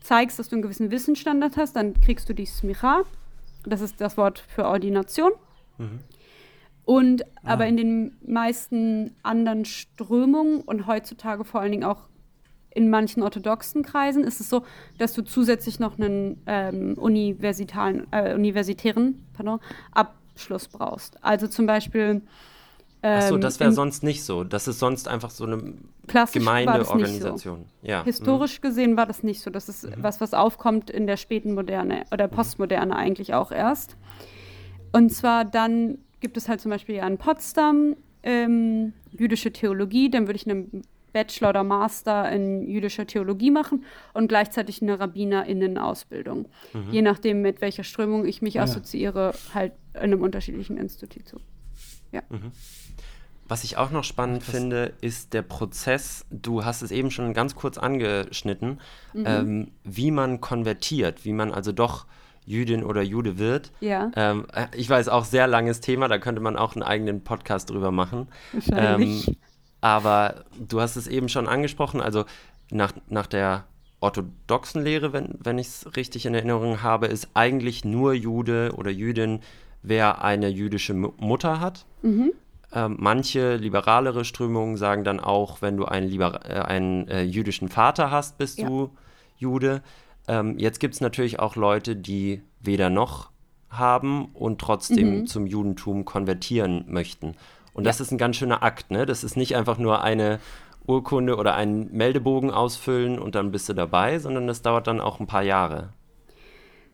zeigst, 0.00 0.38
dass 0.38 0.48
du 0.48 0.56
einen 0.56 0.62
gewissen 0.62 0.90
Wissensstandard 0.90 1.56
hast, 1.56 1.76
dann 1.76 1.94
kriegst 1.94 2.28
du 2.28 2.34
die 2.34 2.46
Smicha. 2.46 3.02
Das 3.64 3.80
ist 3.80 4.00
das 4.00 4.16
Wort 4.16 4.40
für 4.40 4.66
Ordination. 4.66 5.30
Mhm. 5.78 6.00
Und 6.84 7.24
Ah. 7.42 7.52
aber 7.52 7.66
in 7.66 7.76
den 7.76 8.16
meisten 8.26 9.14
anderen 9.22 9.64
Strömungen 9.64 10.60
und 10.60 10.86
heutzutage 10.86 11.44
vor 11.44 11.60
allen 11.60 11.72
Dingen 11.72 11.84
auch 11.84 12.02
in 12.74 12.90
manchen 12.90 13.22
orthodoxen 13.22 13.82
Kreisen 13.82 14.24
ist 14.24 14.40
es 14.40 14.50
so, 14.50 14.64
dass 14.98 15.14
du 15.14 15.22
zusätzlich 15.22 15.78
noch 15.78 15.96
einen 15.98 16.42
ähm, 16.46 16.94
universitaren, 16.98 18.06
äh, 18.12 18.34
universitären 18.34 19.24
pardon, 19.32 19.60
Abschluss 19.92 20.68
brauchst. 20.68 21.22
Also 21.22 21.46
zum 21.46 21.66
Beispiel. 21.66 22.22
Achso, 23.00 23.34
ähm, 23.36 23.40
das 23.40 23.60
wäre 23.60 23.70
sonst 23.70 24.02
nicht 24.02 24.24
so. 24.24 24.44
Das 24.44 24.66
ist 24.66 24.78
sonst 24.80 25.08
einfach 25.08 25.30
so 25.30 25.44
eine 25.44 25.56
nicht 25.58 25.76
so. 26.08 26.38
Gemeindeorganisation. 26.38 27.66
Ja. 27.82 28.00
mhm. 28.00 28.04
Historisch 28.06 28.60
gesehen 28.60 28.96
war 28.96 29.06
das 29.06 29.22
nicht 29.22 29.40
so. 29.40 29.50
Das 29.50 29.68
ist 29.68 29.86
was, 29.96 30.20
was 30.20 30.34
aufkommt 30.34 30.90
in 30.90 31.06
der 31.06 31.16
späten 31.16 31.54
Moderne 31.54 32.04
oder 32.10 32.28
Postmoderne 32.28 32.96
eigentlich 32.96 33.34
auch 33.34 33.52
erst. 33.52 33.96
Und 34.94 35.10
zwar 35.10 35.44
dann 35.44 35.98
gibt 36.20 36.36
es 36.36 36.48
halt 36.48 36.60
zum 36.60 36.70
Beispiel 36.70 36.94
ja 36.96 37.06
in 37.06 37.18
Potsdam 37.18 37.96
ähm, 38.22 38.92
jüdische 39.10 39.52
Theologie, 39.52 40.10
dann 40.10 40.26
würde 40.26 40.36
ich 40.36 40.48
einen 40.48 40.82
Bachelor 41.12 41.50
oder 41.50 41.62
Master 41.64 42.30
in 42.32 42.68
jüdischer 42.68 43.06
Theologie 43.06 43.50
machen 43.50 43.84
und 44.14 44.26
gleichzeitig 44.28 44.82
eine 44.82 44.98
RabbinerInnen-Ausbildung. 44.98 46.48
Je 46.90 47.02
nachdem, 47.02 47.40
mit 47.40 47.60
welcher 47.60 47.84
Strömung 47.84 48.24
ich 48.26 48.42
mich 48.42 48.56
Ah 48.56 48.64
ja. 48.64 48.64
assoziiere, 48.64 49.32
halt 49.54 49.72
in 49.94 50.00
einem 50.00 50.22
unterschiedlichen 50.22 50.76
Institut 50.76 51.28
zu. 51.28 51.38
Was 53.46 53.62
ich 53.62 53.76
auch 53.76 53.90
noch 53.90 54.04
spannend 54.04 54.42
finde, 54.42 54.94
ist 55.02 55.34
der 55.34 55.42
Prozess, 55.42 56.24
du 56.30 56.64
hast 56.64 56.80
es 56.82 56.90
eben 56.90 57.10
schon 57.10 57.34
ganz 57.34 57.54
kurz 57.54 57.76
angeschnitten, 57.76 58.80
Mhm. 59.12 59.24
ähm, 59.26 59.70
wie 59.84 60.10
man 60.10 60.40
konvertiert, 60.40 61.24
wie 61.26 61.34
man 61.34 61.52
also 61.52 61.70
doch 61.70 62.06
Jüdin 62.46 62.84
oder 62.84 63.02
Jude 63.02 63.38
wird. 63.38 63.72
Ja, 63.80 64.10
Ähm, 64.16 64.46
äh, 64.52 64.66
ich 64.76 64.88
weiß, 64.90 65.08
auch 65.08 65.24
sehr 65.24 65.46
langes 65.46 65.80
Thema, 65.80 66.08
da 66.08 66.18
könnte 66.18 66.40
man 66.42 66.56
auch 66.56 66.74
einen 66.74 66.82
eigenen 66.82 67.24
Podcast 67.24 67.70
drüber 67.70 67.90
machen. 67.90 68.28
wahrscheinlich. 68.52 69.28
Ähm, 69.28 69.36
aber 69.80 70.44
du 70.58 70.80
hast 70.80 70.96
es 70.96 71.06
eben 71.06 71.28
schon 71.28 71.46
angesprochen, 71.48 72.00
also 72.00 72.24
nach, 72.70 72.92
nach 73.08 73.26
der 73.26 73.64
orthodoxen 74.00 74.82
Lehre, 74.84 75.12
wenn, 75.12 75.34
wenn 75.38 75.58
ich 75.58 75.68
es 75.68 75.96
richtig 75.96 76.26
in 76.26 76.34
Erinnerung 76.34 76.82
habe, 76.82 77.06
ist 77.06 77.28
eigentlich 77.34 77.84
nur 77.84 78.12
Jude 78.12 78.72
oder 78.76 78.90
Jüdin, 78.90 79.40
wer 79.82 80.22
eine 80.22 80.48
jüdische 80.48 80.94
Mu- 80.94 81.12
Mutter 81.18 81.60
hat. 81.60 81.86
Mhm. 82.02 82.32
Ähm, 82.72 82.96
manche 82.98 83.56
liberalere 83.56 84.24
Strömungen 84.24 84.76
sagen 84.76 85.04
dann 85.04 85.20
auch, 85.20 85.62
wenn 85.62 85.76
du 85.76 85.84
einen, 85.84 86.08
liber 86.08 86.40
äh, 86.48 86.60
einen 86.60 87.06
äh, 87.08 87.22
jüdischen 87.22 87.68
Vater 87.68 88.10
hast, 88.10 88.36
bist 88.36 88.58
Ja. 88.58 88.66
du 88.68 88.90
Jude. 89.36 89.82
Ähm, 90.28 90.58
jetzt 90.58 90.80
gibt 90.80 90.94
es 90.94 91.00
natürlich 91.00 91.38
auch 91.40 91.56
Leute, 91.56 91.96
die 91.96 92.42
weder 92.60 92.90
noch 92.90 93.30
haben 93.68 94.26
und 94.34 94.60
trotzdem 94.60 95.20
Mhm. 95.20 95.26
zum 95.26 95.46
Judentum 95.46 96.04
konvertieren 96.04 96.84
möchten. 96.88 97.34
Und 97.72 97.84
das 97.84 98.00
ist 98.00 98.12
ein 98.12 98.18
ganz 98.18 98.36
schöner 98.36 98.62
Akt, 98.62 98.90
ne? 98.90 99.04
Das 99.04 99.24
ist 99.24 99.36
nicht 99.36 99.56
einfach 99.56 99.78
nur 99.78 100.02
eine 100.02 100.38
Urkunde 100.86 101.36
oder 101.36 101.54
einen 101.54 101.92
Meldebogen 101.92 102.50
ausfüllen 102.50 103.18
und 103.18 103.34
dann 103.34 103.50
bist 103.50 103.68
du 103.68 103.72
dabei, 103.72 104.18
sondern 104.18 104.46
das 104.46 104.62
dauert 104.62 104.86
dann 104.86 105.00
auch 105.00 105.18
ein 105.18 105.26
paar 105.26 105.42
Jahre. 105.42 105.88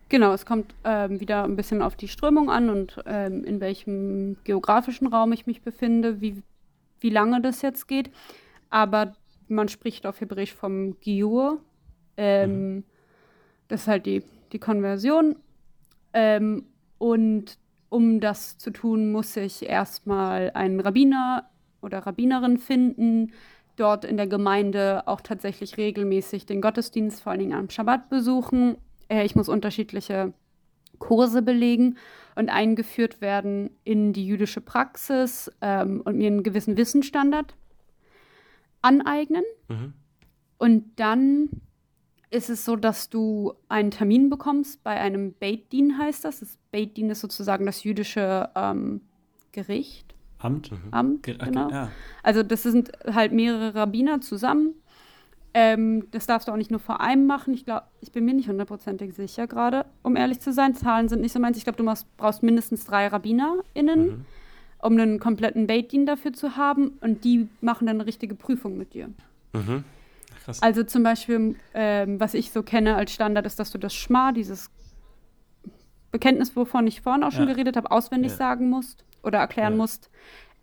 Genau, 0.09 0.33
es 0.33 0.45
kommt 0.45 0.73
ähm, 0.83 1.19
wieder 1.19 1.43
ein 1.43 1.55
bisschen 1.55 1.81
auf 1.81 1.95
die 1.95 2.07
Strömung 2.07 2.49
an 2.49 2.69
und 2.69 3.01
ähm, 3.05 3.43
in 3.45 3.61
welchem 3.61 4.37
geografischen 4.43 5.07
Raum 5.07 5.31
ich 5.31 5.45
mich 5.45 5.61
befinde, 5.61 6.19
wie, 6.19 6.41
wie 6.99 7.09
lange 7.09 7.41
das 7.41 7.61
jetzt 7.61 7.87
geht. 7.87 8.09
Aber 8.69 9.13
man 9.47 9.69
spricht 9.69 10.05
auf 10.05 10.19
Hebräisch 10.19 10.53
vom 10.53 10.99
Giur. 10.99 11.59
Ähm, 12.17 12.83
Das 13.71 13.83
ist 13.83 13.87
halt 13.87 14.05
die, 14.05 14.21
die 14.51 14.59
Konversion. 14.59 15.37
Ähm, 16.11 16.65
und 16.97 17.57
um 17.87 18.19
das 18.19 18.57
zu 18.57 18.71
tun, 18.71 19.13
muss 19.13 19.37
ich 19.37 19.65
erstmal 19.67 20.51
einen 20.51 20.81
Rabbiner 20.81 21.49
oder 21.81 21.99
Rabbinerin 21.99 22.57
finden, 22.57 23.31
dort 23.77 24.03
in 24.03 24.17
der 24.17 24.27
Gemeinde 24.27 25.07
auch 25.07 25.21
tatsächlich 25.21 25.77
regelmäßig 25.77 26.45
den 26.45 26.59
Gottesdienst, 26.59 27.23
vor 27.23 27.31
allen 27.31 27.39
Dingen 27.39 27.53
am 27.57 27.69
Schabbat, 27.69 28.09
besuchen. 28.09 28.75
Äh, 29.07 29.23
ich 29.23 29.35
muss 29.35 29.47
unterschiedliche 29.47 30.33
Kurse 30.99 31.41
belegen 31.41 31.97
und 32.35 32.49
eingeführt 32.49 33.21
werden 33.21 33.69
in 33.85 34.11
die 34.11 34.27
jüdische 34.27 34.59
Praxis 34.59 35.49
ähm, 35.61 36.01
und 36.01 36.17
mir 36.17 36.27
einen 36.27 36.43
gewissen 36.43 36.75
Wissensstandard 36.75 37.55
aneignen. 38.81 39.45
Mhm. 39.69 39.93
Und 40.57 40.99
dann 40.99 41.49
ist 42.31 42.49
es 42.49 42.65
so, 42.65 42.75
dass 42.75 43.09
du 43.09 43.53
einen 43.69 43.91
Termin 43.91 44.29
bekommst 44.29 44.83
bei 44.83 44.91
einem 44.99 45.33
Beit 45.39 45.71
Din, 45.71 45.97
heißt 45.97 46.25
das. 46.25 46.39
Das 46.39 46.57
Beit 46.71 46.97
Din 46.97 47.09
ist 47.09 47.19
sozusagen 47.21 47.65
das 47.65 47.83
jüdische 47.83 48.49
ähm, 48.55 49.01
Gericht, 49.51 50.15
Amt? 50.39 50.71
Amt, 50.89 51.23
Ge- 51.23 51.37
genau. 51.37 51.69
Ja. 51.69 51.91
Also 52.23 52.41
das 52.41 52.63
sind 52.63 52.91
halt 53.05 53.31
mehrere 53.31 53.75
Rabbiner 53.75 54.21
zusammen. 54.21 54.73
Ähm, 55.53 56.07
das 56.11 56.25
darfst 56.25 56.47
du 56.47 56.51
auch 56.53 56.57
nicht 56.57 56.71
nur 56.71 56.79
vor 56.79 57.01
einem 57.01 57.27
machen. 57.27 57.53
Ich 57.53 57.65
glaube, 57.65 57.83
ich 57.99 58.11
bin 58.11 58.23
mir 58.25 58.33
nicht 58.33 58.47
hundertprozentig 58.47 59.13
sicher 59.13 59.45
gerade, 59.45 59.85
um 60.01 60.15
ehrlich 60.15 60.39
zu 60.39 60.51
sein. 60.53 60.73
Zahlen 60.73 61.09
sind 61.09 61.21
nicht 61.21 61.33
so 61.33 61.39
meins. 61.39 61.57
Ich 61.57 61.63
glaube, 61.65 61.77
du 61.77 61.83
machst, 61.83 62.07
brauchst 62.17 62.41
mindestens 62.41 62.85
drei 62.85 63.07
RabbinerInnen, 63.07 64.05
Mhm. 64.07 64.25
um 64.81 64.93
einen 64.97 65.19
kompletten 65.19 65.67
Beit-Din 65.67 66.05
dafür 66.05 66.31
zu 66.33 66.55
haben. 66.55 66.97
Und 67.01 67.23
die 67.25 67.47
machen 67.59 67.85
dann 67.85 67.97
eine 67.97 68.05
richtige 68.07 68.33
Prüfung 68.33 68.77
mit 68.77 68.93
dir. 68.93 69.09
Mhm. 69.53 69.83
Krass. 70.43 70.61
Also 70.61 70.83
zum 70.83 71.03
Beispiel, 71.03 71.55
ähm, 71.73 72.19
was 72.19 72.33
ich 72.33 72.51
so 72.51 72.63
kenne 72.63 72.95
als 72.95 73.11
Standard, 73.13 73.45
ist, 73.45 73.59
dass 73.59 73.71
du 73.71 73.77
das 73.77 73.93
Schma, 73.93 74.31
dieses 74.31 74.69
Bekenntnis, 76.11 76.55
wovon 76.55 76.87
ich 76.87 77.01
vorhin 77.01 77.23
auch 77.23 77.31
schon 77.31 77.47
Ja. 77.47 77.53
geredet 77.53 77.77
habe, 77.77 77.91
auswendig 77.91 78.31
Ja. 78.33 78.37
sagen 78.37 78.69
musst 78.69 79.05
oder 79.23 79.39
erklären 79.39 79.73
Ja. 79.73 79.77
musst, 79.77 80.09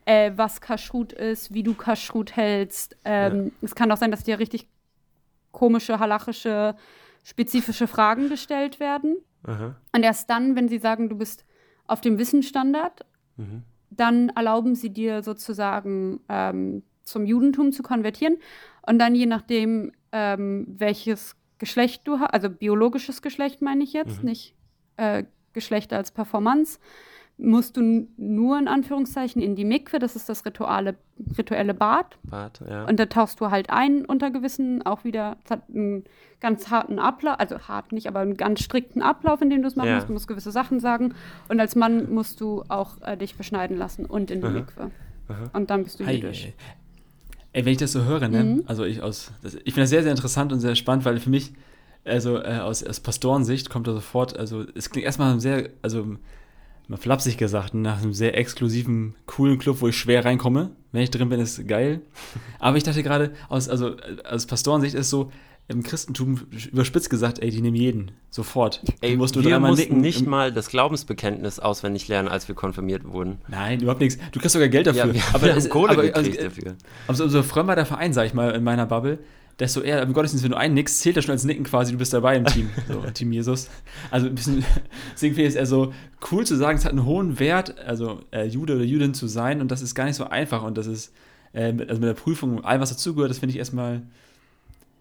äh, 0.04 0.32
was 0.36 0.60
Kashrut 0.60 1.12
ist, 1.12 1.54
wie 1.54 1.62
du 1.62 1.74
Kashrut 1.74 2.36
hältst. 2.36 2.96
Ähm, 3.04 3.52
Es 3.62 3.74
kann 3.74 3.90
auch 3.90 3.96
sein, 3.96 4.10
dass 4.10 4.24
dir 4.24 4.38
richtig 4.38 4.68
komische, 5.52 5.98
halachische, 5.98 6.76
spezifische 7.24 7.86
Fragen 7.86 8.28
gestellt 8.28 8.80
werden. 8.80 9.16
Aha. 9.44 9.76
Und 9.94 10.02
erst 10.02 10.28
dann, 10.30 10.56
wenn 10.56 10.68
sie 10.68 10.78
sagen, 10.78 11.08
du 11.08 11.16
bist 11.16 11.44
auf 11.86 12.00
dem 12.00 12.18
Wissensstandard, 12.18 13.04
Mhm. 13.36 13.62
dann 13.90 14.28
erlauben 14.30 14.74
sie 14.74 14.90
dir 14.90 15.22
sozusagen 15.22 16.20
ähm, 16.28 16.82
zum 17.08 17.24
Judentum 17.26 17.72
zu 17.72 17.82
konvertieren. 17.82 18.36
Und 18.86 18.98
dann 18.98 19.14
je 19.14 19.26
nachdem, 19.26 19.92
ähm, 20.12 20.66
welches 20.78 21.34
Geschlecht 21.58 22.02
du 22.06 22.20
hast, 22.20 22.32
also 22.32 22.48
biologisches 22.50 23.20
Geschlecht 23.22 23.60
meine 23.62 23.82
ich 23.84 23.92
jetzt, 23.92 24.22
Mhm. 24.22 24.28
nicht 24.30 24.54
äh, 24.96 25.24
Geschlecht 25.52 25.92
als 25.92 26.10
Performance, 26.10 26.78
musst 27.40 27.76
du 27.76 28.08
nur 28.16 28.58
in 28.58 28.66
Anführungszeichen 28.66 29.40
in 29.40 29.54
die 29.54 29.64
Mikwe, 29.64 30.00
das 30.00 30.16
ist 30.16 30.28
das 30.28 30.44
rituale, 30.44 30.96
rituelle 31.36 31.72
Bad. 31.72 32.18
Bart, 32.24 32.60
ja. 32.68 32.84
Und 32.86 32.98
da 32.98 33.06
tauchst 33.06 33.40
du 33.40 33.50
halt 33.52 33.70
ein 33.70 34.04
unter 34.04 34.30
gewissen, 34.32 34.84
auch 34.84 35.04
wieder, 35.04 35.36
es 35.44 35.50
hat 35.52 35.62
einen 35.72 36.02
ganz 36.40 36.68
harten 36.70 36.98
Ablauf, 36.98 37.38
also 37.38 37.58
hart 37.60 37.92
nicht, 37.92 38.08
aber 38.08 38.20
einen 38.20 38.36
ganz 38.36 38.60
strikten 38.60 39.02
Ablauf, 39.02 39.40
in 39.40 39.50
dem 39.50 39.62
du 39.62 39.68
es 39.68 39.76
machen 39.76 39.88
Ja. 39.88 39.94
musst. 39.96 40.08
Du 40.08 40.12
musst 40.14 40.26
gewisse 40.26 40.50
Sachen 40.50 40.80
sagen. 40.80 41.14
Und 41.48 41.60
als 41.60 41.76
Mann 41.76 42.12
musst 42.12 42.40
du 42.40 42.64
auch 42.68 43.00
äh, 43.02 43.16
dich 43.16 43.36
beschneiden 43.36 43.76
lassen 43.76 44.04
und 44.04 44.32
in 44.32 44.40
die 44.40 44.46
Aha. 44.46 44.54
Mikwe. 44.54 44.90
Aha. 45.28 45.50
Und 45.52 45.70
dann 45.70 45.84
bist 45.84 46.00
du 46.00 46.04
jüdisch. 46.04 46.48
Ey. 47.52 47.64
Wenn 47.64 47.72
ich 47.72 47.78
das 47.78 47.92
so 47.92 48.04
höre, 48.04 48.28
ne? 48.28 48.44
Mhm. 48.44 48.62
Also 48.66 48.84
ich 48.84 49.02
aus, 49.02 49.32
das, 49.42 49.54
ich 49.54 49.62
finde 49.62 49.82
das 49.82 49.90
sehr, 49.90 50.02
sehr 50.02 50.12
interessant 50.12 50.52
und 50.52 50.60
sehr 50.60 50.74
spannend, 50.74 51.04
weil 51.04 51.18
für 51.18 51.30
mich, 51.30 51.52
also 52.04 52.38
äh, 52.38 52.58
aus, 52.58 52.82
aus 52.84 53.00
Pastorensicht 53.00 53.70
kommt 53.70 53.86
da 53.86 53.92
sofort, 53.92 54.36
also 54.38 54.64
es 54.74 54.90
klingt 54.90 55.06
erstmal 55.06 55.38
sehr, 55.40 55.70
also 55.82 56.16
mal 56.88 56.96
flapsig 56.96 57.36
gesagt, 57.36 57.74
nach 57.74 58.02
einem 58.02 58.12
sehr 58.12 58.36
exklusiven, 58.36 59.14
coolen 59.26 59.58
Club, 59.58 59.80
wo 59.80 59.88
ich 59.88 59.96
schwer 59.96 60.24
reinkomme. 60.24 60.70
Wenn 60.90 61.02
ich 61.02 61.10
drin 61.10 61.28
bin, 61.28 61.38
ist 61.38 61.66
geil. 61.68 62.00
Aber 62.58 62.76
ich 62.76 62.82
dachte 62.82 63.02
gerade, 63.02 63.32
aus, 63.48 63.68
also 63.68 63.96
äh, 63.98 64.22
aus 64.24 64.46
Pastorensicht 64.46 64.94
ist 64.94 65.10
so, 65.10 65.30
im 65.68 65.82
Christentum 65.82 66.40
überspitzt 66.72 67.10
gesagt, 67.10 67.40
ey, 67.40 67.50
die 67.50 67.60
nehmen 67.60 67.76
jeden. 67.76 68.10
Sofort. 68.30 68.82
Ey, 69.02 69.16
musst 69.16 69.36
du 69.36 69.44
wir 69.44 69.60
mussten 69.60 69.82
nicken. 69.82 70.00
nicht 70.00 70.26
mal 70.26 70.50
das 70.50 70.70
Glaubensbekenntnis 70.70 71.60
auswendig 71.60 72.08
lernen, 72.08 72.28
als 72.28 72.48
wir 72.48 72.54
konfirmiert 72.54 73.04
wurden. 73.04 73.38
Nein, 73.48 73.80
überhaupt 73.80 74.00
nichts. 74.00 74.18
Du 74.32 74.40
kriegst 74.40 74.54
sogar 74.54 74.68
Geld 74.68 74.86
dafür. 74.86 75.06
Ja, 75.06 75.14
wir, 75.14 75.22
aber 75.34 75.42
wir 75.42 75.54
haben 75.54 75.68
Kohle 75.68 75.92
aber, 75.92 76.02
gekriegt 76.02 76.38
also, 76.38 76.48
dafür. 76.48 76.76
Umso, 77.06 77.24
umso 77.24 77.42
frömmer 77.42 77.74
der 77.74 77.84
Verein, 77.84 78.14
sag 78.14 78.26
ich 78.26 78.32
mal, 78.32 78.52
in 78.52 78.64
meiner 78.64 78.86
Bubble, 78.86 79.18
desto 79.58 79.80
eher 79.80 80.00
im 80.02 80.12
Gottesdienst, 80.14 80.44
wenn 80.44 80.52
du 80.52 80.56
einen 80.56 80.74
nix, 80.74 81.00
zählt 81.00 81.16
das 81.18 81.24
schon 81.24 81.32
als 81.32 81.44
Nicken 81.44 81.64
quasi, 81.64 81.92
du 81.92 81.98
bist 81.98 82.14
dabei 82.14 82.36
im 82.36 82.46
Team, 82.46 82.70
so, 82.88 83.00
Team 83.10 83.32
Jesus. 83.32 83.68
Also 84.10 84.26
ein 84.26 84.34
bisschen, 84.34 84.64
deswegen 85.12 85.34
finde 85.34 85.48
ich 85.48 85.54
es 85.54 85.56
eher 85.56 85.66
so 85.66 85.92
cool 86.30 86.46
zu 86.46 86.56
sagen, 86.56 86.78
es 86.78 86.84
hat 86.84 86.92
einen 86.92 87.04
hohen 87.04 87.38
Wert, 87.38 87.78
also 87.80 88.20
äh, 88.30 88.46
Jude 88.46 88.76
oder 88.76 88.84
Judin 88.84 89.14
zu 89.14 89.26
sein 89.26 89.60
und 89.60 89.70
das 89.70 89.82
ist 89.82 89.94
gar 89.94 90.04
nicht 90.04 90.16
so 90.16 90.24
einfach 90.24 90.62
und 90.62 90.78
das 90.78 90.86
ist, 90.86 91.12
äh, 91.52 91.72
mit, 91.72 91.88
also 91.88 92.00
mit 92.00 92.08
der 92.08 92.14
Prüfung 92.14 92.56
und 92.58 92.64
allem, 92.64 92.80
was 92.80 92.90
dazugehört, 92.90 93.30
das 93.30 93.38
finde 93.38 93.52
ich 93.52 93.58
erstmal, 93.58 94.02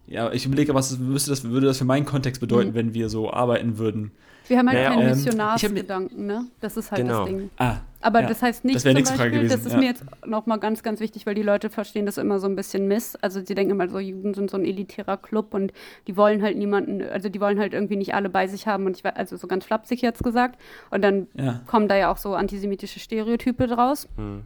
ja, 0.08 0.32
ich 0.32 0.46
überlege, 0.46 0.74
was 0.74 0.98
müsste 0.98 1.30
das, 1.30 1.44
würde 1.44 1.66
das 1.66 1.78
für 1.78 1.84
meinen 1.84 2.04
Kontext 2.06 2.40
bedeuten, 2.40 2.70
Mhm. 2.70 2.74
wenn 2.74 2.94
wir 2.94 3.08
so 3.08 3.32
arbeiten 3.32 3.78
würden. 3.78 4.12
Wir 4.46 4.56
haben 4.58 4.68
halt 4.68 4.78
Naja, 4.78 4.90
keinen 4.90 5.02
ähm, 5.02 5.08
Missionarsgedanken, 5.10 6.26
ne? 6.26 6.46
Das 6.60 6.76
ist 6.78 6.90
halt 6.90 7.02
Genau. 7.02 7.20
das 7.20 7.28
Ding. 7.28 7.50
Ah, 7.58 7.76
Aber 8.00 8.22
Ja, 8.22 8.28
das 8.28 8.40
heißt 8.40 8.64
nicht 8.64 8.76
das 8.76 8.84
wäre 8.84 8.94
zum 8.94 8.98
nächste 9.00 9.16
Frage 9.16 9.30
Beispiel, 9.30 9.48
gewesen, 9.48 9.58
das 9.58 9.66
ist 9.66 9.72
ja. 9.72 9.78
mir 9.78 9.86
jetzt 9.86 10.04
nochmal 10.24 10.58
ganz, 10.58 10.82
ganz 10.82 11.00
wichtig, 11.00 11.26
weil 11.26 11.34
die 11.34 11.42
Leute 11.42 11.68
verstehen 11.68 12.06
das 12.06 12.16
immer 12.16 12.38
so 12.38 12.46
ein 12.46 12.54
bisschen 12.56 12.86
miss. 12.88 13.16
Also 13.16 13.40
sie 13.44 13.54
denken 13.54 13.72
immer 13.72 13.88
so, 13.88 13.98
Juden 13.98 14.32
sind 14.34 14.50
so 14.50 14.56
ein 14.56 14.64
elitärer 14.64 15.16
Club 15.18 15.52
und 15.52 15.72
die 16.06 16.16
wollen 16.16 16.40
halt 16.42 16.56
niemanden, 16.56 17.02
also 17.02 17.28
die 17.28 17.40
wollen 17.40 17.58
halt 17.58 17.74
irgendwie 17.74 17.96
nicht 17.96 18.14
alle 18.14 18.30
bei 18.30 18.46
sich 18.46 18.66
haben 18.66 18.86
und 18.86 18.96
ich 18.96 19.04
war, 19.04 19.16
also 19.16 19.36
so 19.36 19.46
ganz 19.48 19.64
flapsig 19.66 20.00
jetzt 20.00 20.22
gesagt. 20.24 20.58
Und 20.90 21.02
dann 21.02 21.26
Ja. 21.34 21.60
kommen 21.66 21.88
da 21.88 21.96
ja 21.96 22.10
auch 22.10 22.16
so 22.18 22.34
antisemitische 22.34 23.00
Stereotype 23.00 23.66
draus. 23.66 24.08
Hm. 24.16 24.44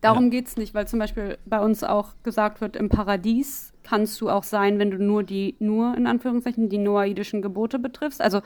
Darum 0.00 0.30
geht's 0.30 0.56
nicht, 0.56 0.74
weil 0.74 0.88
zum 0.88 0.98
Beispiel 0.98 1.38
bei 1.44 1.60
uns 1.60 1.84
auch 1.84 2.14
gesagt 2.22 2.60
wird, 2.60 2.74
im 2.74 2.88
Paradies 2.88 3.72
kannst 3.88 4.20
du 4.20 4.28
auch 4.28 4.44
sein, 4.44 4.78
wenn 4.78 4.90
du 4.90 4.98
nur 4.98 5.22
die, 5.22 5.56
nur 5.58 5.96
in 5.96 6.06
Anführungszeichen, 6.06 6.68
die 6.68 6.78
noahidischen 6.78 7.40
Gebote 7.40 7.78
betriffst, 7.78 8.20
also 8.20 8.38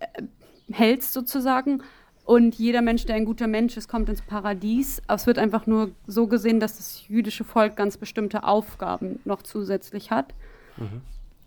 äh, 0.00 0.22
hältst 0.72 1.12
sozusagen. 1.12 1.82
Und 2.24 2.56
jeder 2.56 2.82
Mensch, 2.82 3.06
der 3.06 3.16
ein 3.16 3.24
guter 3.24 3.46
Mensch 3.46 3.76
ist, 3.76 3.88
kommt 3.88 4.08
ins 4.08 4.20
Paradies. 4.20 5.00
Aber 5.06 5.14
es 5.14 5.26
wird 5.26 5.38
einfach 5.38 5.66
nur 5.66 5.92
so 6.06 6.26
gesehen, 6.26 6.60
dass 6.60 6.76
das 6.76 7.08
jüdische 7.08 7.44
Volk 7.44 7.76
ganz 7.76 7.96
bestimmte 7.96 8.44
Aufgaben 8.44 9.20
noch 9.24 9.42
zusätzlich 9.42 10.10
hat. 10.10 10.34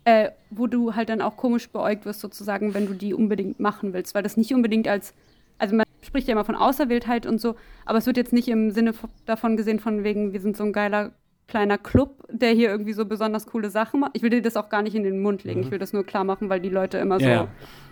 Äh, 0.06 0.32
wo 0.50 0.66
du 0.66 0.96
halt 0.96 1.10
dann 1.10 1.22
auch 1.22 1.38
komisch 1.38 1.70
beäugt 1.70 2.06
wirst, 2.06 2.22
sozusagen, 2.22 2.74
wenn 2.74 2.88
du 2.88 2.94
die 2.94 3.14
unbedingt 3.14 3.60
machen 3.60 3.94
willst. 3.94 4.16
Weil 4.16 4.24
das 4.24 4.38
nicht 4.38 4.54
unbedingt 4.56 4.88
als, 4.88 5.14
also 5.60 5.76
man 5.76 5.86
spricht 6.02 6.28
ja 6.28 6.32
immer 6.32 6.46
von 6.46 6.56
Auserwähltheit 6.56 7.28
und 7.28 7.40
so, 7.40 7.56
aber 7.86 8.00
es 8.00 8.08
wird 8.08 8.18
jetzt 8.18 8.34
nicht 8.34 8.48
im 8.48 8.72
Sinne 8.72 8.96
davon 9.28 9.58
gesehen, 9.58 9.80
von 9.80 10.04
wegen, 10.04 10.34
wir 10.34 10.42
sind 10.42 10.58
so 10.58 10.64
ein 10.64 10.74
geiler 10.74 11.12
kleiner 11.52 11.78
Club, 11.78 12.16
der 12.32 12.52
hier 12.52 12.70
irgendwie 12.70 12.94
so 12.94 13.06
besonders 13.06 13.46
coole 13.46 13.70
Sachen 13.70 14.00
macht. 14.00 14.12
Ich 14.14 14.22
will 14.24 14.30
dir 14.30 14.42
das 14.42 14.56
auch 14.56 14.70
gar 14.70 14.82
nicht 14.82 14.96
in 14.96 15.04
den 15.04 15.22
Mund 15.22 15.44
legen. 15.44 15.62
Ich 15.62 15.70
will 15.72 15.80
das 15.80 15.92
nur 15.94 16.06
klar 16.06 16.24
machen, 16.24 16.50
weil 16.50 16.60
die 16.62 16.70
Leute 16.70 16.98
immer 16.98 17.20
so 17.20 17.26
Ja, 17.26 17.32
ja. 17.32 17.48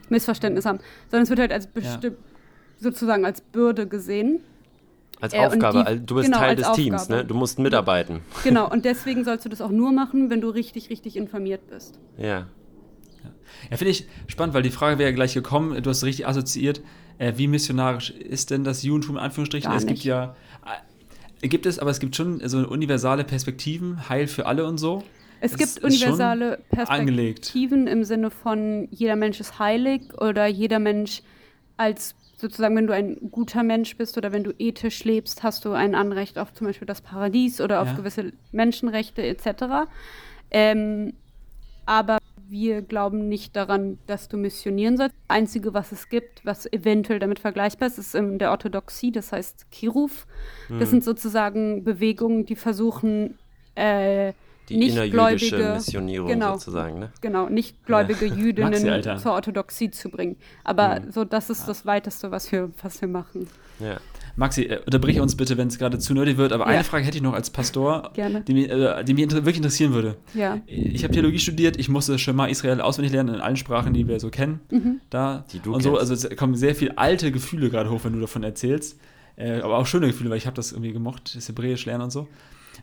Missverständnis 0.10 0.66
haben. 0.66 0.80
Sondern 1.10 1.24
es 1.24 1.30
wird 1.30 1.40
halt 1.40 1.52
als 1.52 1.68
bestimmt, 1.68 2.18
sozusagen 2.78 3.26
als 3.26 3.42
Bürde 3.42 3.86
gesehen. 3.88 4.40
Als 5.22 5.34
Äh, 5.34 5.40
Aufgabe, 5.40 5.80
die- 5.80 5.86
al- 5.86 6.00
du 6.00 6.16
bist 6.16 6.26
genau, 6.28 6.38
Teil 6.38 6.56
des 6.56 6.72
Teams, 6.72 7.02
Aufgabe. 7.04 7.22
ne? 7.22 7.26
Du 7.26 7.36
musst 7.36 7.60
mitarbeiten. 7.60 8.22
Genau, 8.46 8.70
und 8.72 8.86
deswegen 8.86 9.26
sollst 9.26 9.44
du 9.44 9.50
das 9.50 9.60
auch 9.62 9.70
nur 9.72 9.92
machen, 9.92 10.30
wenn 10.30 10.40
du 10.40 10.48
richtig, 10.50 10.90
richtig 10.90 11.18
informiert 11.18 11.68
bist. 11.70 12.00
Ja. 12.18 12.48
Ja, 13.70 13.76
finde 13.78 13.92
ich 13.92 14.08
spannend, 14.28 14.54
weil 14.56 14.62
die 14.64 14.70
Frage 14.70 14.98
wäre 14.98 15.10
ja 15.10 15.16
gleich 15.16 15.34
gekommen, 15.34 15.84
du 15.84 15.90
hast 15.90 16.04
richtig 16.06 16.26
assoziiert, 16.26 16.82
äh, 17.18 17.34
wie 17.36 17.48
missionarisch 17.48 18.12
ist 18.12 18.50
denn 18.52 18.64
das 18.64 18.82
Judentum 18.84 19.18
in 19.18 19.22
Anführungsstrichen? 19.22 19.70
Gar 19.70 19.76
es 19.78 19.86
gibt 19.86 19.98
nicht. 19.98 20.06
ja, 20.06 20.24
äh, 20.24 20.49
gibt 21.48 21.66
es, 21.66 21.80
aber 21.80 21.92
es 21.92 22.00
gibt 22.00 22.16
schon 22.16 22.42
so 22.48 22.60
universale 22.68 23.24
Perspektiven, 23.24 24.10
Heil 24.10 24.28
für 24.28 24.46
alle 24.46 24.66
und 24.66 24.78
so. 24.78 25.04
Es 25.42 25.52
gibt 25.52 25.62
ist 25.62 25.84
universale 25.84 26.60
schon 26.76 26.88
angelegt. 26.88 27.40
Perspektiven 27.40 27.88
im 27.88 28.04
Sinne 28.04 28.30
von 28.30 28.88
jeder 28.92 29.16
Mensch 29.16 29.40
ist 29.40 29.58
heilig 29.58 30.02
oder 30.20 30.48
jeder 30.48 30.80
Mensch 30.80 31.22
als 31.78 32.16
sozusagen, 32.36 32.76
wenn 32.76 32.88
du 32.88 32.94
ein 32.94 33.18
guter 33.32 33.64
Mensch 33.64 33.96
bist 33.98 34.18
oder 34.18 34.32
wenn 34.32 34.44
du 34.44 34.54
ethisch 34.60 35.04
lebst, 35.04 35.44
hast 35.44 35.66
du 35.66 35.72
ein 35.72 35.96
Anrecht 35.96 36.38
auf 36.38 36.54
zum 36.54 36.68
Beispiel 36.68 36.86
das 36.88 37.02
Paradies 37.02 37.62
oder 37.62 37.82
auf 37.82 37.90
Ja. 37.90 37.94
gewisse 37.96 38.34
Menschenrechte 38.52 39.22
etc. 39.24 39.88
Ähm, 40.52 41.14
aber 41.86 42.18
wir 42.50 42.82
glauben 42.82 43.28
nicht 43.30 43.56
daran, 43.56 43.98
dass 44.08 44.28
du 44.28 44.38
missionieren 44.38 44.98
sollst. 44.98 45.16
Das 45.28 45.36
Einzige, 45.38 45.74
was 45.74 45.92
es 45.92 46.10
gibt, 46.10 46.46
was 46.46 46.66
eventuell 46.72 47.20
damit 47.20 47.40
vergleichbar 47.40 47.88
ist, 47.88 47.98
ist 47.98 48.16
in 48.16 48.40
der 48.40 48.52
Orthodoxie, 48.52 49.12
das 49.12 49.32
heißt 49.32 49.72
Kiruf. 49.72 50.26
Mhm. 50.70 50.80
Das 50.80 50.90
sind 50.90 51.04
sozusagen 51.04 51.84
Bewegungen, 51.84 52.46
die 52.46 52.56
versuchen, 52.56 53.38
äh, 53.76 54.34
Die 54.70 54.78
nicht 54.78 54.92
innerjüdische 54.94 55.56
gläubige- 55.58 55.74
Missionierung 55.76 56.28
genau. 56.28 56.54
sozusagen, 56.54 57.00
ne? 57.00 57.12
genau, 57.22 57.50
nicht 57.50 57.86
gläubige 57.86 58.28
Maxi, 58.28 58.40
Jüdinnen 58.42 58.90
Alter. 58.90 59.18
zur 59.18 59.32
Orthodoxie 59.34 59.90
zu 59.92 60.10
bringen. 60.10 60.36
Aber 60.64 61.00
Mhm. 61.00 61.12
so, 61.12 61.26
das 61.26 61.50
ist 61.50 61.68
das 61.68 61.86
Weiteste, 61.86 62.30
was 62.32 62.52
wir, 62.52 62.72
was 62.84 63.02
wir 63.02 63.08
machen. 63.08 63.48
Ja. 63.80 63.98
Maxi, 64.40 64.64
äh, 64.64 64.80
unterbrich 64.86 65.20
uns 65.20 65.36
bitte, 65.36 65.58
wenn 65.58 65.68
es 65.68 65.78
gerade 65.78 66.00
zu 66.00 66.14
nerdy 66.14 66.38
wird, 66.38 66.52
aber 66.54 66.64
Ja. 66.66 66.72
eine 66.72 66.84
Frage 66.84 67.06
hätte 67.06 67.18
ich 67.18 67.22
noch 67.24 67.34
als 67.34 67.50
Pastor, 67.52 68.10
Gerne. 68.14 68.42
die 68.42 68.54
mich, 68.54 68.70
äh, 68.70 69.04
die 69.04 69.14
mich 69.14 69.24
inter 69.24 69.36
wirklich 69.38 69.58
interessieren 69.58 69.94
würde. 69.94 70.16
Ja. 70.34 70.60
Ich 70.66 71.04
habe 71.04 71.14
Theologie 71.14 71.38
studiert, 71.40 71.78
ich 71.78 71.90
musste 71.90 72.18
Shema 72.18 72.48
Israel 72.48 72.82
auswendig 72.82 73.12
lernen 73.14 73.36
in 73.36 73.42
allen 73.42 73.58
Sprachen, 73.58 73.94
die 73.94 74.08
wir 74.08 74.20
so 74.20 74.30
kennen. 74.30 74.62
Mhm. 74.72 75.02
Da 75.12 75.46
Die 75.54 75.60
du 75.60 75.74
und 75.76 75.84
so, 75.84 75.92
kennst. 75.94 76.12
also 76.12 76.28
es 76.30 76.36
kommen 76.38 76.56
sehr 76.56 76.74
viele 76.74 76.98
alte 76.98 77.32
Gefühle 77.32 77.70
gerade 77.70 77.92
hoch, 77.92 78.00
wenn 78.04 78.14
du 78.14 78.20
davon 78.20 78.42
erzählst. 78.44 78.98
Äh, 79.36 79.62
aber 79.62 79.78
auch 79.78 79.86
schöne 79.86 80.08
Gefühle, 80.08 80.30
weil 80.32 80.38
ich 80.38 80.48
habe 80.48 80.56
das 80.56 80.72
irgendwie 80.72 80.92
gemocht, 80.94 81.36
das 81.36 81.48
Hebräisch 81.48 81.86
lernen 81.86 82.06
und 82.06 82.12
so. 82.12 82.28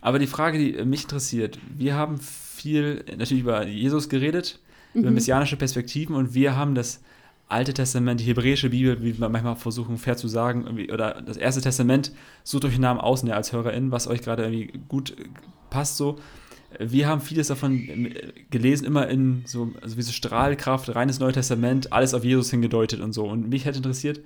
Aber 0.01 0.19
die 0.19 0.27
Frage, 0.27 0.59
die 0.59 0.75
äh, 0.77 0.85
mich 0.85 1.03
interessiert, 1.03 1.59
wir 1.77 1.95
haben 1.95 2.19
viel 2.21 3.05
natürlich 3.19 3.43
über 3.43 3.67
Jesus 3.67 4.09
geredet, 4.09 4.61
über 4.95 5.09
Mhm. 5.09 5.15
messianische 5.15 5.57
Perspektiven 5.57 6.15
und 6.15 6.33
wir 6.35 6.57
haben 6.57 6.75
das 6.75 7.03
Alte 7.49 7.73
Testament, 7.75 8.21
die 8.21 8.25
hebräische 8.25 8.71
Bibel, 8.71 9.01
wie 9.03 9.19
wir 9.19 9.29
manchmal 9.29 9.55
versuchen, 9.55 9.99
fair 9.99 10.17
zu 10.17 10.27
sagen, 10.27 10.65
oder 10.93 11.23
das 11.23 11.37
Erste 11.37 11.61
Testament, 11.61 12.11
sucht 12.43 12.65
euch 12.65 12.73
einen 12.73 12.83
Namen 12.83 13.01
aus, 13.01 13.23
ne, 13.23 13.37
als 13.37 13.53
HörerInnen, 13.53 13.93
was 13.93 14.09
euch 14.09 14.23
gerade 14.23 14.45
irgendwie 14.45 14.81
gut 14.89 15.13
äh, 15.13 15.25
passt 15.71 15.97
so. 15.97 16.19
Wir 16.81 17.07
haben 17.07 17.21
vieles 17.21 17.47
davon 17.47 17.89
äh, 17.89 18.33
gelesen, 18.51 18.85
immer 18.85 19.09
in 19.09 19.45
so, 19.47 19.73
also 19.81 19.97
wie 19.97 20.03
so 20.03 20.11
Strahlkraft, 20.11 20.95
reines 20.95 21.21
Neue 21.21 21.33
Testament, 21.33 21.93
alles 21.93 22.15
auf 22.15 22.25
Jesus 22.25 22.51
hingedeutet 22.51 23.01
und 23.01 23.13
so. 23.13 23.25
Und 23.25 23.49
mich 23.49 23.65
hätte 23.65 23.79
interessiert, 23.79 24.21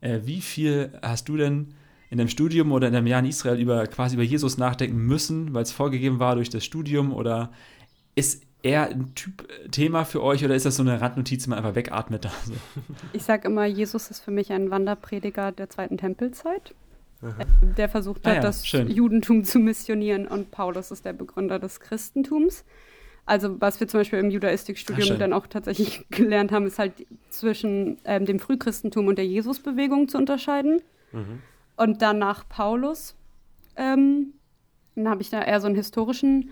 äh, 0.00 0.20
wie 0.24 0.40
viel 0.40 0.92
hast 1.02 1.28
du 1.28 1.36
denn 1.36 1.74
in 2.08 2.18
deinem 2.18 2.28
Studium 2.28 2.72
oder 2.72 2.86
in 2.86 2.94
deinem 2.94 3.06
Jahr 3.06 3.20
in 3.20 3.26
Israel 3.26 3.60
über 3.60 3.86
quasi 3.86 4.14
über 4.14 4.22
Jesus 4.22 4.56
nachdenken 4.56 4.96
müssen, 4.96 5.52
weil 5.52 5.62
es 5.62 5.72
vorgegeben 5.72 6.20
war 6.20 6.36
durch 6.36 6.48
das 6.48 6.64
Studium 6.64 7.12
oder 7.12 7.50
ist 8.14 8.45
er 8.66 8.88
ein 8.90 9.14
Typ 9.14 9.48
äh, 9.50 9.68
Thema 9.68 10.04
für 10.04 10.22
euch 10.22 10.44
oder 10.44 10.54
ist 10.54 10.66
das 10.66 10.76
so 10.76 10.82
eine 10.82 11.00
Randnotiz, 11.00 11.44
die 11.44 11.50
man 11.50 11.58
einfach 11.58 11.74
wegatmet 11.74 12.24
da? 12.24 12.30
So? 12.44 12.52
Ich 13.12 13.22
sage 13.24 13.48
immer, 13.48 13.64
Jesus 13.66 14.10
ist 14.10 14.20
für 14.20 14.30
mich 14.30 14.52
ein 14.52 14.70
Wanderprediger 14.70 15.52
der 15.52 15.70
zweiten 15.70 15.96
Tempelzeit. 15.98 16.74
äh, 17.22 17.44
Der 17.76 17.88
versucht 17.88 18.26
Ah 18.26 18.30
hat, 18.30 18.36
ja, 18.36 18.42
das 18.42 18.66
schön. 18.66 18.88
Judentum 18.90 19.44
zu 19.44 19.58
missionieren 19.58 20.26
und 20.26 20.50
Paulus 20.50 20.90
ist 20.90 21.04
der 21.04 21.12
Begründer 21.12 21.58
des 21.58 21.80
Christentums. 21.80 22.64
Also 23.28 23.60
was 23.60 23.80
wir 23.80 23.88
zum 23.88 24.00
Beispiel 24.00 24.20
im 24.20 24.26
Ah, 24.26 24.30
Judaistikstudium 24.30 25.06
schön. 25.08 25.18
dann 25.18 25.32
auch 25.32 25.46
tatsächlich 25.48 26.06
gelernt 26.10 26.52
haben, 26.52 26.64
ist 26.66 26.78
halt 26.78 26.92
zwischen 27.30 27.98
ähm, 28.04 28.24
dem 28.24 28.38
Frühchristentum 28.38 29.08
und 29.08 29.16
der 29.18 29.26
Jesusbewegung 29.26 30.06
zu 30.08 30.16
unterscheiden. 30.18 30.80
Mhm. 31.12 31.40
Und 31.76 32.02
dann 32.02 32.18
nach 32.20 32.48
Paulus, 32.48 33.16
ähm, 33.76 34.32
dann 34.94 35.08
habe 35.08 35.22
ich 35.22 35.30
da 35.30 35.42
eher 35.42 35.60
so 35.60 35.66
einen 35.66 35.74
historischen 35.76 36.50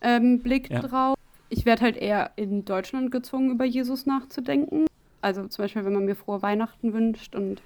ähm, 0.00 0.38
Blick 0.40 0.70
Ja. 0.70 0.80
drauf. 0.80 1.16
Ich 1.52 1.66
werde 1.66 1.82
halt 1.82 1.98
eher 1.98 2.30
in 2.36 2.64
Deutschland 2.64 3.10
gezwungen, 3.10 3.50
über 3.50 3.66
Jesus 3.66 4.06
nachzudenken. 4.06 4.86
Also 5.20 5.46
zum 5.48 5.64
Beispiel, 5.64 5.84
wenn 5.84 5.92
man 5.92 6.06
mir 6.06 6.16
frohe 6.16 6.40
Weihnachten 6.40 6.94
wünscht 6.94 7.34
und 7.36 7.60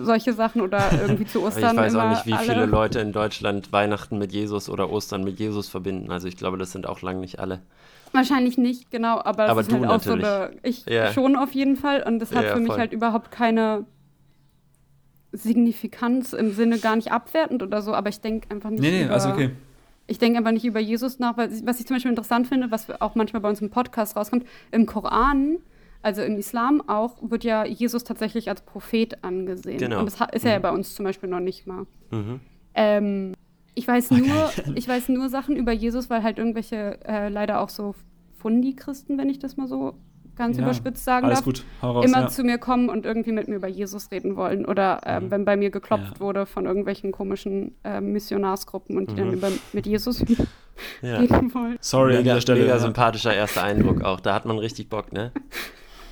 solche 0.00 0.32
Sachen 0.32 0.60
oder 0.60 0.88
irgendwie 1.00 1.26
zu 1.26 1.42
Ostern 1.42 1.72
ich 1.72 1.76
weiß 1.76 1.96
auch 1.96 2.08
nicht, 2.08 2.26
wie 2.26 2.34
alle. 2.34 2.46
viele 2.46 2.66
Leute 2.66 3.00
in 3.00 3.10
Deutschland 3.10 3.72
Weihnachten 3.72 4.16
mit 4.16 4.30
Jesus 4.32 4.68
oder 4.70 4.92
Ostern 4.92 5.24
mit 5.24 5.40
Jesus 5.40 5.68
verbinden. 5.68 6.12
Also 6.12 6.28
ich 6.28 6.36
glaube, 6.36 6.56
das 6.56 6.70
sind 6.70 6.86
auch 6.86 7.02
lang 7.02 7.18
nicht 7.18 7.40
alle. 7.40 7.62
Wahrscheinlich 8.12 8.56
nicht, 8.58 8.92
genau, 8.92 9.18
aber 9.18 9.42
das 9.46 9.50
Aber 9.50 9.60
ist 9.62 9.72
du 9.72 9.74
halt 9.74 9.86
auch 9.86 10.00
so 10.00 10.12
eine, 10.12 10.52
ich 10.62 10.86
Ja. 10.86 11.12
schon 11.12 11.34
auf 11.34 11.52
jeden 11.54 11.74
Fall 11.76 12.04
und 12.04 12.20
das 12.20 12.30
hat 12.30 12.44
Ja, 12.44 12.52
für 12.52 12.60
mich 12.60 12.68
voll. 12.68 12.78
halt 12.78 12.92
überhaupt 12.92 13.32
keine 13.32 13.86
Signifikanz 15.32 16.32
im 16.32 16.52
Sinne 16.52 16.78
gar 16.78 16.94
nicht 16.94 17.10
abwertend 17.10 17.62
oder 17.64 17.82
so, 17.82 17.92
aber 17.92 18.08
ich 18.08 18.20
denke 18.20 18.50
einfach 18.52 18.70
nicht 18.70 18.80
Nee, 18.80 18.90
nee, 18.90 19.04
über, 19.04 19.14
also 19.14 19.30
okay. 19.30 19.50
Ich 20.08 20.18
denke 20.18 20.38
einfach 20.38 20.50
nicht 20.52 20.64
über 20.64 20.80
Jesus 20.80 21.18
nach, 21.20 21.36
weil, 21.36 21.50
was 21.64 21.78
ich 21.78 21.86
zum 21.86 21.94
Beispiel 21.96 22.10
interessant 22.10 22.48
finde, 22.48 22.70
was 22.72 22.90
auch 23.00 23.14
manchmal 23.14 23.40
bei 23.42 23.48
uns 23.48 23.60
im 23.60 23.70
Podcast 23.70 24.16
rauskommt, 24.16 24.44
im 24.72 24.86
Koran, 24.86 25.58
also 26.02 26.22
im 26.22 26.36
Islam 26.38 26.82
auch, 26.88 27.16
wird 27.20 27.44
ja 27.44 27.64
Jesus 27.64 28.02
tatsächlich 28.04 28.48
als 28.48 28.62
Prophet 28.62 29.22
angesehen. 29.22 29.78
Genau. 29.78 30.00
Und 30.00 30.06
das 30.06 30.18
ist 30.32 30.44
er 30.44 30.52
ja 30.52 30.58
Mhm. 30.58 30.62
bei 30.62 30.70
uns 30.72 30.94
zum 30.94 31.04
Beispiel 31.04 31.28
noch 31.28 31.40
nicht 31.40 31.66
mal. 31.66 31.86
Mhm. 32.10 32.40
Ähm, 32.74 33.34
ich 33.74 33.86
weiß 33.86 34.10
nur, 34.12 34.50
ich 34.74 34.88
weiß 34.88 35.08
nur 35.10 35.28
Sachen 35.28 35.56
über 35.56 35.72
Jesus, 35.72 36.10
weil 36.10 36.22
halt 36.24 36.38
irgendwelche 36.38 36.98
äh, 37.06 37.28
leider 37.28 37.60
auch 37.60 37.68
so 37.68 37.94
Fundi-Christen, 38.38 39.18
wenn 39.18 39.28
ich 39.28 39.38
das 39.38 39.56
mal 39.56 39.68
so 39.68 39.94
ganz 40.38 40.56
Ja, 40.56 40.62
überspitzt 40.62 41.04
sagen 41.04 41.26
Alles 41.26 41.38
darf, 41.40 41.44
gut, 41.44 41.64
hau 41.82 41.92
raus. 41.92 42.04
immer 42.06 42.20
ja. 42.22 42.28
zu 42.28 42.42
mir 42.44 42.56
kommen 42.58 42.88
und 42.88 43.04
irgendwie 43.04 43.32
mit 43.32 43.48
mir 43.48 43.56
über 43.56 43.68
Jesus 43.68 44.10
reden 44.10 44.36
wollen. 44.36 44.64
Oder 44.64 45.00
ähm, 45.04 45.24
Mhm. 45.24 45.30
wenn 45.32 45.44
bei 45.44 45.56
mir 45.56 45.70
geklopft 45.70 46.14
Ja. 46.14 46.20
wurde 46.20 46.46
von 46.46 46.64
irgendwelchen 46.66 47.12
komischen 47.12 47.74
ähm, 47.84 48.12
Missionarsgruppen 48.12 48.96
und 48.96 49.10
die 49.10 49.14
dann 49.16 49.28
Mhm. 49.28 49.34
über, 49.34 49.50
mit 49.72 49.86
Jesus 49.86 50.24
Ja. 51.02 51.18
reden 51.18 51.52
wollen. 51.54 51.76
Sorry 51.80 52.12
an 52.12 52.18
Mega, 52.22 52.34
dieser 52.34 52.40
Stelle. 52.40 52.60
mega 52.60 52.72
ja. 52.74 52.78
sympathischer 52.78 53.34
erster 53.34 53.64
Eindruck 53.64 54.02
auch. 54.02 54.20
Da 54.20 54.32
hat 54.34 54.44
man 54.46 54.58
richtig 54.58 54.88
Bock, 54.88 55.12
ne? 55.12 55.32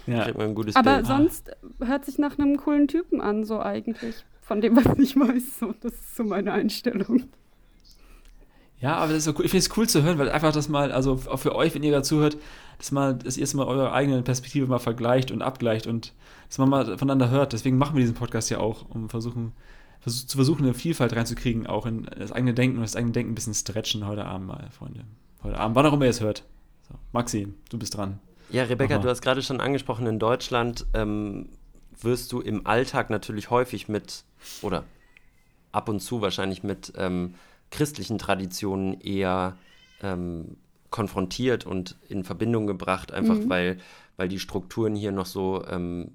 Ja. 0.08 0.22
Kriegt 0.22 0.38
man 0.38 0.48
ein 0.50 0.54
gutes 0.54 0.76
Aber 0.76 0.94
Bild. 0.96 1.06
sonst 1.06 1.50
hört 1.84 2.04
sich 2.04 2.16
nach 2.18 2.38
einem 2.38 2.56
coolen 2.58 2.86
Typen 2.86 3.20
an, 3.20 3.44
so 3.44 3.60
eigentlich. 3.60 4.24
Von 4.40 4.60
dem, 4.60 4.76
was 4.76 4.96
ich 5.00 5.16
weiß. 5.18 5.58
So, 5.58 5.74
das 5.80 5.94
ist 5.94 6.16
so 6.16 6.22
meine 6.22 6.52
Einstellung. 6.52 7.24
Ja, 8.80 8.96
aber 8.96 9.08
das 9.08 9.18
ist 9.18 9.24
so 9.24 9.32
cool. 9.38 9.44
ich 9.44 9.50
finde 9.50 9.64
es 9.66 9.76
cool 9.76 9.88
zu 9.88 10.02
hören, 10.02 10.18
weil 10.18 10.30
einfach 10.30 10.52
das 10.52 10.68
mal, 10.68 10.92
also 10.92 11.20
auch 11.28 11.38
für 11.38 11.54
euch, 11.54 11.74
wenn 11.74 11.82
ihr 11.82 11.90
gerade 11.90 12.02
zuhört, 12.02 12.36
dass 12.78 12.92
mal 12.92 13.14
das 13.14 13.38
erste 13.38 13.56
Mal 13.56 13.66
eure 13.66 13.92
eigene 13.92 14.22
Perspektive 14.22 14.66
mal 14.66 14.78
vergleicht 14.78 15.30
und 15.30 15.40
abgleicht 15.40 15.86
und 15.86 16.12
dass 16.48 16.58
man 16.58 16.68
mal 16.68 16.98
voneinander 16.98 17.30
hört. 17.30 17.52
Deswegen 17.52 17.78
machen 17.78 17.96
wir 17.96 18.02
diesen 18.02 18.14
Podcast 18.14 18.50
ja 18.50 18.58
auch, 18.58 18.84
um 18.90 19.08
versuchen, 19.08 19.52
versuch, 20.00 20.26
zu 20.26 20.36
versuchen, 20.36 20.64
eine 20.64 20.74
Vielfalt 20.74 21.16
reinzukriegen, 21.16 21.66
auch 21.66 21.86
in 21.86 22.06
das 22.18 22.32
eigene 22.32 22.52
Denken 22.52 22.76
und 22.76 22.82
das 22.82 22.96
eigene 22.96 23.12
Denken 23.12 23.32
ein 23.32 23.34
bisschen 23.34 23.54
stretchen 23.54 24.06
heute 24.06 24.26
Abend 24.26 24.46
mal, 24.46 24.68
Freunde. 24.70 25.04
Heute 25.42 25.58
Abend, 25.58 25.74
wann 25.74 25.86
auch 25.86 25.94
immer 25.94 26.04
ihr 26.04 26.10
es 26.10 26.20
hört. 26.20 26.44
So, 26.88 26.94
Maxi, 27.12 27.48
du 27.70 27.78
bist 27.78 27.96
dran. 27.96 28.20
Ja, 28.50 28.64
Rebecca, 28.64 28.98
du 28.98 29.08
hast 29.08 29.22
gerade 29.22 29.42
schon 29.42 29.60
angesprochen, 29.60 30.06
in 30.06 30.18
Deutschland 30.18 30.86
ähm, 30.94 31.48
wirst 32.00 32.30
du 32.32 32.40
im 32.40 32.66
Alltag 32.66 33.10
natürlich 33.10 33.50
häufig 33.50 33.88
mit, 33.88 34.24
oder 34.62 34.84
ab 35.72 35.88
und 35.88 36.00
zu 36.00 36.20
wahrscheinlich 36.20 36.62
mit 36.62 36.92
ähm, 36.96 37.34
christlichen 37.70 38.18
Traditionen 38.18 39.00
eher 39.00 39.56
ähm, 40.02 40.56
konfrontiert 40.90 41.66
und 41.66 41.96
in 42.08 42.24
Verbindung 42.24 42.66
gebracht, 42.66 43.12
einfach 43.12 43.36
mhm. 43.36 43.48
weil, 43.48 43.78
weil 44.16 44.28
die 44.28 44.38
Strukturen 44.38 44.94
hier 44.94 45.12
noch 45.12 45.26
so 45.26 45.64
ähm, 45.66 46.12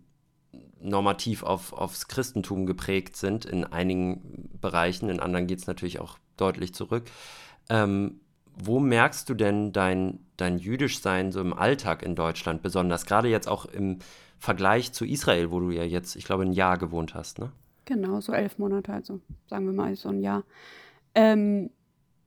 normativ 0.82 1.44
auf, 1.44 1.74
aufs 1.74 2.08
Christentum 2.08 2.66
geprägt 2.66 3.16
sind, 3.16 3.46
in 3.46 3.64
einigen 3.64 4.50
Bereichen, 4.60 5.10
in 5.10 5.20
anderen 5.20 5.48
geht 5.48 5.60
es 5.60 5.68
natürlich 5.68 6.00
auch 6.00 6.18
deutlich 6.38 6.74
zurück. 6.74 7.04
Ähm, 7.70 8.20
wo 8.56 8.80
merkst 8.80 9.30
du 9.30 9.34
denn 9.34 9.72
dein, 9.72 10.20
dein 10.38 10.58
Jüdischsein 10.58 11.32
so 11.32 11.40
im 11.40 11.54
Alltag 11.54 12.04
in 12.04 12.16
Deutschland 12.16 12.62
besonders? 12.62 13.06
Gerade 13.06 13.30
jetzt 13.30 13.48
auch 13.48 13.66
im 13.66 14.00
Vergleich 14.40 14.92
zu 14.92 15.06
Israel, 15.06 15.52
wo 15.52 15.60
du 15.60 15.72
ja 15.72 15.84
jetzt, 15.84 16.16
ich 16.16 16.26
glaube, 16.26 16.44
ein 16.44 16.54
Jahr 16.54 16.78
gewohnt 16.78 17.14
hast, 17.14 17.40
ne? 17.40 17.52
Genau, 17.86 18.22
so 18.22 18.34
elf 18.34 18.58
Monate, 18.58 18.94
also 18.94 19.20
sagen 19.48 19.66
wir 19.66 19.74
mal 19.74 19.96
so 19.96 20.10
ein 20.10 20.22
Jahr. 20.22 20.44
Ähm, 21.16 21.70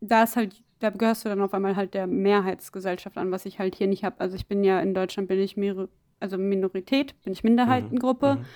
da 0.00 0.24
ist 0.24 0.36
halt, 0.36 0.62
da 0.80 0.90
gehörst 0.90 1.24
du 1.24 1.28
dann 1.28 1.40
auf 1.40 1.54
einmal 1.54 1.76
halt 1.76 1.94
der 1.94 2.06
Mehrheitsgesellschaft 2.06 3.16
an, 3.16 3.30
was 3.30 3.46
ich 3.46 3.58
halt 3.58 3.74
hier 3.74 3.86
nicht 3.86 4.04
habe. 4.04 4.20
Also 4.20 4.36
ich 4.36 4.46
bin 4.46 4.64
ja 4.64 4.80
in 4.80 4.94
Deutschland 4.94 5.28
bin 5.28 5.38
ich 5.38 5.56
mehr, 5.56 5.88
also 6.20 6.38
Minorität, 6.38 7.20
bin 7.22 7.32
ich 7.32 7.44
Minderheitengruppe. 7.44 8.34
Mhm. 8.34 8.40
Mhm. 8.40 8.46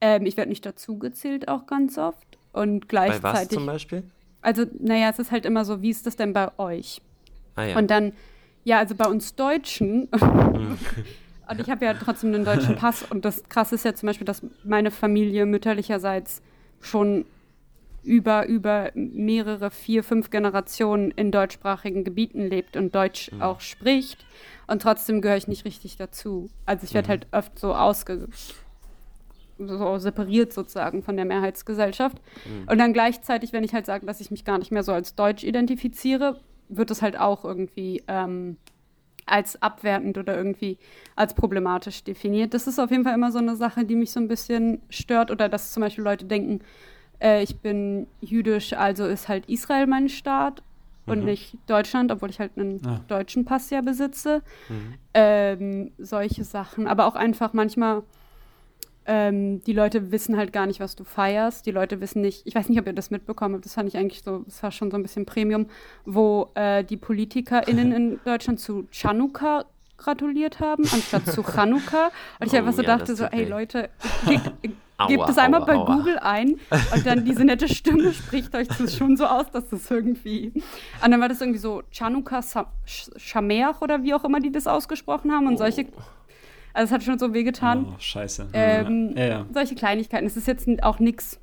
Ähm, 0.00 0.26
ich 0.26 0.36
werde 0.36 0.50
nicht 0.50 0.64
dazugezählt 0.66 1.48
auch 1.48 1.66
ganz 1.66 1.98
oft. 1.98 2.38
Und 2.52 2.88
gleichzeitig. 2.88 3.22
Bei 3.22 3.32
was 3.32 3.48
zum 3.48 3.66
Beispiel? 3.66 4.02
Also, 4.42 4.64
naja, 4.80 5.08
es 5.08 5.18
ist 5.18 5.30
halt 5.30 5.46
immer 5.46 5.64
so, 5.64 5.80
wie 5.80 5.90
ist 5.90 6.06
das 6.06 6.16
denn 6.16 6.32
bei 6.32 6.50
euch? 6.58 7.00
Ah, 7.54 7.64
ja. 7.64 7.78
Und 7.78 7.90
dann, 7.90 8.12
ja, 8.64 8.78
also 8.78 8.94
bei 8.94 9.06
uns 9.06 9.36
Deutschen, 9.36 10.08
mhm. 10.20 10.78
und 11.48 11.60
ich 11.60 11.70
habe 11.70 11.84
ja 11.84 11.94
trotzdem 11.94 12.34
einen 12.34 12.44
deutschen 12.44 12.74
Pass 12.76 13.04
und 13.04 13.24
das 13.24 13.44
Krasse 13.48 13.76
ist 13.76 13.84
ja 13.84 13.94
zum 13.94 14.08
Beispiel, 14.08 14.24
dass 14.24 14.42
meine 14.64 14.90
Familie 14.90 15.46
mütterlicherseits 15.46 16.42
schon 16.80 17.24
über, 18.02 18.46
über 18.46 18.90
mehrere, 18.94 19.70
vier, 19.70 20.02
fünf 20.02 20.30
Generationen 20.30 21.10
in 21.12 21.30
deutschsprachigen 21.30 22.04
Gebieten 22.04 22.46
lebt 22.46 22.76
und 22.76 22.94
Deutsch 22.94 23.30
mhm. 23.32 23.42
auch 23.42 23.60
spricht. 23.60 24.24
Und 24.66 24.82
trotzdem 24.82 25.20
gehöre 25.20 25.36
ich 25.36 25.48
nicht 25.48 25.64
richtig 25.64 25.96
dazu. 25.96 26.48
Also 26.66 26.84
ich 26.84 26.94
werde 26.94 27.08
mhm. 27.08 27.10
halt 27.10 27.26
oft 27.32 27.58
so 27.58 27.74
ausge 27.74 28.28
so 29.58 29.98
separiert 29.98 30.52
sozusagen 30.52 31.02
von 31.02 31.16
der 31.16 31.24
Mehrheitsgesellschaft. 31.24 32.20
Mhm. 32.44 32.68
Und 32.68 32.78
dann 32.78 32.92
gleichzeitig, 32.92 33.52
wenn 33.52 33.64
ich 33.64 33.74
halt 33.74 33.86
sage, 33.86 34.06
dass 34.06 34.20
ich 34.20 34.30
mich 34.30 34.44
gar 34.44 34.58
nicht 34.58 34.72
mehr 34.72 34.82
so 34.82 34.92
als 34.92 35.14
Deutsch 35.14 35.44
identifiziere, 35.44 36.40
wird 36.68 36.90
es 36.90 37.02
halt 37.02 37.18
auch 37.18 37.44
irgendwie 37.44 38.02
ähm, 38.08 38.56
als 39.26 39.60
abwertend 39.62 40.18
oder 40.18 40.36
irgendwie 40.36 40.78
als 41.16 41.34
problematisch 41.34 42.02
definiert. 42.04 42.54
Das 42.54 42.66
ist 42.66 42.78
auf 42.78 42.90
jeden 42.90 43.04
Fall 43.04 43.14
immer 43.14 43.30
so 43.30 43.38
eine 43.38 43.56
Sache, 43.56 43.84
die 43.84 43.94
mich 43.94 44.10
so 44.10 44.20
ein 44.20 44.28
bisschen 44.28 44.80
stört 44.88 45.30
oder 45.30 45.48
dass 45.48 45.72
zum 45.72 45.82
Beispiel 45.82 46.04
Leute 46.04 46.24
denken, 46.24 46.60
äh, 47.22 47.42
ich 47.42 47.58
bin 47.58 48.06
jüdisch, 48.20 48.72
also 48.72 49.06
ist 49.06 49.28
halt 49.28 49.48
Israel 49.48 49.86
mein 49.86 50.08
Staat 50.08 50.62
und 51.06 51.20
mhm. 51.20 51.24
nicht 51.26 51.56
Deutschland, 51.66 52.12
obwohl 52.12 52.30
ich 52.30 52.40
halt 52.40 52.52
einen 52.56 52.84
ah. 52.86 53.00
deutschen 53.08 53.44
Pass 53.44 53.70
ja 53.70 53.80
besitze. 53.80 54.42
Mhm. 54.68 54.94
Ähm, 55.14 55.92
solche 55.98 56.44
Sachen. 56.44 56.86
Aber 56.86 57.06
auch 57.06 57.14
einfach 57.14 57.52
manchmal 57.52 58.02
ähm, 59.04 59.62
die 59.64 59.72
Leute 59.72 60.12
wissen 60.12 60.36
halt 60.36 60.52
gar 60.52 60.66
nicht, 60.66 60.80
was 60.80 60.94
du 60.94 61.04
feierst. 61.04 61.66
Die 61.66 61.72
Leute 61.72 62.00
wissen 62.00 62.20
nicht, 62.20 62.46
ich 62.46 62.54
weiß 62.54 62.68
nicht, 62.68 62.78
ob 62.78 62.86
ihr 62.86 62.92
das 62.92 63.10
mitbekommen 63.10 63.54
habt, 63.54 63.64
das 63.64 63.74
fand 63.74 63.88
ich 63.88 63.96
eigentlich 63.96 64.22
so, 64.22 64.40
das 64.40 64.62
war 64.62 64.70
schon 64.70 64.90
so 64.90 64.96
ein 64.96 65.02
bisschen 65.02 65.26
Premium, 65.26 65.66
wo 66.04 66.50
äh, 66.54 66.84
die 66.84 66.96
PolitikerInnen 66.96 67.92
in 67.96 68.20
Deutschland 68.24 68.60
zu 68.60 68.86
Chanukka 68.90 69.64
gratuliert 70.02 70.60
haben, 70.60 70.84
anstatt 70.92 71.26
zu 71.26 71.42
Chanukka. 71.54 72.10
Und 72.40 72.46
ich 72.46 72.52
oh, 72.52 72.56
einfach 72.56 72.72
so 72.72 72.82
ja, 72.82 72.96
dachte 72.96 73.16
so, 73.16 73.24
ey 73.24 73.44
Leute, 73.44 73.90
gebt 75.08 75.28
es 75.28 75.38
einmal 75.38 75.62
aua, 75.62 75.66
bei 75.66 75.74
aua. 75.74 75.96
Google 75.96 76.18
ein 76.18 76.60
und 76.94 77.06
dann 77.06 77.24
diese 77.24 77.44
nette 77.44 77.68
Stimme 77.68 78.12
spricht 78.12 78.54
euch 78.54 78.68
das 78.68 78.96
schon 78.96 79.16
so 79.16 79.26
aus, 79.26 79.50
dass 79.50 79.68
das 79.68 79.90
irgendwie. 79.90 80.52
Und 81.04 81.10
dann 81.10 81.20
war 81.20 81.28
das 81.28 81.40
irgendwie 81.40 81.58
so 81.58 81.82
Chanukka 81.90 82.40
Shameach 82.84 83.80
oder 83.80 84.02
wie 84.02 84.14
auch 84.14 84.24
immer 84.24 84.40
die 84.40 84.52
das 84.52 84.66
ausgesprochen 84.66 85.32
haben 85.32 85.46
und 85.46 85.58
solche 85.58 85.86
oh. 85.96 86.02
Also 86.74 86.86
es 86.86 86.92
hat 86.92 87.02
schon 87.02 87.18
so 87.18 87.34
wehgetan. 87.34 87.86
Oh, 87.90 87.94
scheiße. 87.98 88.48
Ähm, 88.52 89.14
ja, 89.16 89.24
ja. 89.24 89.46
Solche 89.52 89.74
Kleinigkeiten. 89.74 90.26
Es 90.26 90.36
ist 90.36 90.46
jetzt 90.46 90.66
auch 90.82 90.98
nichts 90.98 91.38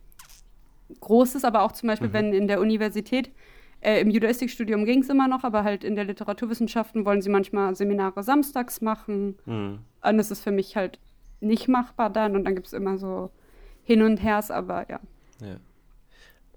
Großes, 1.01 1.45
aber 1.45 1.61
auch 1.61 1.71
zum 1.71 1.87
Beispiel, 1.87 2.09
mhm. 2.09 2.13
wenn 2.13 2.33
in 2.33 2.47
der 2.47 2.59
Universität, 2.59 3.29
äh, 3.81 4.01
im 4.01 4.09
Judaistikstudium 4.09 4.85
ging 4.85 5.01
es 5.01 5.09
immer 5.09 5.27
noch, 5.27 5.43
aber 5.43 5.63
halt 5.63 5.83
in 5.83 5.95
der 5.95 6.05
Literaturwissenschaften 6.05 7.05
wollen 7.05 7.21
sie 7.21 7.29
manchmal 7.29 7.75
Seminare 7.75 8.23
samstags 8.23 8.81
machen. 8.81 9.35
Mhm. 9.45 9.79
Und 10.01 10.17
das 10.17 10.31
ist 10.31 10.43
für 10.43 10.51
mich 10.51 10.75
halt 10.75 10.99
nicht 11.39 11.67
machbar 11.67 12.09
dann. 12.09 12.35
Und 12.35 12.43
dann 12.45 12.55
gibt 12.55 12.67
es 12.67 12.73
immer 12.73 12.97
so 12.97 13.31
Hin 13.83 14.01
und 14.01 14.17
Hers, 14.17 14.51
aber 14.51 14.89
ja. 14.89 14.99
ja. 15.41 15.55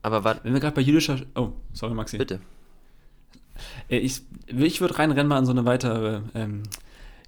Aber 0.03 0.25
was, 0.25 0.39
wenn 0.43 0.53
wir 0.53 0.61
gerade 0.61 0.75
bei 0.75 0.81
jüdischer. 0.81 1.21
Oh, 1.37 1.51
sorry, 1.73 1.95
Maxi. 1.95 2.19
Bitte. 2.19 2.41
Äh, 3.89 3.99
ich, 3.99 4.23
ich 4.47 4.81
würde 4.81 4.99
reinrennen 4.99 5.29
mal 5.29 5.39
an 5.39 5.47
so 5.47 5.53
eine 5.53 5.65
weitere 5.65 6.23
ähm, 6.35 6.65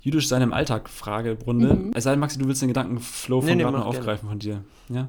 jüdisch 0.01 0.29
sein 0.29 0.43
im 0.43 0.53
Alltag 0.53 0.89
Fragerunde. 0.89 1.75
Mhm. 1.75 1.91
Es 1.95 2.05
sei 2.05 2.11
denn, 2.11 2.21
Maxi, 2.21 2.39
du 2.39 2.47
willst 2.49 2.63
den 2.63 2.69
Gedankenflow 2.69 3.41
von 3.41 3.51
nee, 3.51 3.63
gerade 3.63 3.79
noch 3.79 3.87
aufgreifen 3.87 4.29
von 4.29 4.39
dir. 4.39 4.65
Ja? 4.89 5.09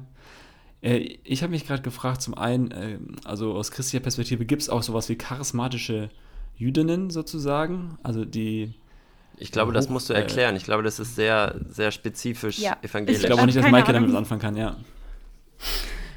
Äh, 0.82 1.18
ich 1.24 1.42
habe 1.42 1.50
mich 1.50 1.66
gerade 1.66 1.82
gefragt, 1.82 2.22
zum 2.22 2.34
einen, 2.34 2.70
äh, 2.70 2.98
also 3.24 3.54
aus 3.54 3.70
christlicher 3.70 4.02
Perspektive, 4.02 4.44
gibt 4.44 4.62
es 4.62 4.68
auch 4.68 4.82
sowas 4.82 5.08
wie 5.08 5.16
charismatische 5.16 6.10
Jüdinnen 6.56 7.10
sozusagen? 7.10 7.98
Also 8.02 8.24
die. 8.24 8.74
Ich 9.38 9.52
glaube, 9.52 9.72
das 9.72 9.90
musst 9.90 10.08
du 10.08 10.14
äh, 10.14 10.18
erklären. 10.18 10.56
Ich 10.56 10.64
glaube, 10.64 10.82
das 10.82 10.98
ist 10.98 11.14
sehr, 11.14 11.56
sehr 11.68 11.90
spezifisch 11.90 12.58
ja. 12.58 12.76
evangelisch. 12.82 13.20
Ich 13.20 13.26
glaube 13.26 13.42
auch 13.42 13.46
nicht, 13.46 13.58
dass 13.58 13.70
Maike 13.70 13.92
damit 13.92 14.08
was 14.08 14.16
anfangen 14.16 14.40
kann, 14.40 14.56
ja. 14.56 14.76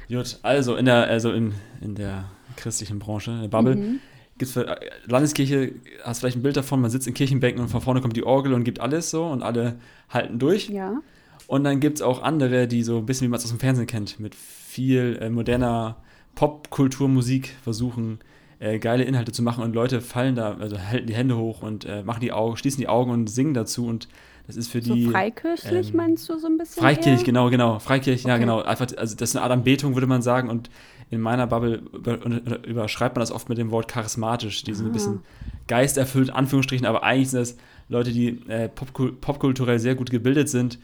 Gut, 0.08 0.38
also 0.42 0.76
in 0.76 0.86
der, 0.86 1.06
also 1.06 1.30
in, 1.32 1.54
in 1.82 1.94
der 1.94 2.24
christlichen 2.56 2.98
Branche, 2.98 3.30
in 3.32 3.42
der 3.42 3.48
Bubble, 3.48 3.76
mhm 3.76 4.00
gibt's 4.40 4.54
für 4.54 4.66
äh, 4.66 4.90
Landeskirche, 5.06 5.74
hast 6.02 6.18
vielleicht 6.20 6.36
ein 6.36 6.42
Bild 6.42 6.56
davon, 6.56 6.80
man 6.80 6.90
sitzt 6.90 7.06
in 7.06 7.14
Kirchenbänken 7.14 7.62
und 7.62 7.68
von 7.68 7.80
vorne 7.80 8.00
kommt 8.00 8.16
die 8.16 8.24
Orgel 8.24 8.54
und 8.54 8.64
gibt 8.64 8.80
alles 8.80 9.10
so 9.10 9.26
und 9.26 9.42
alle 9.42 9.76
halten 10.08 10.40
durch. 10.40 10.68
Ja. 10.68 11.00
Und 11.50 11.64
dann 11.64 11.80
gibt 11.80 11.96
es 11.96 12.02
auch 12.02 12.22
andere, 12.22 12.68
die 12.68 12.84
so 12.84 12.98
ein 12.98 13.06
bisschen, 13.06 13.26
wie 13.26 13.30
man 13.30 13.38
es 13.38 13.44
aus 13.44 13.50
dem 13.50 13.58
Fernsehen 13.58 13.88
kennt, 13.88 14.20
mit 14.20 14.36
viel 14.36 15.18
äh, 15.20 15.30
moderner 15.30 15.96
Popkulturmusik 16.36 17.56
versuchen, 17.64 18.20
äh, 18.60 18.78
geile 18.78 19.02
Inhalte 19.02 19.32
zu 19.32 19.42
machen 19.42 19.64
und 19.64 19.74
Leute 19.74 20.00
fallen 20.00 20.36
da, 20.36 20.54
also 20.60 20.78
halten 20.78 21.08
die 21.08 21.14
Hände 21.14 21.36
hoch 21.36 21.62
und 21.62 21.84
äh, 21.86 22.04
machen 22.04 22.20
die 22.20 22.30
Augen, 22.30 22.56
schließen 22.56 22.80
die 22.80 22.86
Augen 22.86 23.10
und 23.10 23.28
singen 23.28 23.52
dazu 23.52 23.88
und 23.88 24.06
das 24.46 24.54
ist 24.54 24.68
für 24.70 24.80
die. 24.80 25.06
So 25.06 25.10
freikirchlich 25.10 25.90
ähm, 25.90 25.96
meinst 25.96 26.28
du 26.28 26.38
so 26.38 26.46
ein 26.46 26.56
bisschen? 26.56 26.84
Freikirchlich, 26.84 27.24
genau, 27.24 27.50
genau. 27.50 27.80
Freikirchlich, 27.80 28.26
okay. 28.26 28.30
ja, 28.30 28.38
genau. 28.38 28.62
Einfach, 28.62 28.86
also 28.96 29.16
das 29.16 29.30
ist 29.30 29.36
eine 29.36 29.42
Art 29.42 29.50
Anbetung, 29.50 29.94
würde 29.94 30.06
man 30.06 30.22
sagen. 30.22 30.48
Und 30.48 30.70
in 31.10 31.20
meiner 31.20 31.48
Bubble 31.48 31.82
über, 31.92 32.24
überschreibt 32.64 33.16
man 33.16 33.22
das 33.22 33.32
oft 33.32 33.48
mit 33.48 33.58
dem 33.58 33.72
Wort 33.72 33.88
charismatisch. 33.88 34.62
Die 34.62 34.72
sind 34.72 34.86
ah. 34.86 34.88
ein 34.88 34.92
bisschen 34.92 35.20
geisterfüllt, 35.66 36.30
Anführungsstrichen, 36.30 36.86
aber 36.86 37.02
eigentlich 37.02 37.30
sind 37.30 37.40
das 37.40 37.56
Leute, 37.88 38.12
die 38.12 38.40
äh, 38.48 38.68
popkul 38.68 39.12
popkulturell 39.12 39.80
sehr 39.80 39.96
gut 39.96 40.10
gebildet 40.10 40.48
sind, 40.48 40.78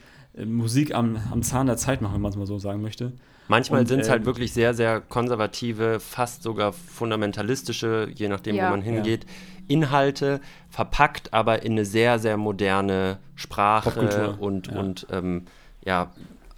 Musik 0.45 0.93
am, 0.93 1.17
am 1.31 1.41
Zahn 1.43 1.67
der 1.67 1.77
Zeit 1.77 2.01
machen, 2.01 2.15
wenn 2.15 2.21
man 2.21 2.31
es 2.31 2.37
mal 2.37 2.45
so 2.45 2.59
sagen 2.59 2.81
möchte. 2.81 3.13
Manchmal 3.47 3.87
sind 3.87 4.01
es 4.01 4.09
halt 4.09 4.21
ähm, 4.21 4.25
wirklich 4.25 4.53
sehr, 4.53 4.73
sehr 4.73 4.99
konservative, 4.99 5.99
fast 5.99 6.43
sogar 6.43 6.73
fundamentalistische, 6.73 8.09
je 8.13 8.27
nachdem, 8.27 8.55
ja. 8.55 8.67
wo 8.67 8.71
man 8.71 8.81
hingeht, 8.81 9.23
ja. 9.23 9.29
Inhalte, 9.69 10.41
verpackt 10.69 11.33
aber 11.33 11.63
in 11.63 11.73
eine 11.73 11.85
sehr, 11.85 12.19
sehr 12.19 12.37
moderne 12.37 13.19
Sprache 13.35 14.35
und, 14.39 14.67
ja. 14.67 14.77
und 14.77 15.07
ähm, 15.11 15.45
ja, 15.85 16.11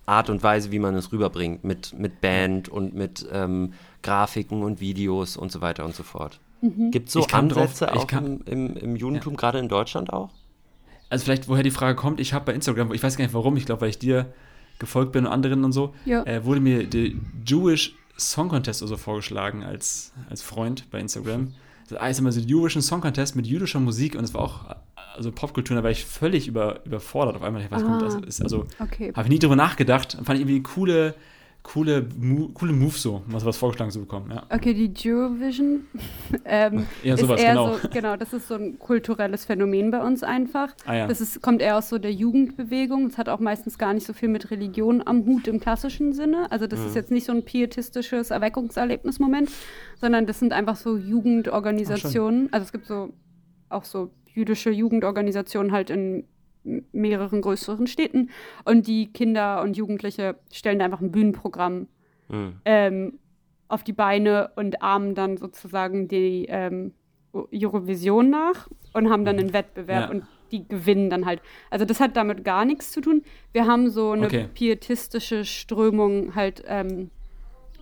Art 0.06 0.30
und 0.30 0.42
Weise, 0.42 0.72
wie 0.72 0.80
man 0.80 0.96
es 0.96 1.12
rüberbringt, 1.12 1.64
mit, 1.64 1.94
mit 1.98 2.22
Band 2.22 2.70
und 2.70 2.96
mit 2.96 3.28
ähm, 3.32 3.74
Grafiken 4.02 4.64
und 4.64 4.80
Videos 4.80 5.38
und 5.38 5.52
so 5.52 5.62
weiter 5.62 5.86
und 5.86 5.94
so 5.94 6.04
fort. 6.04 6.40
Mhm. 6.62 6.92
Gibt 6.92 7.08
es 7.08 7.14
so 7.14 7.26
Ansätze 7.32 7.86
drauf, 7.86 7.98
auch 7.98 8.08
kann, 8.08 8.42
im, 8.46 8.76
im, 8.76 8.78
im, 8.78 8.96
Judentum, 8.96 9.34
ja. 9.34 9.38
gerade 9.38 9.60
in 9.60 9.70
Deutschland 9.70 10.12
auch? 10.12 10.30
Also 11.10 11.26
vielleicht, 11.26 11.48
woher 11.48 11.64
die 11.64 11.72
Frage 11.72 11.96
kommt, 11.96 12.20
ich 12.20 12.34
habe 12.34 12.46
bei 12.46 12.54
Instagram, 12.54 12.94
ich 12.94 13.02
weiß 13.02 13.18
gar 13.18 13.26
nicht 13.26 13.34
warum, 13.34 13.58
ich 13.58 13.66
glaube, 13.66 13.82
weil 13.82 13.90
ich 13.90 14.00
dir 14.00 14.32
gefolgt 14.78 15.12
bin 15.12 15.26
und 15.26 15.32
anderen 15.32 15.64
und 15.64 15.72
so, 15.72 15.94
ja. 16.06 16.24
äh, 16.26 16.46
wurde 16.46 16.62
mir 16.62 16.88
der 16.88 17.12
Jewish 17.46 17.96
Song 18.18 18.50
Contest 18.50 18.82
oder 18.82 18.90
so 18.90 18.98
vorgeschlagen 18.98 19.64
als, 19.64 20.14
als 20.30 20.42
Freund 20.42 20.90
bei 20.92 21.00
Instagram. 21.00 21.54
Das 21.90 22.00
heißt 22.00 22.20
immer 22.20 22.32
so 22.32 22.42
Eurovision 22.48 22.82
Song 22.82 23.02
Contest 23.02 23.36
mit 23.36 23.48
jüdischer 23.48 23.80
Musik 23.80 24.16
und 24.16 24.24
es 24.24 24.34
war 24.34 24.42
auch 24.42 24.76
also 25.16 25.32
Popkultur, 25.32 25.76
da 25.76 25.84
war 25.84 25.92
ich 25.92 26.06
völlig 26.06 26.48
über, 26.48 26.86
überfordert 26.86 27.36
auf 27.36 27.44
einmal. 27.44 27.66
Was 27.70 27.84
kommt, 27.84 28.02
also, 28.02 28.22
also 28.42 28.68
okay. 28.80 29.12
habe 29.14 29.24
ich 29.24 29.30
nie 29.30 29.40
drüber 29.40 29.58
nachgedacht. 29.58 30.14
Fand 30.24 30.40
ich 30.40 30.42
irgendwie 30.42 30.56
eine 30.56 30.64
coole, 30.64 31.16
coole, 31.74 32.08
Mo 32.20 32.50
coole 32.54 32.74
Move 32.74 32.98
so, 32.98 33.22
mal 33.28 33.40
sowas 33.40 33.58
vorgeschlagen 33.58 33.92
zu 33.92 34.00
bekommen. 34.00 34.32
Ja. 34.32 34.44
Okay, 34.50 34.74
die 34.74 34.92
Eurovision 35.10 35.86
ähm, 36.46 36.88
ja, 37.04 37.16
sowas, 37.16 37.40
ist 37.40 37.46
eher 37.46 37.54
genau. 37.54 37.78
so, 37.78 37.90
genau, 37.90 38.16
das 38.16 38.34
ist 38.34 38.48
so 38.48 38.56
ein 38.56 38.80
kulturelles 38.80 39.46
Phänomen 39.46 39.92
bei 39.92 40.02
uns 40.02 40.24
einfach. 40.24 40.74
Ah, 40.86 40.96
ja. 40.96 41.08
Das 41.08 41.22
ist, 41.22 41.42
kommt 41.42 41.62
eher 41.62 41.78
aus 41.78 41.90
so 41.90 42.00
der 42.00 42.12
Jugendbewegung. 42.12 43.06
Es 43.06 43.18
hat 43.18 43.30
auch 43.30 43.40
meistens 43.40 43.78
gar 43.78 43.94
nicht 43.94 44.08
so 44.08 44.14
viel 44.14 44.30
mit 44.30 44.50
Religion 44.50 45.04
am 45.06 45.26
Hut 45.26 45.48
im 45.48 45.60
klassischen 45.60 46.14
Sinne. 46.14 46.52
Also 46.52 46.66
das 46.66 46.80
mhm. 46.80 46.88
ist 46.88 46.96
jetzt 46.96 47.12
nicht 47.12 47.26
so 47.26 47.34
ein 47.34 47.46
pietistisches 47.46 48.32
Erweckungserlebnismoment, 48.32 49.52
sondern 50.02 50.26
das 50.26 50.40
sind 50.40 50.54
einfach 50.54 50.76
so 50.76 50.98
Jugendorganisationen. 50.98 52.48
Ach, 52.50 52.54
also 52.54 52.66
es 52.66 52.72
gibt 52.72 52.88
so 52.88 53.14
auch 53.70 53.84
so 53.84 54.10
jüdische 54.26 54.72
Jugendorganisationen 54.72 55.72
halt 55.72 55.92
in 55.92 56.24
mehreren 56.64 57.42
größeren 57.42 57.88
Städten. 57.88 58.30
Und 58.66 58.88
die 58.88 59.12
Kinder 59.12 59.62
und 59.62 59.78
Jugendliche 59.78 60.36
stellen 60.52 60.82
einfach 60.82 61.02
ein 61.02 61.12
Bühnenprogramm 61.12 61.88
mhm. 62.28 62.54
ähm, 62.66 63.20
auf 63.68 63.84
die 63.84 63.94
Beine 63.94 64.52
und 64.56 64.82
ahmen 64.82 65.16
dann 65.16 65.38
sozusagen 65.38 66.08
die 66.08 66.46
ähm, 66.50 66.94
Eurovision 67.34 68.30
nach 68.30 68.68
und 68.94 69.10
haben 69.10 69.26
dann 69.26 69.38
einen 69.38 69.54
Wettbewerb 69.54 70.10
ja. 70.10 70.10
und 70.10 70.24
die 70.52 70.68
gewinnen 70.68 71.10
dann 71.10 71.26
halt. 71.26 71.42
Also 71.70 71.86
das 71.86 72.00
hat 72.00 72.18
damit 72.18 72.44
gar 72.44 72.66
nichts 72.66 72.92
zu 72.92 73.02
tun. 73.02 73.24
Wir 73.52 73.68
haben 73.68 73.90
so 73.90 74.12
eine 74.12 74.26
okay. 74.26 74.48
pietistische 74.54 75.46
Strömung 75.46 76.34
halt, 76.34 76.64
ähm, 76.68 77.12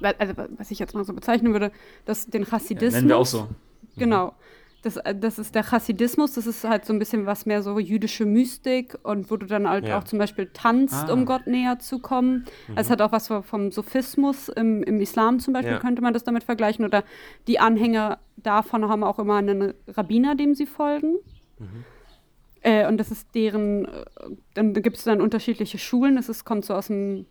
also 0.02 0.34
was 0.58 0.70
ich 0.72 0.80
jetzt 0.80 0.94
mal 0.94 1.06
so 1.06 1.14
bezeichnen 1.14 1.54
würde, 1.54 1.72
das, 2.06 2.28
den 2.28 2.46
Chassidismus. 2.46 2.94
Ja, 2.94 3.00
nennen 3.00 3.10
wir 3.10 3.18
auch 3.18 3.26
so. 3.26 3.48
Genau. 3.96 4.34
Das, 4.88 4.96
äh, 4.96 5.14
das 5.14 5.38
ist 5.38 5.54
der 5.54 5.64
Chassidismus, 5.64 6.34
das 6.34 6.48
ist 6.48 6.64
halt 6.64 6.86
so 6.86 6.94
ein 6.94 7.00
bisschen 7.00 7.26
was 7.26 7.46
mehr 7.46 7.62
so 7.62 7.78
jüdische 7.78 8.26
Mystik 8.26 8.98
und 9.04 9.30
wo 9.30 9.36
du 9.36 9.46
dann 9.46 9.70
halt 9.70 9.86
ja. 9.86 10.00
auch 10.00 10.06
zum 10.06 10.18
Beispiel 10.18 10.50
tanzt, 10.54 11.10
ah. 11.10 11.12
um 11.12 11.26
Gott 11.26 11.46
näher 11.46 11.78
zu 11.80 12.00
kommen. 12.00 12.46
Mhm. 12.70 12.78
Es 12.78 12.90
hat 12.90 13.02
auch 13.02 13.12
was 13.12 13.28
vom 13.28 13.72
Sophismus 13.72 14.48
im, 14.48 14.84
im 14.84 15.02
Islam 15.02 15.40
zum 15.40 15.54
Beispiel, 15.54 15.74
ja. 15.74 15.80
könnte 15.80 16.02
man 16.02 16.14
das 16.14 16.24
damit 16.24 16.46
vergleichen. 16.46 16.86
Oder 16.86 17.04
die 17.48 17.60
Anhänger 17.60 18.20
davon 18.38 18.88
haben 18.88 19.04
auch 19.04 19.20
immer 19.20 19.36
einen 19.36 19.74
Rabbiner, 19.90 20.36
dem 20.36 20.56
sie 20.56 20.66
folgen. 20.66 21.16
Mhm. 21.60 21.84
Äh, 22.62 22.88
und 22.88 22.98
das 22.98 23.12
ist 23.12 23.36
deren, 23.36 23.86
äh, 23.86 24.06
dann 24.54 24.72
gibt 24.74 24.96
es 24.96 25.04
dann 25.04 25.20
unterschiedliche 25.20 25.80
Schulen, 25.80 26.16
das 26.16 26.30
ist, 26.30 26.46
kommt 26.46 26.64
so 26.64 26.76
aus 26.76 26.88
dem 26.88 27.26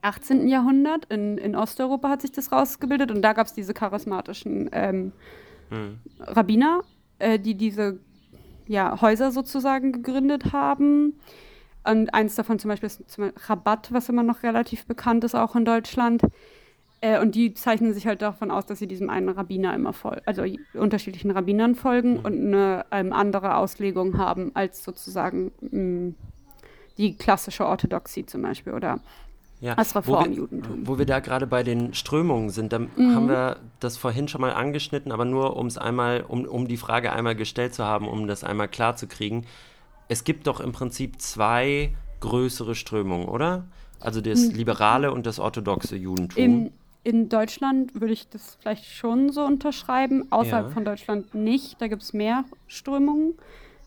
18. 0.00 0.48
Jahrhundert. 0.48 1.04
In, 1.12 1.36
in 1.36 1.54
Osteuropa 1.56 2.08
hat 2.08 2.22
sich 2.22 2.32
das 2.32 2.52
rausgebildet 2.52 3.10
und 3.10 3.20
da 3.20 3.34
gab 3.34 3.48
es 3.48 3.52
diese 3.52 3.74
charismatischen 3.74 4.70
ähm, 4.72 5.12
mhm. 5.70 5.98
Rabbiner, 6.20 6.82
äh, 7.18 7.38
die 7.38 7.54
diese 7.54 7.98
ja, 8.66 9.00
Häuser 9.00 9.30
sozusagen 9.30 9.92
gegründet 9.92 10.52
haben. 10.52 11.14
Und 11.86 12.14
eins 12.14 12.34
davon 12.34 12.58
zum 12.58 12.70
Beispiel 12.70 12.86
ist 12.86 13.10
zum 13.10 13.24
Beispiel 13.24 13.42
Rabat, 13.46 13.92
was 13.92 14.08
immer 14.08 14.22
noch 14.22 14.42
relativ 14.42 14.86
bekannt 14.86 15.22
ist, 15.24 15.34
auch 15.34 15.54
in 15.54 15.64
Deutschland. 15.64 16.22
Äh, 17.04 17.20
und 17.20 17.34
die 17.34 17.52
zeichnen 17.52 17.92
sich 17.92 18.06
halt 18.06 18.22
davon 18.22 18.50
aus, 18.50 18.64
dass 18.64 18.78
sie 18.78 18.86
diesem 18.86 19.10
einen 19.10 19.28
Rabbiner 19.28 19.74
immer 19.74 19.92
folgen, 19.92 20.22
also 20.24 20.44
unterschiedlichen 20.72 21.30
Rabbinern 21.30 21.74
folgen 21.74 22.14
mhm. 22.14 22.24
und 22.24 22.32
eine 22.32 22.86
ähm, 22.90 23.12
andere 23.12 23.56
Auslegung 23.56 24.16
haben 24.16 24.52
als 24.54 24.82
sozusagen 24.82 25.52
mh, 25.60 25.78
mm, 25.78 26.14
die 26.96 27.16
klassische 27.16 27.66
Orthodoxie 27.66 28.24
zum 28.24 28.40
Beispiel 28.40 28.72
oder 28.72 29.00
ja. 29.64 29.74
als 29.74 29.96
Reformjudentum. 29.96 30.86
Wo, 30.86 30.94
wo 30.94 30.98
wir 30.98 31.06
da 31.06 31.20
gerade 31.20 31.46
bei 31.46 31.62
den 31.62 31.94
Strömungen 31.94 32.50
sind, 32.50 32.72
da 32.72 32.80
mhm. 32.80 33.14
haben 33.14 33.28
wir 33.28 33.56
das 33.80 33.96
vorhin 33.96 34.28
schon 34.28 34.42
mal 34.42 34.52
angeschnitten, 34.52 35.10
aber 35.10 35.24
nur 35.24 35.56
um 35.56 35.66
es 35.66 35.78
einmal, 35.78 36.22
um, 36.28 36.44
um 36.44 36.68
die 36.68 36.76
Frage 36.76 37.12
einmal 37.12 37.34
gestellt 37.34 37.74
zu 37.74 37.84
haben, 37.84 38.06
um 38.06 38.26
das 38.26 38.44
einmal 38.44 38.68
klar 38.68 38.96
zu 38.96 39.06
kriegen. 39.06 39.46
Es 40.08 40.24
gibt 40.24 40.46
doch 40.46 40.60
im 40.60 40.72
Prinzip 40.72 41.20
zwei 41.20 41.94
größere 42.20 42.74
Strömungen, 42.74 43.26
oder? 43.26 43.64
Also 44.00 44.20
das 44.20 44.48
mhm. 44.48 44.54
liberale 44.54 45.12
und 45.12 45.24
das 45.24 45.38
orthodoxe 45.38 45.96
Judentum. 45.96 46.42
In, 46.42 46.72
in 47.02 47.28
Deutschland 47.30 47.98
würde 47.98 48.12
ich 48.12 48.28
das 48.28 48.58
vielleicht 48.60 48.84
schon 48.84 49.32
so 49.32 49.44
unterschreiben, 49.44 50.30
außerhalb 50.30 50.66
ja. 50.68 50.72
von 50.72 50.84
Deutschland 50.84 51.34
nicht. 51.34 51.80
Da 51.80 51.88
gibt 51.88 52.02
es 52.02 52.12
mehr 52.12 52.44
Strömungen. 52.66 53.34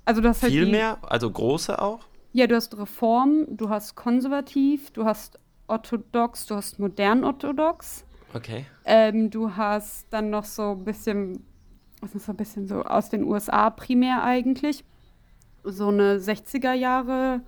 Also 0.05 0.21
das 0.21 0.41
halt 0.41 0.53
Viel 0.53 0.65
die, 0.65 0.71
mehr? 0.71 0.97
Also 1.03 1.30
große 1.30 1.80
auch? 1.80 1.99
Ja, 2.34 2.47
du 2.47 2.55
hast 2.55 2.75
Reform, 2.78 3.45
du 3.49 3.69
hast 3.69 3.95
konservativ, 3.95 4.89
du 4.91 5.05
hast 5.05 5.39
orthodox, 5.68 6.45
du 6.45 6.55
hast 6.55 6.80
modern 6.80 7.24
orthodox. 7.24 8.05
Okay. 8.34 8.65
Ähm, 8.86 9.30
du 9.30 9.55
hast 9.55 10.07
dann 10.11 10.30
noch 10.30 10.45
so 10.45 10.72
ein 10.72 10.84
bisschen, 10.84 11.43
was 12.01 12.15
ist 12.15 12.26
so 12.26 12.34
ein 12.34 12.38
bisschen 12.38 12.68
so 12.68 12.84
aus 12.84 13.09
den 13.09 13.24
USA 13.24 13.70
primär 13.70 14.24
eigentlich, 14.24 14.84
so 15.63 15.89
eine 15.89 16.18
60er 16.18 16.74
Jahre 16.74 17.41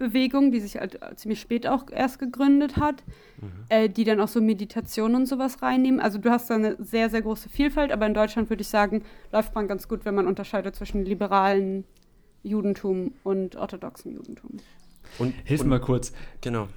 Bewegung, 0.00 0.50
die 0.50 0.60
sich 0.60 0.76
halt 0.76 0.98
ziemlich 1.16 1.40
spät 1.40 1.66
auch 1.66 1.84
erst 1.90 2.18
gegründet 2.18 2.78
hat, 2.78 3.04
mhm. 3.40 3.50
äh, 3.68 3.88
die 3.88 4.04
dann 4.04 4.18
auch 4.18 4.28
so 4.28 4.40
Meditation 4.40 5.14
und 5.14 5.26
sowas 5.26 5.62
reinnehmen. 5.62 6.00
Also 6.00 6.18
du 6.18 6.30
hast 6.30 6.48
da 6.48 6.54
eine 6.54 6.76
sehr, 6.82 7.10
sehr 7.10 7.20
große 7.20 7.50
Vielfalt, 7.50 7.92
aber 7.92 8.06
in 8.06 8.14
Deutschland 8.14 8.48
würde 8.48 8.62
ich 8.62 8.68
sagen, 8.68 9.04
läuft 9.30 9.54
man 9.54 9.68
ganz 9.68 9.88
gut, 9.88 10.06
wenn 10.06 10.14
man 10.14 10.26
unterscheidet 10.26 10.74
zwischen 10.74 11.04
liberalen 11.04 11.84
Judentum 12.42 13.12
und 13.24 13.56
orthodoxen 13.56 14.14
Judentum. 14.14 14.56
Und, 15.18 15.34
Hilf 15.44 15.62
mir 15.62 15.68
mal 15.68 15.80
kurz. 15.80 16.12
Genau. 16.40 16.68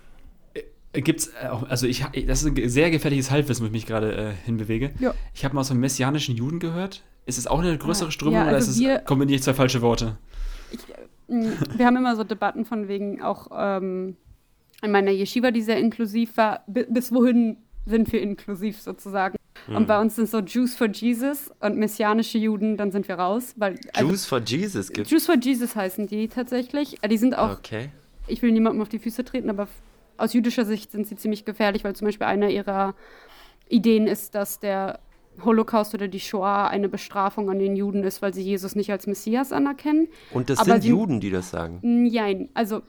Gibt 0.94 1.22
es 1.22 1.28
äh, 1.30 1.48
auch, 1.48 1.64
also 1.68 1.88
ich, 1.88 2.06
das 2.28 2.44
ist 2.44 2.58
ein 2.58 2.70
sehr 2.70 2.92
gefährliches 2.92 3.32
Halbwissen, 3.32 3.64
wo 3.64 3.68
ich 3.68 3.72
mich 3.72 3.86
gerade 3.88 4.16
äh, 4.16 4.32
hinbewege. 4.46 4.92
Ja. 5.00 5.14
Ich 5.34 5.44
habe 5.44 5.56
mal 5.56 5.62
aus 5.62 5.72
einem 5.72 5.80
messianischen 5.80 6.36
Juden 6.36 6.60
gehört. 6.60 7.04
Ist 7.26 7.38
es 7.38 7.48
auch 7.48 7.60
eine 7.60 7.78
größere 7.78 8.12
Strömung 8.12 8.36
ja, 8.36 8.42
also 8.42 8.50
oder 8.50 8.94
ist 8.94 9.02
es, 9.02 9.06
kombiniere 9.06 9.38
ich 9.38 9.44
zwei 9.44 9.54
falsche 9.54 9.82
Worte? 9.82 10.18
Ich, 10.72 10.80
äh, 10.90 11.78
wir 11.78 11.86
haben 11.86 11.98
immer 11.98 12.16
so 12.16 12.24
Debatten 12.24 12.66
von 12.66 12.88
wegen 12.88 13.22
auch 13.22 13.48
ähm, 13.56 14.18
in 14.84 14.92
meiner 14.92 15.12
Yeshiva, 15.12 15.52
die 15.52 15.62
sehr 15.62 15.80
inklusiv 15.80 16.38
war. 16.38 16.64
Bis 16.68 17.12
wohin 17.12 17.58
sind 17.86 18.12
wir 18.12 18.22
inklusiv 18.22 18.82
sozusagen? 18.82 19.38
Mhm. 19.68 19.76
Und 19.76 19.88
bei 19.88 20.00
uns 20.00 20.16
sind 20.16 20.30
so 20.30 20.40
Jews 20.40 20.76
for 20.76 20.88
Jesus 20.88 21.52
und 21.60 21.78
messianische 21.78 22.38
Juden, 22.38 22.78
dann 22.78 22.92
sind 22.92 23.08
wir 23.08 23.16
raus. 23.16 23.54
Weil, 23.56 23.80
also, 23.94 24.10
Jews 24.10 24.26
for 24.26 24.42
Jesus 24.42 24.92
gibt 24.92 25.10
Jews 25.10 25.26
for 25.26 25.36
Jesus 25.40 25.76
heißen 25.76 26.08
die 26.08 26.28
tatsächlich. 26.28 26.98
Die 27.10 27.18
sind 27.18 27.38
auch. 27.38 27.58
Okay. 27.58 27.90
Ich 28.28 28.42
will 28.42 28.52
niemandem 28.52 28.82
auf 28.82 28.90
die 28.90 29.00
Füße 29.00 29.24
treten, 29.26 29.50
aber 29.50 29.68
aus 30.18 30.34
jüdischer 30.34 30.66
Sicht 30.66 30.92
sind 30.92 31.08
sie 31.08 31.16
ziemlich 31.16 31.46
gefährlich, 31.46 31.84
weil 31.84 31.96
zum 31.96 32.06
Beispiel 32.06 32.28
einer 32.28 32.50
ihrer 32.50 32.96
Ideen 33.70 34.08
ist, 34.08 34.36
dass 34.36 34.60
der 34.60 35.00
Holocaust 35.44 35.94
oder 35.94 36.08
die 36.08 36.20
Shoah 36.20 36.68
eine 36.68 36.90
Bestrafung 36.90 37.50
an 37.50 37.60
den 37.60 37.76
Juden 37.76 38.04
ist, 38.04 38.22
weil 38.22 38.34
sie 38.34 38.44
Jesus 38.44 38.76
nicht 38.76 38.92
als 38.92 39.08
Messias 39.08 39.52
anerkennen. 39.52 40.08
Und 40.32 40.50
das 40.50 40.60
Aber 40.60 40.74
sind 40.74 40.82
sie, 40.84 40.90
Juden, 40.90 41.20
die 41.20 41.32
das 41.32 41.50
sagen? 41.50 41.80
Nein, 41.82 42.50
also 42.54 42.82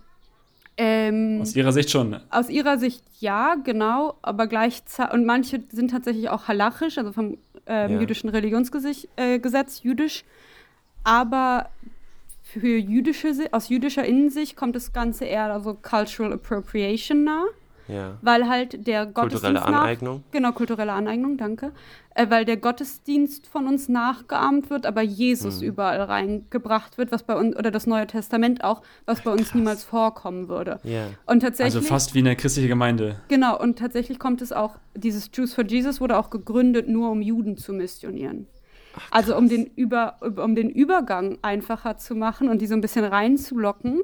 ähm, 0.76 1.38
aus 1.40 1.54
ihrer 1.54 1.72
Sicht 1.72 1.90
schon. 1.90 2.20
Aus 2.30 2.50
ihrer 2.50 2.78
Sicht 2.78 3.04
ja, 3.20 3.54
genau, 3.54 4.16
aber 4.22 4.46
gleichzeitig 4.46 5.14
und 5.14 5.24
manche 5.24 5.62
sind 5.70 5.90
tatsächlich 5.90 6.28
auch 6.28 6.48
halachisch, 6.48 6.98
also 6.98 7.12
vom 7.12 7.38
ähm, 7.66 7.92
ja. 7.92 8.00
jüdischen 8.00 8.28
Religionsgesetz 8.28 9.06
äh, 9.16 9.40
jüdisch, 9.82 10.24
aber 11.04 11.70
für 12.60 12.76
jüdische, 12.76 13.32
aus 13.52 13.68
jüdischer 13.68 14.04
Innensicht 14.04 14.56
kommt 14.56 14.76
das 14.76 14.92
Ganze 14.92 15.24
eher 15.24 15.52
also 15.52 15.74
Cultural 15.74 16.32
Appropriation 16.32 17.24
nah. 17.24 17.44
Ja. 17.86 18.16
Weil 18.22 18.48
halt 18.48 18.86
der 18.86 19.04
Gottesdienst. 19.04 19.44
Kulturelle 19.44 19.62
Aneignung. 19.62 20.16
Nach, 20.16 20.32
genau, 20.32 20.52
kulturelle 20.52 20.92
Aneignung, 20.92 21.36
danke. 21.36 21.72
Äh, 22.14 22.30
weil 22.30 22.46
der 22.46 22.56
Gottesdienst 22.56 23.46
von 23.46 23.66
uns 23.66 23.90
nachgeahmt 23.90 24.70
wird, 24.70 24.86
aber 24.86 25.02
Jesus 25.02 25.60
mhm. 25.60 25.68
überall 25.68 26.00
reingebracht 26.00 26.96
wird, 26.96 27.12
was 27.12 27.24
bei 27.24 27.36
uns, 27.36 27.56
oder 27.56 27.70
das 27.70 27.86
Neue 27.86 28.06
Testament 28.06 28.64
auch, 28.64 28.80
was 29.04 29.20
bei 29.20 29.32
uns 29.32 29.48
Krass. 29.48 29.54
niemals 29.54 29.84
vorkommen 29.84 30.48
würde. 30.48 30.78
Yeah. 30.84 31.08
Und 31.26 31.40
tatsächlich. 31.40 31.74
Also 31.74 31.86
fast 31.86 32.14
wie 32.14 32.20
eine 32.20 32.36
christliche 32.36 32.68
Gemeinde. 32.68 33.20
Genau, 33.28 33.60
und 33.60 33.78
tatsächlich 33.78 34.18
kommt 34.18 34.40
es 34.40 34.52
auch, 34.52 34.76
dieses 34.94 35.30
Jews 35.34 35.52
for 35.52 35.64
Jesus 35.64 36.00
wurde 36.00 36.16
auch 36.16 36.30
gegründet, 36.30 36.88
nur 36.88 37.10
um 37.10 37.20
Juden 37.20 37.58
zu 37.58 37.74
missionieren. 37.74 38.46
Ach, 38.96 39.08
also 39.10 39.36
um 39.36 39.48
den, 39.48 39.66
Über, 39.66 40.16
um 40.20 40.54
den 40.54 40.70
Übergang 40.70 41.38
einfacher 41.42 41.96
zu 41.98 42.14
machen 42.14 42.48
und 42.48 42.60
die 42.60 42.66
so 42.66 42.74
ein 42.74 42.80
bisschen 42.80 43.04
reinzulocken. 43.04 44.02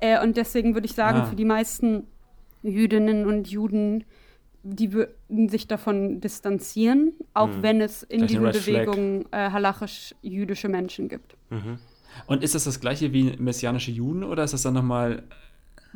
Äh, 0.00 0.22
und 0.22 0.36
deswegen 0.36 0.74
würde 0.74 0.86
ich 0.86 0.94
sagen, 0.94 1.20
ah. 1.20 1.26
für 1.26 1.36
die 1.36 1.44
meisten 1.44 2.06
Jüdinnen 2.62 3.26
und 3.26 3.48
Juden, 3.48 4.04
die 4.62 4.92
würden 4.92 5.48
sich 5.48 5.68
davon 5.68 6.20
distanzieren, 6.20 7.12
auch 7.34 7.48
mhm. 7.48 7.62
wenn 7.62 7.80
es 7.80 8.02
in 8.02 8.26
dieser 8.26 8.50
Bewegung 8.50 9.24
äh, 9.30 9.50
halachisch-jüdische 9.50 10.68
Menschen 10.68 11.08
gibt. 11.08 11.36
Mhm. 11.50 11.78
Und 12.26 12.42
ist 12.42 12.54
das 12.54 12.64
das 12.64 12.80
gleiche 12.80 13.12
wie 13.12 13.36
messianische 13.38 13.90
Juden 13.90 14.24
oder 14.24 14.44
ist 14.44 14.54
das 14.54 14.62
dann 14.62 14.74
nochmal 14.74 15.22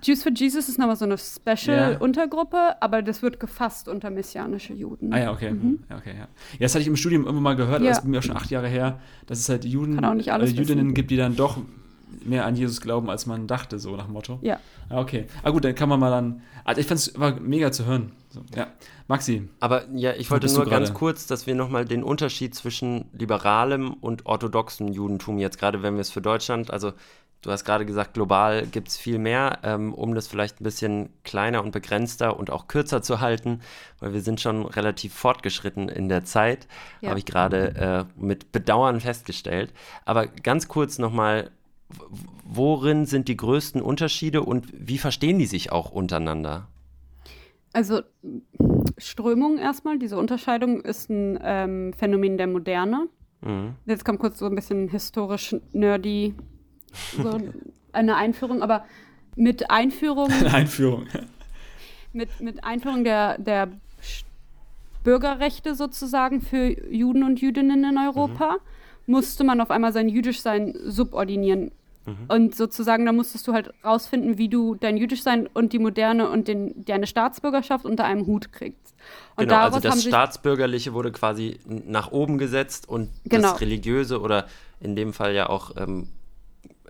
Jews 0.02 0.22
for 0.22 0.32
Jesus 0.32 0.68
ist 0.68 0.78
nochmal 0.78 0.96
so 0.96 1.04
eine 1.04 1.16
Special-Untergruppe, 1.18 2.56
ja. 2.56 2.76
aber 2.80 3.02
das 3.02 3.22
wird 3.22 3.40
gefasst 3.40 3.88
unter 3.88 4.10
messianische 4.10 4.72
Juden. 4.72 5.12
Ah 5.12 5.18
ja, 5.18 5.32
okay. 5.32 5.52
Mhm. 5.52 5.80
Ja, 5.88 5.96
okay 5.96 6.14
ja. 6.14 6.20
ja, 6.24 6.26
das 6.60 6.74
hatte 6.74 6.82
ich 6.82 6.88
im 6.88 6.96
Studium 6.96 7.26
immer 7.26 7.40
mal 7.40 7.56
gehört, 7.56 7.82
ja. 7.82 7.88
das 7.88 7.98
ist 7.98 8.04
mir 8.04 8.18
auch 8.18 8.22
schon 8.22 8.36
acht 8.36 8.50
Jahre 8.50 8.68
her, 8.68 9.00
dass 9.26 9.38
es 9.38 9.48
halt 9.48 9.64
Juden, 9.64 10.02
äh, 10.02 10.44
Jüdinnen 10.46 10.94
gibt, 10.94 11.10
die 11.10 11.16
dann 11.16 11.36
doch 11.36 11.58
mehr 12.24 12.44
an 12.44 12.56
Jesus 12.56 12.80
glauben, 12.80 13.10
als 13.10 13.26
man 13.26 13.46
dachte, 13.46 13.78
so 13.78 13.96
nach 13.96 14.08
Motto. 14.08 14.38
Ja. 14.42 14.58
Ah, 14.88 15.00
okay. 15.00 15.26
Ah 15.42 15.50
gut, 15.50 15.64
dann 15.64 15.74
kann 15.74 15.88
man 15.88 16.00
mal 16.00 16.10
dann. 16.10 16.42
Also 16.64 16.80
ich 16.80 16.86
fand 16.86 17.00
es 17.00 17.18
war 17.18 17.38
mega 17.40 17.72
zu 17.72 17.86
hören. 17.86 18.12
So, 18.30 18.42
ja. 18.54 18.68
Maxi. 19.08 19.48
Aber 19.58 19.84
ja, 19.92 20.12
ich 20.12 20.30
wollte 20.30 20.52
nur 20.52 20.66
ganz 20.66 20.94
kurz, 20.94 21.26
dass 21.26 21.46
wir 21.46 21.54
nochmal 21.54 21.84
den 21.84 22.04
Unterschied 22.04 22.54
zwischen 22.54 23.06
liberalem 23.12 23.92
und 23.92 24.26
orthodoxem 24.26 24.88
Judentum 24.88 25.38
jetzt, 25.38 25.58
gerade 25.58 25.82
wenn 25.82 25.94
wir 25.94 26.00
es 26.00 26.10
für 26.10 26.20
Deutschland, 26.20 26.70
also 26.70 26.92
Du 27.42 27.50
hast 27.50 27.64
gerade 27.64 27.86
gesagt, 27.86 28.12
global 28.12 28.66
gibt 28.66 28.88
es 28.88 28.98
viel 28.98 29.18
mehr, 29.18 29.60
ähm, 29.62 29.94
um 29.94 30.14
das 30.14 30.26
vielleicht 30.26 30.60
ein 30.60 30.64
bisschen 30.64 31.08
kleiner 31.24 31.64
und 31.64 31.70
begrenzter 31.70 32.38
und 32.38 32.50
auch 32.50 32.68
kürzer 32.68 33.00
zu 33.00 33.20
halten, 33.20 33.60
weil 33.98 34.12
wir 34.12 34.20
sind 34.20 34.40
schon 34.40 34.66
relativ 34.66 35.14
fortgeschritten 35.14 35.88
in 35.88 36.10
der 36.10 36.24
Zeit, 36.24 36.68
ja. 37.00 37.08
habe 37.08 37.18
ich 37.18 37.24
gerade 37.24 38.06
äh, 38.18 38.20
mit 38.20 38.52
Bedauern 38.52 39.00
festgestellt. 39.00 39.72
Aber 40.04 40.26
ganz 40.26 40.68
kurz 40.68 40.98
nochmal, 40.98 41.50
worin 42.44 43.06
sind 43.06 43.26
die 43.26 43.38
größten 43.38 43.80
Unterschiede 43.80 44.42
und 44.42 44.66
wie 44.72 44.98
verstehen 44.98 45.38
die 45.38 45.46
sich 45.46 45.72
auch 45.72 45.90
untereinander? 45.90 46.68
Also 47.72 48.02
Strömung 48.98 49.56
erstmal, 49.56 49.98
diese 49.98 50.18
Unterscheidung 50.18 50.82
ist 50.82 51.08
ein 51.08 51.38
ähm, 51.42 51.92
Phänomen 51.94 52.36
der 52.36 52.48
Moderne. 52.48 53.08
Mhm. 53.40 53.76
Jetzt 53.86 54.04
kommt 54.04 54.18
kurz 54.18 54.38
so 54.38 54.46
ein 54.46 54.54
bisschen 54.54 54.88
historisch 54.88 55.56
nerdy 55.72 56.34
eine 57.92 58.16
Einführung, 58.16 58.62
aber 58.62 58.84
mit 59.36 59.70
Einführung. 59.70 60.30
Eine 60.30 60.52
Einführung. 60.52 61.06
mit, 62.12 62.40
mit 62.40 62.64
Einführung 62.64 63.04
der, 63.04 63.38
der 63.38 63.68
Bürgerrechte 65.02 65.74
sozusagen 65.74 66.40
für 66.40 66.68
Juden 66.92 67.24
und 67.24 67.40
Jüdinnen 67.40 67.84
in 67.84 67.98
Europa 67.98 68.52
mhm. 68.52 69.12
musste 69.12 69.44
man 69.44 69.60
auf 69.60 69.70
einmal 69.70 69.92
sein 69.92 70.08
Jüdischsein 70.08 70.74
subordinieren. 70.84 71.70
Mhm. 72.06 72.16
Und 72.28 72.54
sozusagen, 72.54 73.06
da 73.06 73.12
musstest 73.12 73.46
du 73.46 73.52
halt 73.52 73.72
rausfinden, 73.84 74.38
wie 74.38 74.48
du 74.48 74.74
dein 74.74 74.96
Jüdischsein 74.96 75.46
und 75.46 75.72
die 75.72 75.78
Moderne 75.78 76.28
und 76.28 76.48
den, 76.48 76.84
deine 76.84 77.06
Staatsbürgerschaft 77.06 77.84
unter 77.84 78.04
einem 78.04 78.26
Hut 78.26 78.52
kriegst. 78.52 78.94
Und 79.36 79.48
genau, 79.48 79.60
also 79.60 79.80
das 79.80 80.02
Staatsbürgerliche 80.02 80.92
wurde 80.92 81.12
quasi 81.12 81.58
nach 81.66 82.10
oben 82.12 82.38
gesetzt 82.38 82.88
und 82.88 83.10
genau. 83.24 83.52
das 83.52 83.60
Religiöse 83.60 84.20
oder 84.20 84.46
in 84.80 84.96
dem 84.96 85.12
Fall 85.12 85.34
ja 85.34 85.48
auch 85.48 85.76
ähm, 85.76 86.08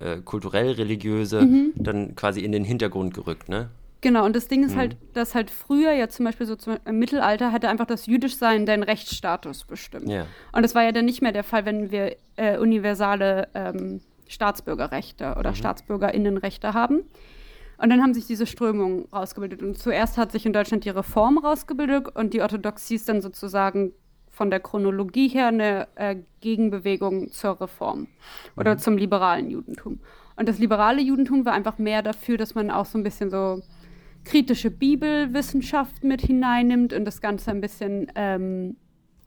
äh, 0.01 0.21
kulturell-religiöse 0.23 1.43
mhm. 1.43 1.73
dann 1.77 2.15
quasi 2.17 2.41
in 2.41 2.53
den 2.53 2.65
Hintergrund 2.65 3.15
gerückt, 3.15 3.49
ne? 3.49 3.71
Genau, 4.03 4.25
und 4.25 4.35
das 4.35 4.49
Ding 4.49 4.65
ist 4.65 4.75
mhm. 4.75 4.79
halt, 4.79 4.97
dass 5.13 5.35
halt 5.35 5.51
früher 5.51 5.93
ja 5.93 6.09
zum 6.09 6.25
Beispiel 6.25 6.47
so 6.47 6.57
zum, 6.57 6.79
im 6.87 6.99
Mittelalter 6.99 7.53
hatte 7.53 7.69
einfach 7.69 7.87
das 7.87 8.07
Jüdischsein 8.07 8.65
deinen 8.65 8.83
Rechtsstatus 8.83 9.65
bestimmt. 9.65 10.09
Yeah. 10.09 10.27
Und 10.53 10.63
das 10.63 10.75
war 10.75 10.83
ja 10.83 10.93
dann 10.93 11.05
nicht 11.05 11.21
mehr 11.21 11.33
der 11.33 11.45
Fall, 11.45 11.67
wenn 11.67 11.91
wir 11.91 12.17
äh, 12.37 12.57
universale 12.57 13.49
ähm, 13.55 14.01
Staatsbürgerrechte 14.27 15.35
oder 15.39 15.51
mhm. 15.51 15.55
Staatsbürgerinnenrechte 15.57 16.73
haben. 16.73 17.03
Und 17.77 17.91
dann 17.91 18.03
haben 18.03 18.15
sich 18.15 18.27
diese 18.27 18.47
Strömungen 18.47 19.07
rausgebildet. 19.13 19.63
Und 19.63 19.77
zuerst 19.77 20.19
hat 20.19 20.33
sich 20.33 20.47
in 20.47 20.53
Deutschland 20.53 20.85
die 20.85 20.91
Reform 20.91 21.39
rausgebildet 21.39 22.15
und 22.15 22.33
die 22.33 22.43
Orthodoxie 22.43 22.95
ist 22.95 23.09
dann 23.09 23.21
sozusagen 23.21 23.93
von 24.41 24.49
der 24.49 24.61
Chronologie 24.61 25.29
her 25.29 25.49
eine 25.49 25.87
äh, 25.97 26.17
Gegenbewegung 26.41 27.31
zur 27.31 27.61
Reform 27.61 28.09
oder 28.57 28.73
mhm. 28.73 28.79
zum 28.79 28.97
liberalen 28.97 29.51
Judentum. 29.51 30.01
Und 30.35 30.49
das 30.49 30.59
liberale 30.59 31.03
Judentum 31.03 31.45
war 31.45 31.53
einfach 31.53 31.77
mehr 31.77 32.01
dafür, 32.01 32.39
dass 32.39 32.55
man 32.55 32.71
auch 32.71 32.87
so 32.87 32.97
ein 32.97 33.03
bisschen 33.03 33.29
so 33.29 33.61
kritische 34.25 34.71
Bibelwissenschaft 34.71 36.05
mit 36.05 36.23
hineinnimmt 36.23 36.95
und 36.95 37.05
das 37.05 37.21
Ganze 37.21 37.51
ein 37.51 37.61
bisschen 37.61 38.11
ähm, 38.15 38.79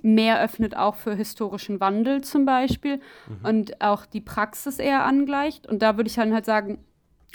mehr 0.01 0.41
öffnet, 0.41 0.75
auch 0.75 0.95
für 0.95 1.13
historischen 1.13 1.79
Wandel 1.79 2.21
zum 2.23 2.47
Beispiel 2.47 2.95
mhm. 2.95 3.45
und 3.45 3.81
auch 3.81 4.07
die 4.07 4.21
Praxis 4.21 4.79
eher 4.79 5.05
angleicht. 5.05 5.67
Und 5.67 5.83
da 5.83 5.95
würde 5.95 6.07
ich 6.07 6.15
dann 6.15 6.33
halt 6.33 6.45
sagen, 6.45 6.79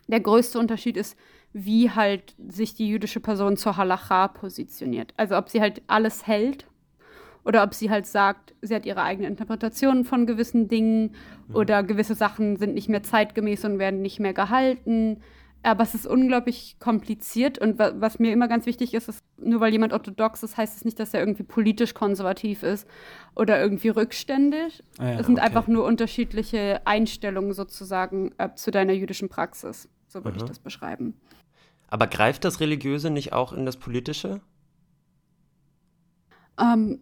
der 0.08 0.18
größte 0.18 0.58
Unterschied 0.58 0.96
ist, 0.96 1.16
wie 1.52 1.92
halt 1.92 2.34
sich 2.48 2.74
die 2.74 2.88
jüdische 2.88 3.20
Person 3.20 3.56
zur 3.56 3.76
Halacha 3.76 4.26
positioniert. 4.26 5.14
Also 5.16 5.36
ob 5.36 5.48
sie 5.48 5.60
halt 5.60 5.82
alles 5.86 6.26
hält 6.26 6.66
oder 7.48 7.62
ob 7.62 7.72
sie 7.72 7.88
halt 7.88 8.06
sagt, 8.06 8.54
sie 8.60 8.74
hat 8.74 8.84
ihre 8.84 9.02
eigene 9.02 9.26
Interpretation 9.26 10.04
von 10.04 10.26
gewissen 10.26 10.68
Dingen 10.68 11.14
mhm. 11.48 11.56
oder 11.56 11.82
gewisse 11.82 12.14
Sachen 12.14 12.56
sind 12.58 12.74
nicht 12.74 12.90
mehr 12.90 13.02
zeitgemäß 13.02 13.64
und 13.64 13.78
werden 13.78 14.02
nicht 14.02 14.20
mehr 14.20 14.34
gehalten. 14.34 15.22
Aber 15.62 15.82
es 15.82 15.94
ist 15.94 16.06
unglaublich 16.06 16.76
kompliziert 16.78 17.58
und 17.58 17.78
wa 17.78 17.92
was 17.96 18.18
mir 18.18 18.32
immer 18.32 18.48
ganz 18.48 18.66
wichtig 18.66 18.92
ist, 18.92 19.08
ist, 19.08 19.24
nur 19.38 19.60
weil 19.60 19.72
jemand 19.72 19.94
orthodox 19.94 20.42
ist, 20.42 20.58
heißt 20.58 20.76
es 20.76 20.84
nicht, 20.84 21.00
dass 21.00 21.14
er 21.14 21.20
irgendwie 21.20 21.42
politisch 21.42 21.94
konservativ 21.94 22.62
ist 22.62 22.86
oder 23.34 23.58
irgendwie 23.58 23.88
rückständig. 23.88 24.84
Ah 24.98 25.06
ja, 25.06 25.18
es 25.18 25.26
sind 25.26 25.38
okay. 25.38 25.46
einfach 25.46 25.68
nur 25.68 25.86
unterschiedliche 25.86 26.82
Einstellungen 26.84 27.54
sozusagen 27.54 28.32
äh, 28.36 28.50
zu 28.56 28.70
deiner 28.70 28.92
jüdischen 28.92 29.30
Praxis. 29.30 29.88
So 30.06 30.22
würde 30.22 30.36
ich 30.36 30.44
das 30.44 30.58
beschreiben. 30.58 31.14
Aber 31.88 32.08
greift 32.08 32.44
das 32.44 32.60
Religiöse 32.60 33.08
nicht 33.08 33.32
auch 33.32 33.54
in 33.54 33.64
das 33.64 33.78
Politische? 33.78 34.42
Ähm, 36.60 37.00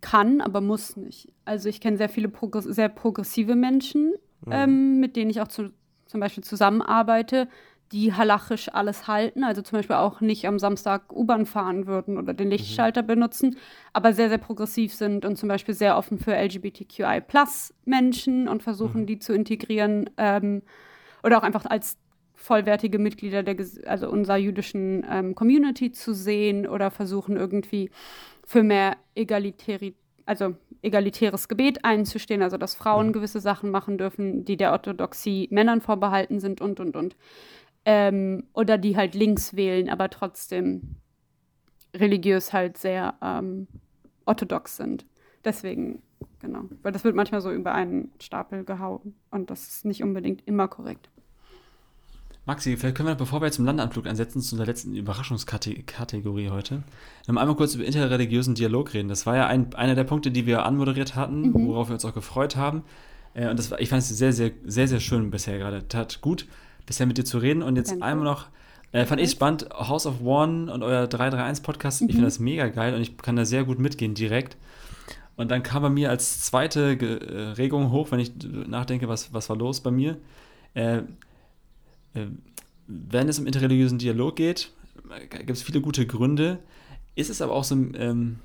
kann, 0.00 0.40
aber 0.40 0.60
muss 0.60 0.96
nicht. 0.96 1.28
Also 1.44 1.68
ich 1.68 1.80
kenne 1.80 1.96
sehr 1.96 2.08
viele 2.08 2.28
progress 2.28 2.64
sehr 2.64 2.88
progressive 2.88 3.54
Menschen, 3.54 4.14
mhm. 4.44 4.52
ähm, 4.52 4.98
mit 5.00 5.14
denen 5.16 5.30
ich 5.30 5.40
auch 5.40 5.48
zu, 5.48 5.72
zum 6.06 6.20
Beispiel 6.20 6.44
zusammenarbeite, 6.44 7.48
die 7.92 8.14
halachisch 8.14 8.68
alles 8.72 9.08
halten, 9.08 9.42
also 9.42 9.62
zum 9.62 9.78
Beispiel 9.78 9.96
auch 9.96 10.20
nicht 10.20 10.46
am 10.46 10.60
Samstag 10.60 11.12
U-Bahn 11.12 11.44
fahren 11.44 11.88
würden 11.88 12.18
oder 12.18 12.34
den 12.34 12.50
Lichtschalter 12.50 13.02
mhm. 13.02 13.08
benutzen, 13.08 13.56
aber 13.92 14.12
sehr, 14.12 14.28
sehr 14.28 14.38
progressiv 14.38 14.94
sind 14.94 15.24
und 15.24 15.36
zum 15.36 15.48
Beispiel 15.48 15.74
sehr 15.74 15.96
offen 15.96 16.18
für 16.18 16.36
LGBTQI-Plus-Menschen 16.36 18.46
und 18.48 18.62
versuchen, 18.62 19.00
mhm. 19.02 19.06
die 19.06 19.18
zu 19.18 19.32
integrieren 19.32 20.08
ähm, 20.18 20.62
oder 21.22 21.38
auch 21.38 21.42
einfach 21.42 21.66
als 21.66 21.98
vollwertige 22.40 22.98
Mitglieder 22.98 23.42
der, 23.42 23.56
also 23.86 24.08
unserer 24.08 24.38
jüdischen 24.38 25.04
ähm, 25.10 25.34
Community 25.34 25.92
zu 25.92 26.14
sehen 26.14 26.66
oder 26.66 26.90
versuchen 26.90 27.36
irgendwie 27.36 27.90
für 28.50 28.64
mehr 28.64 28.96
egalitäri 29.14 29.94
also 30.26 30.56
egalitäres 30.82 31.46
Gebet 31.46 31.84
einzustehen, 31.84 32.42
also 32.42 32.56
dass 32.56 32.74
Frauen 32.74 33.08
mhm. 33.08 33.12
gewisse 33.12 33.38
Sachen 33.38 33.70
machen 33.70 33.96
dürfen, 33.96 34.44
die 34.44 34.56
der 34.56 34.72
Orthodoxie 34.72 35.46
Männern 35.52 35.80
vorbehalten 35.80 36.40
sind 36.40 36.60
und, 36.60 36.80
und, 36.80 36.96
und. 36.96 37.16
Ähm, 37.84 38.48
oder 38.52 38.76
die 38.76 38.96
halt 38.96 39.14
links 39.14 39.54
wählen, 39.54 39.88
aber 39.88 40.10
trotzdem 40.10 40.96
religiös 41.94 42.52
halt 42.52 42.76
sehr 42.76 43.14
ähm, 43.22 43.68
orthodox 44.26 44.76
sind. 44.76 45.06
Deswegen, 45.44 46.02
genau. 46.40 46.64
Weil 46.82 46.92
das 46.92 47.04
wird 47.04 47.14
manchmal 47.14 47.40
so 47.40 47.52
über 47.52 47.72
einen 47.72 48.10
Stapel 48.20 48.64
gehauen 48.64 49.14
und 49.30 49.50
das 49.50 49.68
ist 49.68 49.84
nicht 49.84 50.02
unbedingt 50.02 50.46
immer 50.46 50.66
korrekt. 50.66 51.08
Maxi, 52.46 52.76
vielleicht 52.76 52.96
können 52.96 53.08
wir, 53.08 53.14
bevor 53.14 53.40
wir 53.40 53.46
jetzt 53.46 53.56
zum 53.56 53.66
Landeanflug 53.66 54.06
einsetzen, 54.06 54.40
zu 54.40 54.54
unserer 54.54 54.66
letzten 54.66 54.96
Überraschungskategorie 54.96 56.48
heute, 56.48 56.82
noch 57.26 57.40
einmal 57.40 57.54
kurz 57.54 57.74
über 57.74 57.84
interreligiösen 57.84 58.54
Dialog 58.54 58.94
reden. 58.94 59.08
Das 59.08 59.26
war 59.26 59.36
ja 59.36 59.46
ein, 59.46 59.74
einer 59.74 59.94
der 59.94 60.04
Punkte, 60.04 60.30
die 60.30 60.46
wir 60.46 60.64
anmoderiert 60.64 61.14
hatten, 61.16 61.50
mhm. 61.50 61.66
worauf 61.66 61.88
wir 61.88 61.94
uns 61.94 62.04
auch 62.04 62.14
gefreut 62.14 62.56
haben. 62.56 62.82
Äh, 63.34 63.48
und 63.48 63.58
das 63.58 63.70
war, 63.70 63.80
ich 63.80 63.90
fand 63.90 64.02
es 64.02 64.08
sehr, 64.08 64.32
sehr, 64.32 64.52
sehr, 64.64 64.88
sehr 64.88 65.00
schön 65.00 65.30
bisher 65.30 65.58
gerade. 65.58 65.86
Tat 65.86 66.20
gut, 66.22 66.46
bisher 66.86 67.06
mit 67.06 67.18
dir 67.18 67.24
zu 67.24 67.38
reden. 67.38 67.62
Und 67.62 67.76
jetzt 67.76 67.90
Danke. 67.90 68.04
einmal 68.04 68.24
noch, 68.24 68.46
äh, 68.92 69.04
fand 69.04 69.20
ich 69.20 69.30
spannend, 69.30 69.68
House 69.72 70.06
of 70.06 70.22
One 70.22 70.72
und 70.72 70.82
euer 70.82 71.04
331-Podcast. 71.04 72.02
Mhm. 72.02 72.08
Ich 72.08 72.14
finde 72.14 72.26
das 72.26 72.38
mega 72.38 72.68
geil 72.68 72.94
und 72.94 73.02
ich 73.02 73.18
kann 73.18 73.36
da 73.36 73.44
sehr 73.44 73.64
gut 73.64 73.78
mitgehen 73.78 74.14
direkt. 74.14 74.56
Und 75.36 75.50
dann 75.50 75.62
kam 75.62 75.82
bei 75.82 75.90
mir 75.90 76.10
als 76.10 76.42
zweite 76.42 76.98
äh, 76.98 77.52
Regung 77.52 77.92
hoch, 77.92 78.10
wenn 78.10 78.18
ich 78.20 78.32
nachdenke, 78.66 79.08
was, 79.08 79.32
was 79.32 79.48
war 79.48 79.56
los 79.56 79.80
bei 79.80 79.90
mir. 79.90 80.16
Äh, 80.74 81.02
wenn 82.86 83.28
es 83.28 83.38
um 83.38 83.46
interreligiösen 83.46 83.98
Dialog 83.98 84.36
geht, 84.36 84.72
gibt 85.30 85.50
es 85.50 85.62
viele 85.62 85.80
gute 85.80 86.06
Gründe. 86.06 86.58
Ist 87.14 87.30
es 87.30 87.42
aber 87.42 87.52
auch 87.52 87.64
so 87.64 87.74
ähm, 87.74 88.38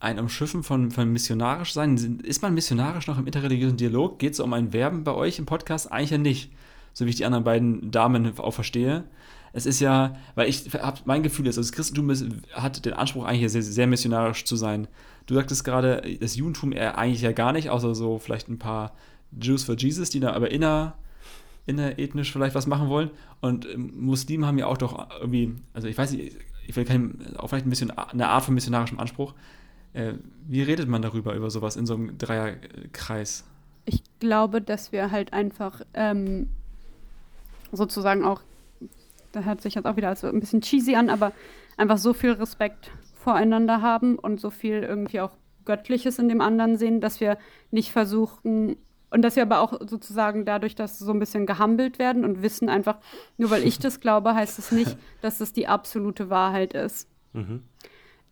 ein 0.00 0.18
Umschiffen 0.18 0.62
von, 0.62 0.90
von 0.90 1.12
missionarisch 1.12 1.72
sein? 1.72 2.20
Ist 2.22 2.42
man 2.42 2.54
missionarisch 2.54 3.06
noch 3.06 3.18
im 3.18 3.26
interreligiösen 3.26 3.76
Dialog? 3.76 4.18
Geht 4.18 4.34
es 4.34 4.40
um 4.40 4.52
ein 4.52 4.72
Werben 4.72 5.04
bei 5.04 5.12
euch 5.12 5.38
im 5.38 5.46
Podcast? 5.46 5.90
Eigentlich 5.90 6.10
ja 6.10 6.18
nicht, 6.18 6.52
so 6.92 7.06
wie 7.06 7.10
ich 7.10 7.16
die 7.16 7.24
anderen 7.24 7.44
beiden 7.44 7.90
Damen 7.90 8.38
auch 8.38 8.52
verstehe. 8.52 9.04
Es 9.52 9.66
ist 9.66 9.80
ja, 9.80 10.16
weil 10.34 10.48
ich 10.48 10.64
habe 10.74 11.00
mein 11.04 11.22
Gefühl 11.22 11.46
ist, 11.46 11.58
also 11.58 11.68
das 11.68 11.76
Christentum 11.76 12.10
ist, 12.10 12.26
hat 12.54 12.84
den 12.84 12.92
Anspruch 12.92 13.24
eigentlich 13.24 13.50
sehr, 13.52 13.62
sehr 13.62 13.86
missionarisch 13.86 14.44
zu 14.44 14.56
sein. 14.56 14.88
Du 15.26 15.34
sagtest 15.34 15.64
gerade, 15.64 16.02
das 16.20 16.34
Judentum 16.34 16.72
eigentlich 16.72 17.22
ja 17.22 17.32
gar 17.32 17.52
nicht, 17.52 17.70
außer 17.70 17.94
so 17.94 18.18
vielleicht 18.18 18.48
ein 18.48 18.58
paar 18.58 18.94
Jews 19.40 19.62
for 19.64 19.76
Jesus, 19.76 20.10
die 20.10 20.20
da 20.20 20.32
aber 20.32 20.50
inner 20.50 20.94
innerethnisch 21.66 22.32
vielleicht 22.32 22.54
was 22.54 22.66
machen 22.66 22.88
wollen. 22.88 23.10
Und 23.40 23.66
ähm, 23.66 23.92
Muslime 23.94 24.46
haben 24.46 24.58
ja 24.58 24.66
auch 24.66 24.76
doch 24.76 25.08
irgendwie, 25.20 25.54
also 25.72 25.88
ich 25.88 25.96
weiß 25.96 26.12
nicht, 26.12 26.36
ich 26.66 26.76
will 26.76 26.84
kein, 26.84 27.36
auch 27.36 27.48
vielleicht 27.48 27.66
ein 27.66 27.70
bisschen 27.70 27.90
eine 27.90 28.28
Art 28.28 28.44
von 28.44 28.54
missionarischem 28.54 28.98
Anspruch. 28.98 29.34
Äh, 29.92 30.14
wie 30.46 30.62
redet 30.62 30.88
man 30.88 31.02
darüber, 31.02 31.34
über 31.34 31.50
sowas 31.50 31.76
in 31.76 31.86
so 31.86 31.94
einem 31.94 32.18
Dreierkreis? 32.18 33.44
Ich 33.86 34.02
glaube, 34.18 34.60
dass 34.60 34.92
wir 34.92 35.10
halt 35.10 35.32
einfach 35.32 35.82
ähm, 35.94 36.48
sozusagen 37.72 38.24
auch, 38.24 38.40
da 39.32 39.42
hört 39.42 39.60
sich 39.60 39.74
jetzt 39.74 39.86
auch 39.86 39.96
wieder 39.96 40.08
also 40.08 40.26
ein 40.26 40.40
bisschen 40.40 40.60
cheesy 40.60 40.94
an, 40.94 41.10
aber 41.10 41.32
einfach 41.76 41.98
so 41.98 42.12
viel 42.12 42.32
Respekt 42.32 42.90
voreinander 43.14 43.82
haben 43.82 44.18
und 44.18 44.40
so 44.40 44.50
viel 44.50 44.82
irgendwie 44.82 45.20
auch 45.20 45.32
Göttliches 45.64 46.18
in 46.18 46.28
dem 46.28 46.40
anderen 46.40 46.76
sehen, 46.76 47.00
dass 47.00 47.20
wir 47.20 47.38
nicht 47.70 47.90
versuchen, 47.90 48.76
und 49.14 49.22
dass 49.22 49.36
wir 49.36 49.44
aber 49.44 49.60
auch 49.60 49.78
sozusagen 49.88 50.44
dadurch, 50.44 50.74
dass 50.74 50.98
so 50.98 51.12
ein 51.12 51.20
bisschen 51.20 51.46
gehumbelt 51.46 52.00
werden 52.00 52.24
und 52.24 52.42
wissen 52.42 52.68
einfach, 52.68 52.98
nur 53.38 53.48
weil 53.50 53.62
ich 53.62 53.78
das 53.78 54.00
glaube, 54.00 54.34
heißt 54.34 54.58
es 54.58 54.70
das 54.70 54.76
nicht, 54.76 54.98
dass 55.22 55.38
das 55.38 55.52
die 55.52 55.68
absolute 55.68 56.30
Wahrheit 56.30 56.74
ist. 56.74 57.08
Mhm. 57.32 57.62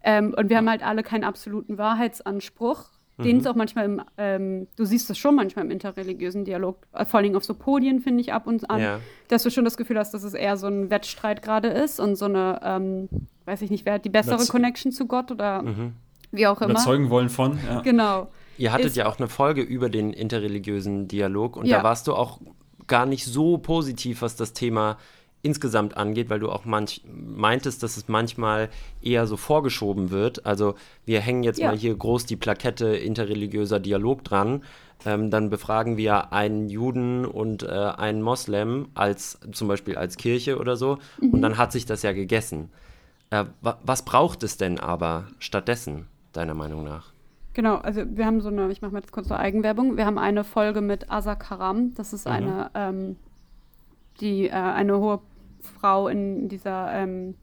Ähm, 0.02 0.34
und 0.36 0.50
wir 0.50 0.56
haben 0.56 0.68
halt 0.68 0.84
alle 0.84 1.04
keinen 1.04 1.22
absoluten 1.22 1.78
Wahrheitsanspruch, 1.78 2.90
mhm. 3.16 3.22
den 3.22 3.36
es 3.36 3.46
auch 3.46 3.54
manchmal 3.54 3.84
im, 3.84 4.02
ähm, 4.18 4.66
du 4.74 4.84
siehst 4.84 5.08
es 5.08 5.18
schon 5.18 5.36
manchmal 5.36 5.64
im 5.66 5.70
interreligiösen 5.70 6.44
Dialog, 6.44 6.78
äh, 6.94 7.04
vor 7.04 7.20
allem 7.20 7.36
auf 7.36 7.44
so 7.44 7.54
Podien, 7.54 8.00
finde 8.00 8.20
ich, 8.20 8.32
ab 8.32 8.48
und 8.48 8.68
an, 8.68 8.80
ja. 8.80 9.00
dass 9.28 9.44
du 9.44 9.50
schon 9.50 9.64
das 9.64 9.76
Gefühl 9.76 10.00
hast, 10.00 10.12
dass 10.14 10.24
es 10.24 10.34
eher 10.34 10.56
so 10.56 10.66
ein 10.66 10.90
Wettstreit 10.90 11.42
gerade 11.42 11.68
ist 11.68 12.00
und 12.00 12.16
so 12.16 12.24
eine, 12.24 12.58
ähm, 12.64 13.08
weiß 13.44 13.62
ich 13.62 13.70
nicht, 13.70 13.86
wer 13.86 13.94
hat 13.94 14.04
die 14.04 14.10
bessere 14.10 14.36
das 14.36 14.48
Connection 14.48 14.90
zu 14.90 15.06
Gott 15.06 15.30
oder 15.30 15.62
mhm. 15.62 15.92
wie 16.32 16.48
auch 16.48 16.60
immer. 16.60 16.70
Überzeugen 16.70 17.08
wollen 17.08 17.28
von, 17.28 17.56
ja. 17.64 17.82
Genau. 17.82 18.26
Ihr 18.58 18.72
hattet 18.72 18.96
ja 18.96 19.06
auch 19.06 19.18
eine 19.18 19.28
Folge 19.28 19.62
über 19.62 19.88
den 19.88 20.12
interreligiösen 20.12 21.08
Dialog 21.08 21.56
und 21.56 21.66
ja. 21.66 21.78
da 21.78 21.84
warst 21.84 22.06
du 22.06 22.14
auch 22.14 22.40
gar 22.86 23.06
nicht 23.06 23.24
so 23.24 23.58
positiv, 23.58 24.22
was 24.22 24.36
das 24.36 24.52
Thema 24.52 24.98
insgesamt 25.42 25.96
angeht, 25.96 26.30
weil 26.30 26.38
du 26.38 26.50
auch 26.50 26.64
manch, 26.64 27.02
meintest, 27.04 27.82
dass 27.82 27.96
es 27.96 28.08
manchmal 28.08 28.68
eher 29.02 29.26
so 29.26 29.36
vorgeschoben 29.36 30.10
wird. 30.10 30.46
Also 30.46 30.76
wir 31.04 31.20
hängen 31.20 31.42
jetzt 31.42 31.58
ja. 31.58 31.68
mal 31.68 31.76
hier 31.76 31.94
groß 31.94 32.26
die 32.26 32.36
Plakette 32.36 32.96
interreligiöser 32.96 33.80
Dialog 33.80 34.22
dran. 34.24 34.62
Ähm, 35.04 35.30
dann 35.30 35.50
befragen 35.50 35.96
wir 35.96 36.32
einen 36.32 36.68
Juden 36.68 37.24
und 37.24 37.64
äh, 37.64 37.68
einen 37.70 38.22
Moslem 38.22 38.88
als 38.94 39.40
zum 39.50 39.66
Beispiel 39.66 39.96
als 39.96 40.16
Kirche 40.16 40.58
oder 40.58 40.76
so. 40.76 40.98
Mhm. 41.20 41.30
Und 41.30 41.42
dann 41.42 41.58
hat 41.58 41.72
sich 41.72 41.86
das 41.86 42.02
ja 42.02 42.12
gegessen. 42.12 42.70
Äh, 43.30 43.46
wa 43.60 43.78
was 43.82 44.04
braucht 44.04 44.44
es 44.44 44.58
denn 44.58 44.78
aber 44.78 45.26
stattdessen, 45.40 46.06
deiner 46.32 46.54
Meinung 46.54 46.84
nach? 46.84 47.11
Genau, 47.54 47.76
also 47.76 48.02
wir 48.06 48.24
haben 48.24 48.40
so 48.40 48.48
eine, 48.48 48.70
ich 48.70 48.80
mache 48.80 48.92
mal 48.92 49.00
jetzt 49.00 49.12
kurz 49.12 49.28
so 49.28 49.34
Eigenwerbung. 49.34 49.96
Wir 49.96 50.06
haben 50.06 50.18
eine 50.18 50.44
Folge 50.44 50.80
mit 50.80 51.10
Asa 51.10 51.34
Karam. 51.34 51.94
Das 51.94 52.12
ist 52.12 52.26
mhm. 52.26 52.32
eine, 52.32 52.70
ähm, 52.74 53.16
die, 54.20 54.48
äh, 54.48 54.52
eine 54.52 54.98
hohe 54.98 55.20
Frau 55.60 56.08
in 56.08 56.48
dieser 56.48 56.92
ähm, 56.92 57.34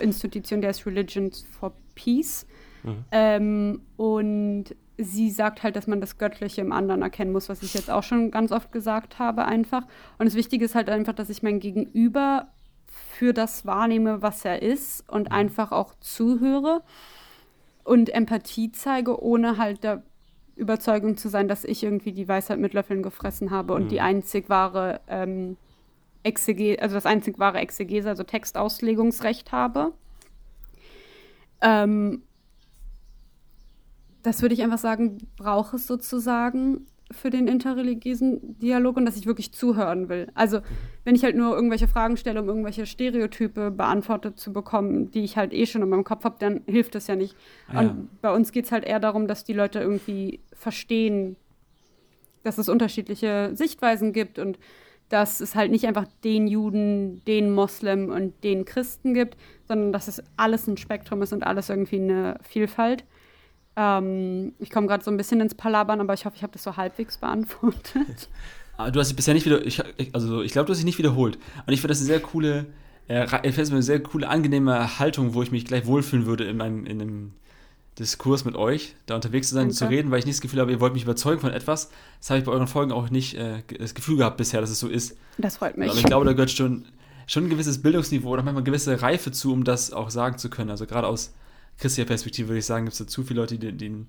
Institution, 0.00 0.60
der 0.60 0.70
ist 0.70 0.84
Religions 0.86 1.46
for 1.58 1.72
Peace. 1.94 2.46
Mhm. 2.82 3.04
Ähm, 3.12 3.80
und 3.96 4.64
sie 4.98 5.30
sagt 5.30 5.62
halt, 5.62 5.76
dass 5.76 5.86
man 5.86 6.00
das 6.00 6.18
Göttliche 6.18 6.60
im 6.60 6.72
anderen 6.72 7.02
erkennen 7.02 7.32
muss, 7.32 7.48
was 7.48 7.62
ich 7.62 7.74
jetzt 7.74 7.90
auch 7.90 8.02
schon 8.02 8.30
ganz 8.30 8.52
oft 8.52 8.72
gesagt 8.72 9.18
habe, 9.18 9.44
einfach. 9.44 9.82
Und 10.18 10.26
das 10.26 10.34
Wichtige 10.34 10.64
ist 10.64 10.74
halt 10.74 10.88
einfach, 10.88 11.12
dass 11.12 11.30
ich 11.30 11.42
mein 11.42 11.60
Gegenüber 11.60 12.48
für 12.86 13.32
das 13.32 13.64
wahrnehme, 13.64 14.22
was 14.22 14.44
er 14.44 14.62
ist 14.62 15.08
und 15.08 15.28
mhm. 15.28 15.34
einfach 15.34 15.72
auch 15.72 15.94
zuhöre 16.00 16.82
und 17.84 18.10
Empathie 18.10 18.72
zeige, 18.72 19.22
ohne 19.22 19.56
halt 19.58 19.84
der 19.84 20.02
Überzeugung 20.54 21.16
zu 21.16 21.28
sein, 21.28 21.48
dass 21.48 21.64
ich 21.64 21.82
irgendwie 21.82 22.12
die 22.12 22.28
Weisheit 22.28 22.58
mit 22.58 22.74
Löffeln 22.74 23.02
gefressen 23.02 23.50
habe 23.50 23.74
und 23.74 23.84
mhm. 23.84 23.88
die 23.88 24.00
einzig 24.00 24.48
wahre 24.48 25.00
ähm, 25.08 25.56
Exege 26.22 26.80
also 26.80 26.94
das 26.94 27.06
einzig 27.06 27.38
wahre 27.38 27.58
Exegese, 27.58 28.08
also 28.08 28.22
Textauslegungsrecht 28.22 29.50
habe. 29.50 29.92
Ähm, 31.60 32.22
das 34.22 34.42
würde 34.42 34.54
ich 34.54 34.62
einfach 34.62 34.78
sagen, 34.78 35.18
brauche 35.36 35.76
es 35.76 35.86
sozusagen 35.86 36.86
für 37.12 37.30
den 37.30 37.48
interreligiösen 37.48 38.58
Dialog 38.58 38.96
und 38.96 39.06
dass 39.06 39.16
ich 39.16 39.26
wirklich 39.26 39.52
zuhören 39.52 40.08
will. 40.08 40.28
Also 40.34 40.60
wenn 41.04 41.14
ich 41.14 41.24
halt 41.24 41.36
nur 41.36 41.54
irgendwelche 41.54 41.88
Fragen 41.88 42.16
stelle, 42.16 42.40
um 42.42 42.48
irgendwelche 42.48 42.86
Stereotype 42.86 43.70
beantwortet 43.70 44.38
zu 44.38 44.52
bekommen, 44.52 45.10
die 45.10 45.24
ich 45.24 45.36
halt 45.36 45.52
eh 45.52 45.66
schon 45.66 45.82
in 45.82 45.88
meinem 45.88 46.04
Kopf 46.04 46.24
habe, 46.24 46.36
dann 46.38 46.62
hilft 46.66 46.94
das 46.94 47.06
ja 47.06 47.16
nicht. 47.16 47.36
Ah, 47.68 47.74
ja. 47.74 47.80
Und 47.80 48.20
bei 48.20 48.32
uns 48.32 48.52
geht 48.52 48.66
es 48.66 48.72
halt 48.72 48.84
eher 48.84 49.00
darum, 49.00 49.26
dass 49.26 49.44
die 49.44 49.52
Leute 49.52 49.80
irgendwie 49.80 50.40
verstehen, 50.52 51.36
dass 52.42 52.58
es 52.58 52.68
unterschiedliche 52.68 53.50
Sichtweisen 53.54 54.12
gibt 54.12 54.38
und 54.38 54.58
dass 55.08 55.40
es 55.40 55.54
halt 55.54 55.70
nicht 55.70 55.86
einfach 55.86 56.06
den 56.24 56.46
Juden, 56.46 57.22
den 57.26 57.52
Moslem 57.52 58.08
und 58.08 58.42
den 58.44 58.64
Christen 58.64 59.12
gibt, 59.12 59.36
sondern 59.68 59.92
dass 59.92 60.08
es 60.08 60.22
alles 60.38 60.66
ein 60.66 60.78
Spektrum 60.78 61.20
ist 61.20 61.34
und 61.34 61.42
alles 61.42 61.68
irgendwie 61.68 62.00
eine 62.00 62.38
Vielfalt. 62.42 63.04
Ähm, 63.76 64.52
ich 64.58 64.70
komme 64.70 64.86
gerade 64.86 65.02
so 65.02 65.10
ein 65.10 65.16
bisschen 65.16 65.40
ins 65.40 65.54
Palabern, 65.54 66.00
aber 66.00 66.14
ich 66.14 66.24
hoffe, 66.24 66.36
ich 66.36 66.42
habe 66.42 66.52
das 66.52 66.62
so 66.62 66.76
halbwegs 66.76 67.16
beantwortet. 67.18 68.28
Du 68.90 68.98
hast 68.98 69.08
dich 69.08 69.16
bisher 69.16 69.34
nicht 69.34 69.46
wieder, 69.46 69.64
ich, 69.64 69.80
also 70.12 70.42
ich 70.42 70.50
glaube, 70.50 70.66
du 70.66 70.72
hast 70.72 70.78
dich 70.78 70.86
nicht 70.86 70.98
wiederholt. 70.98 71.38
Und 71.66 71.72
ich 71.72 71.80
finde 71.80 71.92
das 71.92 71.98
eine 71.98 72.06
sehr 72.06 72.20
coole, 72.20 72.66
äh, 73.06 73.26
eine 73.28 73.82
sehr 73.82 74.02
coole, 74.02 74.28
angenehme 74.28 74.98
Haltung, 74.98 75.34
wo 75.34 75.42
ich 75.42 75.52
mich 75.52 75.66
gleich 75.66 75.86
wohlfühlen 75.86 76.26
würde 76.26 76.44
in 76.44 76.56
meinem, 76.56 76.86
in 76.86 77.00
einem 77.00 77.32
Diskurs 77.98 78.44
mit 78.44 78.56
euch, 78.56 78.96
da 79.06 79.14
unterwegs 79.14 79.50
zu 79.50 79.54
sein, 79.54 79.64
Danke. 79.64 79.76
zu 79.76 79.88
reden, 79.88 80.10
weil 80.10 80.18
ich 80.18 80.26
nicht 80.26 80.36
das 80.36 80.40
Gefühl 80.40 80.60
habe, 80.60 80.72
ihr 80.72 80.80
wollt 80.80 80.94
mich 80.94 81.02
überzeugen 81.02 81.40
von 81.40 81.52
etwas. 81.52 81.90
Das 82.18 82.30
habe 82.30 82.38
ich 82.40 82.44
bei 82.46 82.50
euren 82.50 82.66
Folgen 82.66 82.90
auch 82.90 83.10
nicht 83.10 83.34
äh, 83.34 83.62
das 83.78 83.94
Gefühl 83.94 84.16
gehabt 84.16 84.38
bisher, 84.38 84.60
dass 84.62 84.70
es 84.70 84.80
so 84.80 84.88
ist. 84.88 85.16
Das 85.36 85.58
freut 85.58 85.76
mich. 85.76 85.90
Aber 85.90 85.98
ich 85.98 86.04
glaube, 86.04 86.24
da 86.24 86.32
gehört 86.32 86.50
schon, 86.50 86.86
schon 87.26 87.44
ein 87.44 87.50
gewisses 87.50 87.82
Bildungsniveau 87.82 88.30
oder 88.30 88.42
manchmal 88.42 88.62
eine 88.62 88.64
gewisse 88.64 89.02
Reife 89.02 89.30
zu, 89.30 89.52
um 89.52 89.64
das 89.64 89.92
auch 89.92 90.08
sagen 90.10 90.38
zu 90.38 90.48
können. 90.48 90.70
Also 90.70 90.86
gerade 90.86 91.06
aus 91.06 91.34
christlicher 91.78 92.06
Perspektive 92.06 92.48
würde 92.48 92.58
ich 92.58 92.66
sagen, 92.66 92.84
gibt 92.84 92.92
es 92.92 92.98
da 92.98 93.06
zu 93.06 93.22
viele 93.22 93.40
Leute, 93.40 93.58
die, 93.58 93.72
die, 93.72 94.06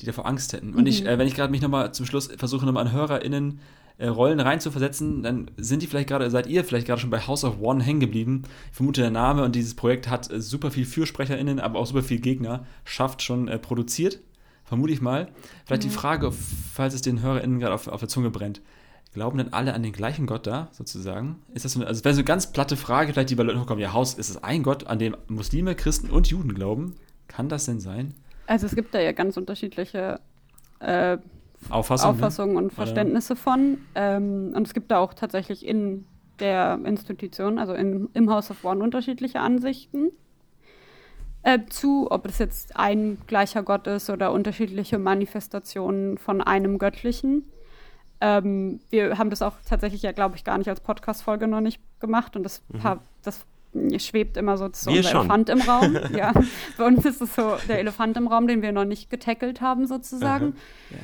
die 0.00 0.06
davor 0.06 0.26
Angst 0.26 0.52
hätten. 0.52 0.74
Und 0.74 0.86
ich, 0.86 1.02
mhm. 1.02 1.08
äh, 1.08 1.18
wenn 1.18 1.26
ich 1.26 1.34
gerade 1.34 1.50
mich 1.50 1.62
nochmal 1.62 1.92
zum 1.92 2.06
Schluss 2.06 2.28
versuche, 2.36 2.66
nochmal 2.66 2.86
an 2.86 2.92
HörerInnen 2.92 3.60
äh, 3.98 4.08
Rollen 4.08 4.40
reinzuversetzen, 4.40 5.22
dann 5.22 5.50
sind 5.56 5.82
die 5.82 5.86
vielleicht 5.86 6.08
gerade, 6.08 6.30
seid 6.30 6.46
ihr 6.46 6.64
vielleicht 6.64 6.86
gerade 6.86 7.00
schon 7.00 7.10
bei 7.10 7.20
House 7.20 7.44
of 7.44 7.60
One 7.60 7.82
hängen 7.82 8.00
geblieben. 8.00 8.42
Ich 8.70 8.76
vermute, 8.76 9.00
der 9.00 9.10
Name 9.10 9.44
und 9.44 9.54
dieses 9.54 9.74
Projekt 9.74 10.08
hat 10.08 10.30
äh, 10.30 10.40
super 10.40 10.70
viel 10.70 10.86
FürsprecherInnen, 10.86 11.60
aber 11.60 11.78
auch 11.78 11.86
super 11.86 12.02
viel 12.02 12.20
Gegner, 12.20 12.66
schafft 12.84 13.22
schon 13.22 13.48
äh, 13.48 13.58
produziert. 13.58 14.20
Vermute 14.64 14.92
ich 14.92 15.02
mal. 15.02 15.28
Vielleicht 15.66 15.82
mhm. 15.82 15.88
die 15.88 15.94
Frage, 15.94 16.32
falls 16.32 16.94
es 16.94 17.02
den 17.02 17.20
HörerInnen 17.20 17.58
gerade 17.58 17.74
auf, 17.74 17.88
auf 17.88 18.00
der 18.00 18.08
Zunge 18.08 18.30
brennt. 18.30 18.62
Glauben 19.12 19.38
denn 19.38 19.52
alle 19.52 19.74
an 19.74 19.82
den 19.82 19.92
gleichen 19.92 20.26
Gott 20.26 20.46
da, 20.46 20.68
sozusagen? 20.72 21.42
Ist 21.52 21.64
das 21.64 21.72
so 21.72 21.80
eine, 21.80 21.88
also 21.88 22.02
wäre 22.04 22.14
so 22.14 22.20
eine 22.20 22.24
ganz 22.24 22.50
platte 22.52 22.76
Frage, 22.76 23.12
vielleicht 23.12 23.30
die 23.30 23.34
bei 23.34 23.42
Leuten 23.42 23.60
hochkommen, 23.60 23.82
ja, 23.82 23.92
Haus, 23.92 24.14
ist 24.14 24.30
es 24.30 24.42
ein 24.42 24.62
Gott, 24.62 24.86
an 24.86 24.98
dem 24.98 25.16
Muslime, 25.28 25.74
Christen 25.74 26.10
und 26.10 26.28
Juden 26.28 26.54
glauben? 26.54 26.96
Kann 27.28 27.48
das 27.48 27.66
denn 27.66 27.80
sein? 27.80 28.14
Also 28.46 28.66
es 28.66 28.74
gibt 28.74 28.94
da 28.94 29.00
ja 29.00 29.12
ganz 29.12 29.36
unterschiedliche 29.36 30.18
äh, 30.80 31.18
Auffassung, 31.68 32.10
ne? 32.10 32.16
Auffassungen 32.16 32.54
ne? 32.54 32.62
und 32.62 32.72
Verständnisse 32.72 33.36
von. 33.36 33.78
Ähm, 33.94 34.52
und 34.54 34.66
es 34.66 34.74
gibt 34.74 34.90
da 34.90 34.98
auch 34.98 35.14
tatsächlich 35.14 35.66
in 35.66 36.06
der 36.40 36.80
Institution, 36.84 37.58
also 37.58 37.74
in, 37.74 38.08
im 38.14 38.30
House 38.30 38.50
of 38.50 38.64
One, 38.64 38.82
unterschiedliche 38.82 39.40
Ansichten 39.40 40.10
äh, 41.42 41.60
zu, 41.68 42.08
ob 42.10 42.26
es 42.26 42.38
jetzt 42.38 42.76
ein 42.76 43.18
gleicher 43.26 43.62
Gott 43.62 43.86
ist 43.86 44.10
oder 44.10 44.32
unterschiedliche 44.32 44.98
Manifestationen 44.98 46.18
von 46.18 46.40
einem 46.40 46.78
Göttlichen. 46.78 47.44
Ähm, 48.24 48.78
wir 48.90 49.18
haben 49.18 49.30
das 49.30 49.42
auch 49.42 49.54
tatsächlich 49.68 50.02
ja, 50.02 50.12
glaube 50.12 50.36
ich, 50.36 50.44
gar 50.44 50.56
nicht 50.56 50.68
als 50.68 50.78
Podcast-Folge 50.78 51.48
noch 51.48 51.60
nicht 51.60 51.80
gemacht 51.98 52.36
und 52.36 52.44
das, 52.44 52.62
mhm. 52.68 53.00
das 53.24 53.44
schwebt 53.98 54.36
immer 54.36 54.56
so, 54.56 54.68
so 54.72 54.90
unser 54.90 55.10
Elefant 55.10 55.48
im 55.48 55.60
Raum. 55.60 55.98
ja. 56.16 56.32
Bei 56.78 56.86
uns 56.86 57.04
ist 57.04 57.20
es 57.20 57.34
so 57.34 57.56
der 57.68 57.80
Elefant 57.80 58.16
im 58.16 58.28
Raum, 58.28 58.46
den 58.46 58.62
wir 58.62 58.70
noch 58.70 58.84
nicht 58.84 59.10
getackelt 59.10 59.60
haben, 59.60 59.86
sozusagen. 59.86 60.54
Ja. 60.90 60.98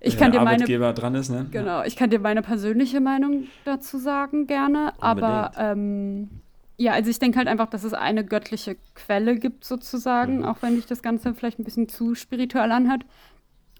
Ich 0.00 0.18
kann 0.18 0.30
dir 0.30 0.42
meine 0.42 0.64
dran 0.64 1.14
ist, 1.14 1.30
ne? 1.30 1.46
Genau, 1.50 1.82
ich 1.84 1.96
kann 1.96 2.10
dir 2.10 2.20
meine 2.20 2.42
persönliche 2.42 3.00
Meinung 3.00 3.48
dazu 3.64 3.96
sagen, 3.96 4.46
gerne. 4.46 4.92
Unbedingt. 5.00 5.00
Aber 5.00 5.52
ähm, 5.56 6.28
ja, 6.76 6.92
also 6.92 7.10
ich 7.10 7.18
denke 7.18 7.38
halt 7.38 7.48
einfach, 7.48 7.68
dass 7.68 7.82
es 7.82 7.94
eine 7.94 8.24
göttliche 8.24 8.76
Quelle 8.94 9.36
gibt, 9.36 9.64
sozusagen, 9.64 10.38
mhm. 10.38 10.44
auch 10.44 10.58
wenn 10.60 10.76
sich 10.76 10.86
das 10.86 11.02
Ganze 11.02 11.32
vielleicht 11.34 11.58
ein 11.58 11.64
bisschen 11.64 11.88
zu 11.88 12.14
spirituell 12.14 12.70
anhört. 12.70 13.04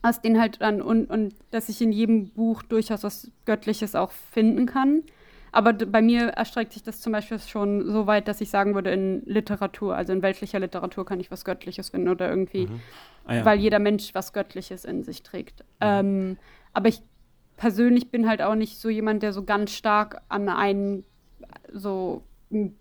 Aus 0.03 0.21
denen 0.21 0.41
halt 0.41 0.61
dann 0.61 0.81
und, 0.81 1.11
und 1.11 1.35
dass 1.51 1.69
ich 1.69 1.81
in 1.81 1.93
jedem 1.93 2.29
Buch 2.31 2.63
durchaus 2.63 3.03
was 3.03 3.31
Göttliches 3.45 3.95
auch 3.95 4.13
finden 4.13 4.67
kann. 4.67 5.03
Aber 5.51 5.73
bei 5.73 6.03
mir 6.03 6.29
erstreckt 6.29 6.73
sich 6.73 6.83
das 6.83 7.01
zum 7.01 7.13
Beispiel 7.13 7.39
schon 7.39 7.91
so 7.91 8.07
weit, 8.07 8.29
dass 8.29 8.41
ich 8.41 8.51
sagen 8.51 8.75
würde, 8.75 8.91
in 8.91 9.23
Literatur, 9.25 9.97
also 9.97 10.13
in 10.13 10.23
weltlicher 10.23 10.61
Literatur 10.61 11.07
kann 11.07 11.21
ich 11.21 11.31
was 11.31 11.45
Göttliches 11.45 11.89
finden 11.89 12.09
oder 12.09 12.29
irgendwie, 12.29 12.67
mhm. 12.67 12.81
ah, 13.25 13.35
ja. 13.37 13.45
weil 13.45 13.59
jeder 13.59 13.79
Mensch 13.79 14.15
was 14.15 14.33
Göttliches 14.33 14.85
in 14.85 15.05
sich 15.05 15.23
trägt. 15.23 15.61
Mhm. 15.61 15.67
Ähm, 15.81 16.37
aber 16.75 16.89
ich 16.89 17.03
persönlich 17.57 18.11
bin 18.11 18.29
halt 18.29 18.43
auch 18.43 18.55
nicht 18.55 18.79
so 18.79 18.89
jemand, 18.89 19.23
der 19.23 19.33
so 19.33 19.43
ganz 19.43 19.73
stark 19.73 20.21
an 20.29 20.49
einen 20.49 21.05
so 21.73 22.23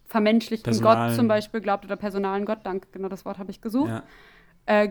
vermenschlichten 0.05 0.71
Personalen. 0.71 1.09
Gott 1.09 1.15
zum 1.15 1.27
Beispiel 1.27 1.61
glaubt 1.61 1.85
oder 1.85 1.95
personalen 1.95 2.45
Gott, 2.45 2.59
danke, 2.63 2.87
genau 2.91 3.09
das 3.09 3.25
Wort 3.25 3.37
habe 3.37 3.51
ich 3.51 3.61
gesucht. 3.61 3.89
Ja. 3.89 4.03
Äh, 4.65 4.89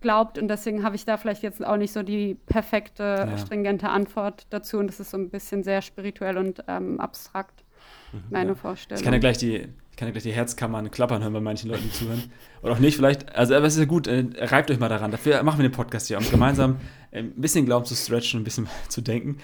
glaubt 0.00 0.38
und 0.38 0.48
deswegen 0.48 0.82
habe 0.82 0.96
ich 0.96 1.04
da 1.04 1.16
vielleicht 1.16 1.42
jetzt 1.42 1.64
auch 1.64 1.76
nicht 1.76 1.92
so 1.92 2.02
die 2.02 2.36
perfekte, 2.46 3.02
ja. 3.02 3.38
stringente 3.38 3.88
Antwort 3.88 4.46
dazu 4.50 4.78
und 4.78 4.88
das 4.88 5.00
ist 5.00 5.10
so 5.10 5.16
ein 5.16 5.30
bisschen 5.30 5.62
sehr 5.64 5.82
spirituell 5.82 6.38
und 6.38 6.62
ähm, 6.68 7.00
abstrakt, 7.00 7.64
mhm, 8.12 8.20
meine 8.30 8.50
ja. 8.50 8.54
Vorstellung. 8.54 9.00
Ich 9.00 9.04
kann 9.04 9.14
ja 9.14 9.20
gleich 9.20 9.38
die, 9.38 9.54
ich 9.56 9.96
kann 9.96 10.08
ja 10.08 10.12
gleich 10.12 10.24
die 10.24 10.32
Herzkammern 10.32 10.90
klappern 10.90 11.22
hören 11.22 11.32
bei 11.32 11.40
manchen 11.40 11.70
Leuten, 11.70 11.84
die 11.84 11.90
zuhören. 11.90 12.22
Oder 12.62 12.74
auch 12.74 12.78
nicht, 12.78 12.96
vielleicht, 12.96 13.34
also 13.34 13.54
aber 13.54 13.66
es 13.66 13.74
ist 13.74 13.80
ja 13.80 13.86
gut, 13.86 14.06
äh, 14.06 14.26
reibt 14.36 14.70
euch 14.70 14.78
mal 14.78 14.88
daran. 14.88 15.10
Dafür 15.10 15.42
machen 15.42 15.58
wir 15.58 15.68
den 15.68 15.72
Podcast 15.72 16.08
hier, 16.08 16.18
um 16.18 16.30
gemeinsam 16.30 16.76
äh, 17.10 17.20
ein 17.20 17.40
bisschen 17.40 17.64
Glauben 17.64 17.86
zu 17.86 17.94
stretchen, 17.94 18.40
ein 18.40 18.44
bisschen 18.44 18.68
zu 18.88 19.00
denken. 19.00 19.38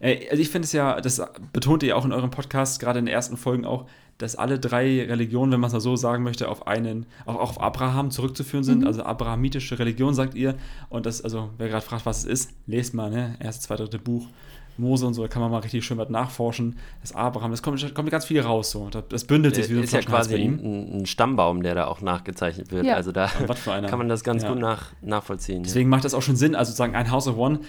Äh, 0.00 0.28
also 0.30 0.40
ich 0.40 0.50
finde 0.50 0.66
es 0.66 0.72
ja, 0.72 1.00
das 1.00 1.22
betont 1.52 1.82
ihr 1.82 1.96
auch 1.96 2.04
in 2.04 2.12
eurem 2.12 2.30
Podcast, 2.30 2.80
gerade 2.80 2.98
in 2.98 3.06
den 3.06 3.14
ersten 3.14 3.36
Folgen 3.36 3.64
auch, 3.64 3.86
dass 4.20 4.36
alle 4.36 4.58
drei 4.58 5.06
Religionen, 5.06 5.50
wenn 5.50 5.60
man 5.60 5.68
es 5.68 5.72
mal 5.72 5.80
so 5.80 5.96
sagen 5.96 6.22
möchte, 6.22 6.48
auf 6.48 6.66
einen, 6.66 7.06
auch, 7.24 7.36
auch 7.36 7.50
auf 7.50 7.60
Abraham 7.60 8.10
zurückzuführen 8.10 8.64
sind. 8.64 8.80
Mhm. 8.80 8.86
Also 8.86 9.02
abrahamitische 9.02 9.78
Religion, 9.78 10.14
sagt 10.14 10.34
ihr. 10.34 10.56
Und 10.90 11.06
das, 11.06 11.22
also 11.22 11.50
wer 11.56 11.68
gerade 11.68 11.84
fragt, 11.84 12.04
was 12.04 12.18
es 12.18 12.24
ist, 12.24 12.50
lest 12.66 12.92
mal, 12.92 13.10
ne? 13.10 13.36
Erste, 13.40 13.66
zweite, 13.66 13.84
dritte 13.84 13.98
Buch. 13.98 14.28
Mose 14.76 15.06
und 15.06 15.14
so, 15.14 15.22
da 15.22 15.28
kann 15.28 15.42
man 15.42 15.50
mal 15.50 15.58
richtig 15.58 15.84
schön 15.84 15.98
was 15.98 16.08
nachforschen. 16.08 16.78
Das 17.02 17.14
Abraham, 17.14 17.50
das 17.50 17.62
kommt, 17.62 17.94
kommt 17.94 18.10
ganz 18.10 18.24
viel 18.24 18.40
raus. 18.40 18.70
So. 18.70 18.88
Das 18.88 19.24
bündelt 19.24 19.54
sich 19.54 19.68
wie 19.68 19.74
so 19.74 19.80
ein 19.80 19.84
Ist 19.84 19.92
ja 19.92 20.00
quasi 20.00 20.36
ein, 20.36 21.00
ein, 21.00 21.06
Stammbaum, 21.06 21.62
der 21.62 21.74
da 21.74 21.86
auch 21.86 22.00
nachgezeichnet 22.00 22.72
wird. 22.72 22.86
Ja. 22.86 22.94
Also 22.94 23.12
da 23.12 23.26
kann 23.26 23.98
man 23.98 24.08
das 24.08 24.24
ganz 24.24 24.42
ja. 24.42 24.48
gut 24.48 24.58
nach, 24.58 24.92
nachvollziehen. 25.02 25.62
Deswegen 25.62 25.90
ja. 25.90 25.96
macht 25.96 26.04
das 26.04 26.14
auch 26.14 26.22
schon 26.22 26.36
Sinn, 26.36 26.54
also 26.54 26.70
sozusagen 26.70 26.94
ein 26.94 27.10
House 27.10 27.28
of 27.28 27.36
One. 27.36 27.60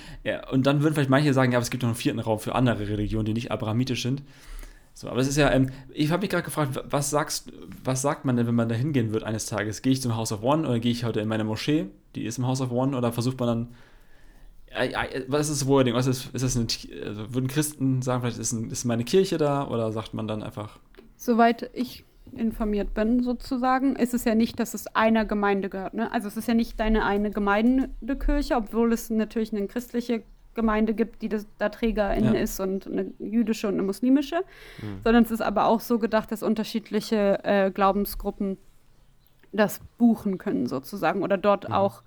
und 0.52 0.66
dann 0.66 0.82
würden 0.82 0.93
vielleicht 0.93 1.10
manche 1.10 1.34
sagen, 1.34 1.52
ja, 1.52 1.58
aber 1.58 1.64
es 1.64 1.70
gibt 1.70 1.84
noch 1.84 1.89
einen 1.89 1.95
vierten 1.95 2.20
Raum 2.20 2.39
für 2.39 2.56
andere 2.56 2.88
Religionen, 2.88 3.26
die 3.26 3.34
nicht 3.34 3.52
abrahamitisch 3.52 4.04
sind. 4.04 4.24
So, 4.94 5.10
aber 5.10 5.20
es 5.22 5.28
ist 5.28 5.38
ja, 5.38 5.52
ähm, 5.52 5.70
ich 5.94 6.12
habe 6.12 6.22
mich 6.22 6.30
gerade 6.30 6.44
gefragt, 6.44 6.80
was 6.89 7.10
sagst, 7.10 7.52
was 7.84 8.02
sagt 8.02 8.26
man 8.26 8.36
denn, 8.36 8.48
wenn 8.48 8.56
man 8.56 8.70
da 8.70 8.76
hingehen 8.76 9.14
wird 9.14 9.24
eines 9.24 9.46
Tages? 9.46 9.82
Gehe 9.82 9.94
ich 9.94 10.02
zum 10.02 10.16
House 10.16 10.32
of 10.32 10.44
One 10.44 10.68
oder 10.68 10.80
gehe 10.80 10.92
ich 10.92 11.06
heute 11.06 11.22
in 11.22 11.28
meine 11.28 11.44
Moschee, 11.44 11.88
die 12.16 12.26
ist 12.26 12.38
im 12.38 12.46
House 12.46 12.62
of 12.62 12.72
One, 12.72 12.96
oder 12.98 13.12
versucht 13.12 13.39
man 13.39 13.48
dann, 13.48 13.68
äh, 14.76 15.24
was 15.28 15.50
ist 15.50 15.62
das 15.62 15.68
Wording? 15.68 15.94
Was 15.94 16.08
ist, 16.08 16.34
ist 16.34 16.44
das 16.44 16.56
eine, 16.56 16.68
also 17.06 17.34
würden 17.34 17.48
Christen 17.48 18.02
sagen, 18.02 18.22
vielleicht 18.22 18.39
ist, 18.39 18.52
ein, 18.52 18.70
ist 18.70 18.86
meine 18.86 19.04
Kirche 19.04 19.38
da, 19.38 19.68
oder 19.68 19.92
sagt 19.92 20.14
man 20.14 20.28
dann 20.28 20.44
einfach 20.44 20.80
Soweit 21.16 21.70
ich 21.74 22.04
informiert 22.36 22.94
bin, 22.94 23.24
sozusagen, 23.24 23.96
ist 23.96 24.14
es 24.14 24.26
ja 24.26 24.36
nicht, 24.36 24.60
dass 24.60 24.74
es 24.74 24.88
einer 24.88 25.26
Gemeinde 25.26 25.70
gehört. 25.70 25.94
Ne? 25.94 26.12
Also 26.12 26.28
es 26.28 26.38
ist 26.38 26.48
ja 26.48 26.54
nicht 26.54 26.80
deine 26.80 27.06
eine 27.06 27.32
Gemeindekirche, 27.32 28.56
obwohl 28.56 28.94
es 28.94 29.10
natürlich 29.10 29.54
eine 29.54 29.68
christliche 29.68 30.24
Gemeinde 30.54 30.93
gibt, 30.93 31.22
die 31.22 31.30
das, 31.30 31.47
da 31.58 31.70
Trägerin 31.70 32.26
ja. 32.26 32.32
ist 32.34 32.60
und 32.60 32.88
eine 32.88 33.12
jüdische 33.20 33.68
und 33.68 33.76
eine 33.76 33.84
muslimische, 33.84 34.41
mhm. 34.82 35.02
sondern 35.04 35.24
es 35.24 35.32
ist 35.32 35.41
aber 35.41 35.66
auch 35.66 35.80
so 35.80 35.99
gedacht, 35.99 36.32
dass 36.32 36.43
unterschiedliche 36.43 37.39
äh, 37.43 37.72
Glaubensgruppen 37.72 38.58
das 39.52 39.80
buchen 39.97 40.38
können 40.38 40.68
sozusagen 40.68 41.24
oder 41.24 41.38
dort 41.38 41.70
mhm. 41.70 41.76
auch 41.76 42.04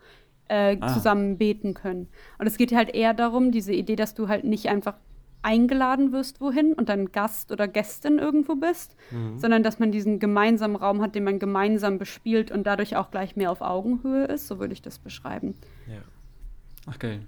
äh, 0.49 0.77
ah. 0.81 0.89
zusammen 0.89 1.39
beten 1.39 1.75
können. 1.75 2.09
Und 2.39 2.47
es 2.47 2.57
geht 2.57 2.75
halt 2.75 2.95
eher 2.95 3.15
darum, 3.15 3.51
diese 3.51 3.73
Idee, 3.73 3.97
dass 3.97 4.15
du 4.15 4.29
halt 4.29 4.45
nicht 4.45 4.69
einfach 4.69 4.95
eingeladen 5.43 6.13
wirst 6.13 6.41
wohin 6.41 6.73
und 6.73 6.89
dann 6.89 7.13
Gast 7.13 7.53
oder 7.53 7.69
Gästin 7.69 8.19
irgendwo 8.19 8.57
bist, 8.57 8.97
mhm. 9.11 9.39
sondern 9.39 9.63
dass 9.63 9.79
man 9.79 9.93
diesen 9.93 10.19
gemeinsamen 10.19 10.75
Raum 10.75 11.03
hat, 11.03 11.15
den 11.15 11.25
man 11.25 11.39
gemeinsam 11.39 11.99
bespielt 11.99 12.51
und 12.51 12.67
dadurch 12.67 12.97
auch 12.97 13.11
gleich 13.11 13.37
mehr 13.37 13.51
auf 13.51 13.61
Augenhöhe 13.61 14.25
ist, 14.25 14.47
so 14.47 14.59
würde 14.59 14.73
ich 14.73 14.81
das 14.81 14.99
beschreiben. 14.99 15.55
Ja. 15.87 16.01
Ach 16.87 16.99
geil. 16.99 17.21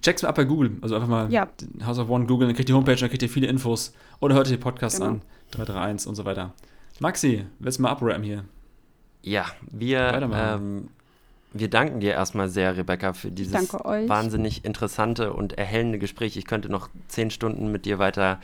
Check's 0.00 0.22
mal 0.22 0.28
ab 0.28 0.36
bei 0.36 0.44
Google. 0.44 0.72
Also 0.82 0.94
einfach 0.94 1.08
mal 1.08 1.32
ja. 1.32 1.48
House 1.84 1.98
of 1.98 2.08
One 2.08 2.26
googeln, 2.26 2.48
dann 2.48 2.56
kriegt 2.56 2.68
ihr 2.68 2.72
die 2.72 2.76
Homepage, 2.76 2.96
dann 2.96 3.08
kriegt 3.08 3.22
ihr 3.22 3.28
viele 3.28 3.46
Infos. 3.46 3.94
Oder 4.20 4.34
hört 4.34 4.48
ihr 4.48 4.56
die 4.56 4.62
Podcasts 4.62 4.98
genau. 4.98 5.12
an. 5.12 5.22
331 5.52 6.08
und 6.08 6.14
so 6.14 6.24
weiter. 6.24 6.52
Maxi, 7.00 7.46
willst 7.58 7.78
du 7.78 7.82
mal 7.82 7.90
abrappen 7.90 8.22
hier? 8.22 8.44
Ja, 9.22 9.46
wir, 9.70 10.30
ähm, 10.32 10.88
wir 11.52 11.68
danken 11.68 12.00
dir 12.00 12.12
erstmal 12.12 12.48
sehr, 12.48 12.76
Rebecca, 12.76 13.12
für 13.12 13.30
dieses 13.30 13.72
wahnsinnig 13.72 14.64
interessante 14.64 15.32
und 15.32 15.58
erhellende 15.58 15.98
Gespräch. 15.98 16.36
Ich 16.36 16.46
könnte 16.46 16.68
noch 16.68 16.88
zehn 17.08 17.30
Stunden 17.30 17.72
mit 17.72 17.84
dir 17.84 17.98
weiter 17.98 18.40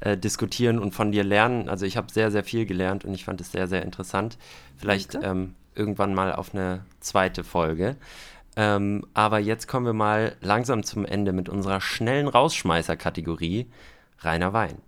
äh, 0.00 0.18
diskutieren 0.18 0.78
und 0.78 0.92
von 0.92 1.12
dir 1.12 1.24
lernen. 1.24 1.68
Also 1.68 1.86
ich 1.86 1.96
habe 1.96 2.12
sehr, 2.12 2.30
sehr 2.30 2.44
viel 2.44 2.66
gelernt 2.66 3.04
und 3.04 3.14
ich 3.14 3.24
fand 3.24 3.40
es 3.40 3.52
sehr, 3.52 3.68
sehr 3.68 3.82
interessant. 3.82 4.38
Vielleicht 4.76 5.14
ähm, 5.22 5.54
irgendwann 5.74 6.14
mal 6.14 6.32
auf 6.32 6.54
eine 6.54 6.84
zweite 7.00 7.44
Folge. 7.44 7.96
Ähm, 8.56 9.04
aber 9.14 9.38
jetzt 9.38 9.66
kommen 9.66 9.86
wir 9.86 9.92
mal 9.92 10.36
langsam 10.40 10.84
zum 10.84 11.04
Ende 11.04 11.32
mit 11.32 11.48
unserer 11.48 11.80
schnellen 11.80 12.28
Rausschmeißer-Kategorie 12.28 13.66
Reiner 14.20 14.52
Wein. 14.52 14.78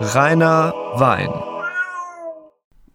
Reiner 0.00 0.72
Wein. 0.94 1.30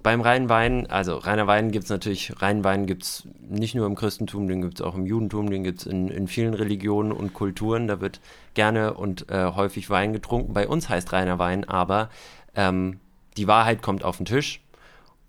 Beim 0.03 0.19
reinen 0.19 0.49
Wein, 0.49 0.85
also 0.87 1.15
reiner 1.15 1.47
Wein 1.47 1.71
gibt 1.71 1.85
es 1.85 1.89
natürlich, 1.89 2.41
reinen 2.41 2.65
Wein 2.65 2.85
gibt 2.85 3.03
es 3.03 3.27
nicht 3.39 3.73
nur 3.73 3.87
im 3.87 3.95
Christentum, 3.95 4.49
den 4.49 4.61
gibt 4.61 4.79
es 4.79 4.85
auch 4.85 4.95
im 4.95 5.05
Judentum, 5.05 5.49
den 5.49 5.63
gibt 5.63 5.79
es 5.79 5.85
in, 5.85 6.09
in 6.09 6.27
vielen 6.27 6.53
Religionen 6.53 7.13
und 7.13 7.33
Kulturen. 7.33 7.87
Da 7.87 8.01
wird 8.01 8.19
gerne 8.53 8.95
und 8.95 9.29
äh, 9.29 9.51
häufig 9.55 9.89
Wein 9.89 10.11
getrunken. 10.11 10.53
Bei 10.53 10.67
uns 10.67 10.89
heißt 10.89 11.13
reiner 11.13 11.39
Wein 11.39 11.63
aber, 11.63 12.09
ähm, 12.53 12.99
die 13.37 13.47
Wahrheit 13.47 13.81
kommt 13.81 14.03
auf 14.03 14.17
den 14.17 14.25
Tisch. 14.25 14.61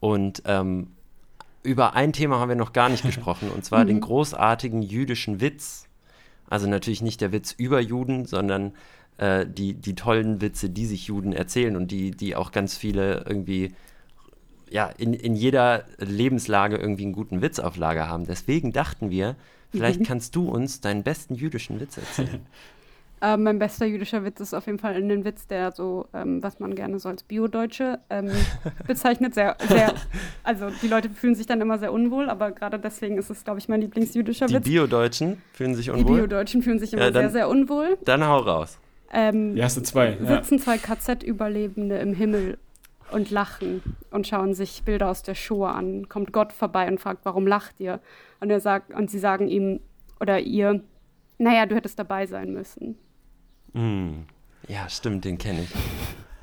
Und 0.00 0.42
ähm, 0.44 0.88
über 1.64 1.94
ein 1.94 2.12
Thema 2.12 2.38
haben 2.38 2.50
wir 2.50 2.56
noch 2.56 2.72
gar 2.72 2.88
nicht 2.88 3.02
gesprochen, 3.04 3.50
und 3.50 3.64
zwar 3.64 3.84
den 3.84 3.96
mhm. 3.96 4.02
großartigen 4.02 4.82
jüdischen 4.82 5.40
Witz. 5.40 5.88
Also 6.48 6.68
natürlich 6.68 7.02
nicht 7.02 7.20
der 7.20 7.32
Witz 7.32 7.52
über 7.52 7.80
Juden, 7.80 8.26
sondern 8.26 8.74
äh, 9.16 9.46
die, 9.46 9.74
die 9.74 9.94
tollen 9.94 10.40
Witze, 10.40 10.70
die 10.70 10.86
sich 10.86 11.06
Juden 11.06 11.32
erzählen 11.32 11.74
und 11.74 11.90
die, 11.90 12.12
die 12.12 12.36
auch 12.36 12.52
ganz 12.52 12.76
viele 12.76 13.24
irgendwie 13.26 13.72
ja, 14.70 14.86
in, 14.86 15.14
in 15.14 15.34
jeder 15.34 15.84
Lebenslage 15.98 16.76
irgendwie 16.76 17.04
einen 17.04 17.12
guten 17.12 17.42
Witz 17.42 17.58
auf 17.58 17.76
Lager 17.76 18.08
haben. 18.08 18.26
Deswegen 18.26 18.72
dachten 18.72 19.10
wir, 19.10 19.36
vielleicht 19.70 20.00
mhm. 20.00 20.04
kannst 20.04 20.36
du 20.36 20.48
uns 20.48 20.80
deinen 20.80 21.02
besten 21.02 21.34
jüdischen 21.34 21.80
Witz 21.80 21.96
erzählen. 21.96 22.46
Äh, 23.24 23.38
mein 23.38 23.58
bester 23.58 23.86
jüdischer 23.86 24.22
Witz 24.22 24.40
ist 24.40 24.52
auf 24.52 24.66
jeden 24.66 24.78
Fall 24.78 24.96
ein 24.96 25.24
Witz, 25.24 25.46
der 25.46 25.72
so, 25.72 26.06
ähm, 26.12 26.42
was 26.42 26.60
man 26.60 26.74
gerne 26.74 26.98
so 26.98 27.08
als 27.08 27.22
Bio-Deutsche 27.22 27.98
ähm, 28.10 28.30
bezeichnet. 28.86 29.34
Sehr, 29.34 29.56
sehr, 29.66 29.94
also 30.42 30.66
die 30.82 30.88
Leute 30.88 31.08
fühlen 31.08 31.34
sich 31.34 31.46
dann 31.46 31.62
immer 31.62 31.78
sehr 31.78 31.90
unwohl, 31.90 32.28
aber 32.28 32.52
gerade 32.52 32.78
deswegen 32.78 33.16
ist 33.16 33.30
es, 33.30 33.42
glaube 33.42 33.60
ich, 33.60 33.68
mein 33.68 33.80
Lieblingsjüdischer 33.80 34.46
die 34.46 34.54
Witz. 34.56 34.64
Die 34.64 34.70
Bio-Deutschen 34.72 35.40
fühlen 35.54 35.74
sich 35.74 35.88
unwohl? 35.88 36.04
Die 36.04 36.12
Bio-Deutschen 36.12 36.60
fühlen 36.60 36.78
sich 36.78 36.92
immer 36.92 37.04
ja, 37.04 37.10
dann, 37.10 37.22
sehr, 37.22 37.30
sehr 37.30 37.48
unwohl. 37.48 37.96
Dann 38.04 38.26
hau 38.26 38.40
raus. 38.40 38.78
Ähm, 39.10 39.54
die 39.54 39.60
erste 39.60 39.82
zwei. 39.82 40.18
Ja. 40.20 40.42
Sitzen 40.42 40.58
zwei 40.58 40.76
KZ-Überlebende 40.76 41.96
im 41.96 42.12
Himmel 42.12 42.58
und 43.10 43.30
lachen 43.30 43.80
und 44.10 44.26
schauen 44.26 44.52
sich 44.52 44.82
Bilder 44.82 45.08
aus 45.08 45.22
der 45.22 45.34
Show 45.34 45.64
an. 45.64 46.10
Kommt 46.10 46.32
Gott 46.32 46.52
vorbei 46.52 46.86
und 46.88 47.00
fragt, 47.00 47.24
warum 47.24 47.46
lacht 47.46 47.80
ihr? 47.80 48.00
Und 48.40 48.50
er 48.50 48.60
sagt, 48.60 48.92
und 48.92 49.10
sie 49.10 49.18
sagen 49.18 49.48
ihm 49.48 49.80
oder 50.20 50.40
ihr, 50.40 50.82
naja, 51.38 51.64
du 51.64 51.74
hättest 51.74 51.98
dabei 51.98 52.26
sein 52.26 52.52
müssen. 52.52 52.98
Mm. 53.74 54.24
Ja, 54.68 54.88
stimmt, 54.88 55.24
den 55.24 55.38
kenne 55.38 55.62
ich. 55.62 55.70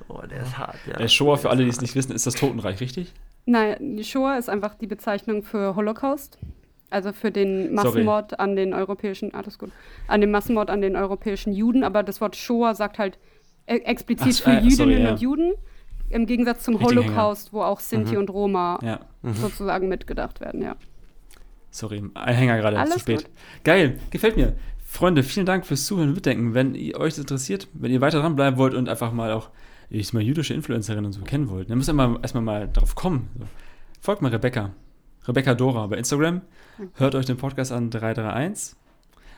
Oh, 0.07 0.21
der 0.29 0.43
ist 0.43 0.57
hart, 0.57 0.77
ja. 0.87 0.97
Der 0.97 1.07
Shoah, 1.07 1.37
für 1.37 1.49
alle, 1.49 1.63
die 1.63 1.69
es 1.69 1.81
nicht 1.81 1.95
wissen, 1.95 2.11
ist 2.11 2.27
das 2.27 2.35
Totenreich, 2.35 2.79
richtig? 2.79 3.13
Nein, 3.45 3.97
die 3.97 4.03
Shoah 4.03 4.37
ist 4.37 4.49
einfach 4.49 4.75
die 4.75 4.87
Bezeichnung 4.87 5.43
für 5.43 5.75
Holocaust. 5.75 6.37
Also 6.89 7.13
für 7.13 7.31
den 7.31 7.73
Massenmord 7.73 8.31
Sorry. 8.31 8.43
an 8.43 8.55
den 8.57 8.73
europäischen, 8.73 9.33
alles 9.33 9.57
gut, 9.57 9.71
an 10.07 10.19
den 10.19 10.29
Massenmord 10.29 10.69
an 10.69 10.81
den 10.81 10.97
europäischen 10.97 11.53
Juden. 11.53 11.85
Aber 11.85 12.03
das 12.03 12.19
Wort 12.19 12.35
Shoah 12.35 12.75
sagt 12.75 12.99
halt 12.99 13.17
e 13.65 13.77
explizit 13.77 14.41
Ach, 14.41 14.43
für 14.43 14.51
äh, 14.51 14.55
Jüdinnen 14.55 14.75
sorry, 14.75 15.01
ja. 15.01 15.11
und 15.11 15.21
Juden. 15.21 15.53
Im 16.09 16.25
Gegensatz 16.25 16.63
zum 16.63 16.75
Richtig 16.75 16.97
Holocaust, 16.97 17.53
Hänger. 17.53 17.53
wo 17.53 17.63
auch 17.63 17.79
Sinti 17.79 18.13
mhm. 18.13 18.19
und 18.19 18.29
Roma 18.29 18.77
ja. 18.81 18.99
mhm. 19.21 19.33
sozusagen 19.35 19.87
mitgedacht 19.87 20.41
werden, 20.41 20.61
ja. 20.61 20.75
Sorry, 21.69 22.03
ein 22.13 22.35
Hänger 22.35 22.57
gerade, 22.57 22.91
zu 22.91 22.99
spät. 22.99 23.23
Gut. 23.23 23.31
Geil, 23.63 23.97
gefällt 24.09 24.35
mir. 24.35 24.57
Freunde, 24.91 25.23
vielen 25.23 25.45
Dank 25.45 25.65
fürs 25.65 25.85
Zuhören 25.85 26.09
und 26.09 26.15
Mitdenken. 26.15 26.53
Wenn 26.53 26.75
ihr 26.75 26.99
euch 26.99 27.13
das 27.13 27.19
interessiert, 27.19 27.69
wenn 27.71 27.93
ihr 27.93 28.01
weiter 28.01 28.19
dranbleiben 28.19 28.59
wollt 28.59 28.73
und 28.73 28.89
einfach 28.89 29.13
mal 29.13 29.31
auch, 29.31 29.49
ich 29.89 30.11
mal 30.11 30.21
jüdische 30.21 30.53
Influencerinnen 30.53 31.05
und 31.05 31.13
so 31.13 31.21
kennen 31.21 31.49
wollt, 31.49 31.69
dann 31.69 31.77
müsst 31.77 31.89
ihr 31.89 31.93
mal, 31.93 32.19
erstmal 32.21 32.43
mal 32.43 32.69
drauf 32.71 32.93
kommen. 32.93 33.29
So. 33.39 33.45
Folgt 34.01 34.21
mal 34.21 34.31
Rebecca. 34.31 34.71
Rebecca 35.25 35.55
Dora 35.55 35.87
bei 35.87 35.95
Instagram. 35.95 36.41
Hört 36.95 37.15
euch 37.15 37.25
den 37.25 37.37
Podcast 37.37 37.71
an 37.71 37.89
331. 37.89 38.75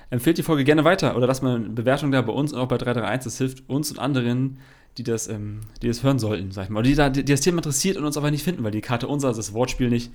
Empfehlt 0.10 0.40
die 0.40 0.44
Folge 0.44 0.64
gerne 0.64 0.86
weiter 0.86 1.16
oder 1.16 1.28
lasst 1.28 1.44
mal 1.44 1.58
eine 1.58 1.70
Bewertung 1.70 2.12
da 2.12 2.24
bei 2.24 2.34
uns 2.34 2.52
und 2.52 2.60
auch 2.60 2.68
bei 2.68 2.80
331. 2.80 3.24
Das 3.26 3.38
hilft 3.38 3.70
uns 3.70 3.92
und 3.92 4.00
anderen, 4.00 4.58
die 4.98 5.04
das, 5.04 5.28
ähm, 5.28 5.62
die 5.84 5.88
das 5.88 6.02
hören 6.02 6.18
sollten, 6.18 6.50
sag 6.50 6.64
ich 6.64 6.70
mal. 6.72 6.80
Oder 6.80 6.90
die, 6.90 6.96
da, 6.96 7.10
die, 7.12 7.24
das 7.24 7.42
Thema 7.42 7.58
interessiert 7.58 7.98
und 7.98 8.06
uns 8.06 8.18
aber 8.18 8.32
nicht 8.32 8.44
finden, 8.44 8.64
weil 8.64 8.72
die 8.72 8.82
Karte 8.82 9.08
unser, 9.08 9.28
also 9.28 9.40
das 9.40 9.54
Wortspiel 9.54 9.92
nicht 9.92 10.12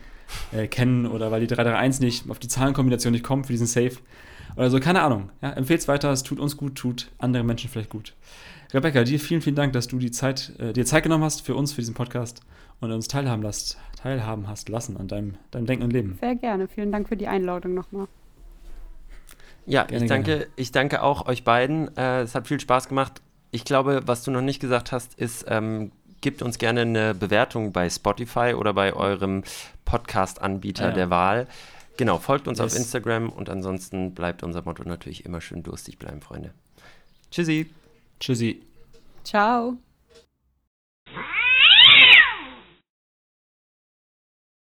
äh, 0.51 0.67
kennen 0.67 1.07
oder 1.07 1.31
weil 1.31 1.41
die 1.41 1.47
331 1.47 2.01
nicht 2.01 2.29
auf 2.29 2.41
die 2.41 2.49
Zahlenkombination 2.49 3.13
nicht 3.13 3.23
kommt 3.23 3.47
für 3.47 3.53
diesen 3.53 3.69
Safe. 3.69 3.93
Oder 4.57 4.71
so, 4.71 4.81
keine 4.81 5.03
Ahnung. 5.03 5.31
Ja, 5.43 5.51
Empfehlt 5.51 5.81
es 5.81 5.89
weiter, 5.89 6.11
es 6.11 6.23
tut 6.23 6.39
uns 6.39 6.57
gut, 6.57 6.75
tut 6.75 7.11
anderen 7.19 7.47
Menschen 7.47 7.71
vielleicht 7.71 7.91
gut. 7.91 8.15
Rebecca, 8.73 9.05
dir 9.05 9.19
vielen, 9.19 9.41
vielen 9.41 9.57
Dank, 9.57 9.73
dass 9.73 9.89
du 9.89 9.99
die 9.99 10.11
Zeit, 10.11 10.53
äh, 10.59 10.73
dir 10.73 10.85
Zeit 10.85 11.03
genommen 11.03 11.25
hast 11.25 11.43
für 11.43 11.55
uns, 11.55 11.73
für 11.73 11.81
diesen 11.81 11.95
Podcast 11.95 12.43
und 12.81 12.93
uns 12.93 13.09
teilhaben, 13.09 13.43
lasst, 13.43 13.79
teilhaben 14.01 14.47
hast 14.47 14.69
lassen 14.69 14.97
an 14.97 15.09
deinem, 15.09 15.35
deinem 15.51 15.67
Denken 15.67 15.85
und 15.85 15.93
Leben. 15.93 16.19
Sehr 16.21 16.35
gerne. 16.35 16.69
Vielen 16.69 16.93
Dank 16.93 17.09
für 17.09 17.17
die 17.17 17.29
Einladung 17.29 17.75
nochmal. 17.75 18.09
Ja, 19.67 19.85
gerne, 19.85 20.05
ich, 20.05 20.09
danke, 20.09 20.47
ich 20.57 20.73
danke 20.73 21.03
auch 21.03 21.27
euch 21.27 21.45
beiden. 21.45 21.97
Äh, 21.97 22.23
es 22.23 22.35
hat 22.35 22.47
viel 22.47 22.61
Spaß 22.61 22.89
gemacht. 22.89 23.23
Ich 23.51 23.65
glaube, 23.65 24.03
was 24.07 24.23
du 24.23 24.31
noch 24.31 24.43
nicht 24.43 24.61
gesagt 24.61 24.93
hast, 24.93 25.19
ist, 25.19 25.47
ähm, 25.49 25.93
gebt 26.21 26.43
uns 26.43 26.59
gerne 26.59 26.83
eine 26.83 27.15
Bewertung 27.15 27.73
bei 27.73 27.89
Spotify 27.89 28.55
oder 28.57 28.75
bei 28.75 28.93
eurem 28.93 29.45
Podcast-Anbieter 29.85 30.87
ah, 30.87 30.89
ja. 30.89 30.95
der 30.95 31.11
Wahl. 31.11 31.47
Genau, 31.99 32.19
folgt 32.19 32.47
uns 32.47 32.61
yes. 32.61 32.73
auf 32.73 32.79
Instagram 32.79 33.29
und 33.29 33.51
ansonsten 33.51 34.15
bleibt 34.15 34.45
unser 34.45 34.63
Motto 34.63 34.85
natürlich 34.85 35.27
immer 35.27 35.41
schön 35.41 35.65
durstig 35.65 35.99
bleiben, 35.99 36.23
Freunde. 36.23 36.55
Tschüssi. 37.31 37.69
Tschüssi. 38.21 38.63
Ciao. 39.25 39.77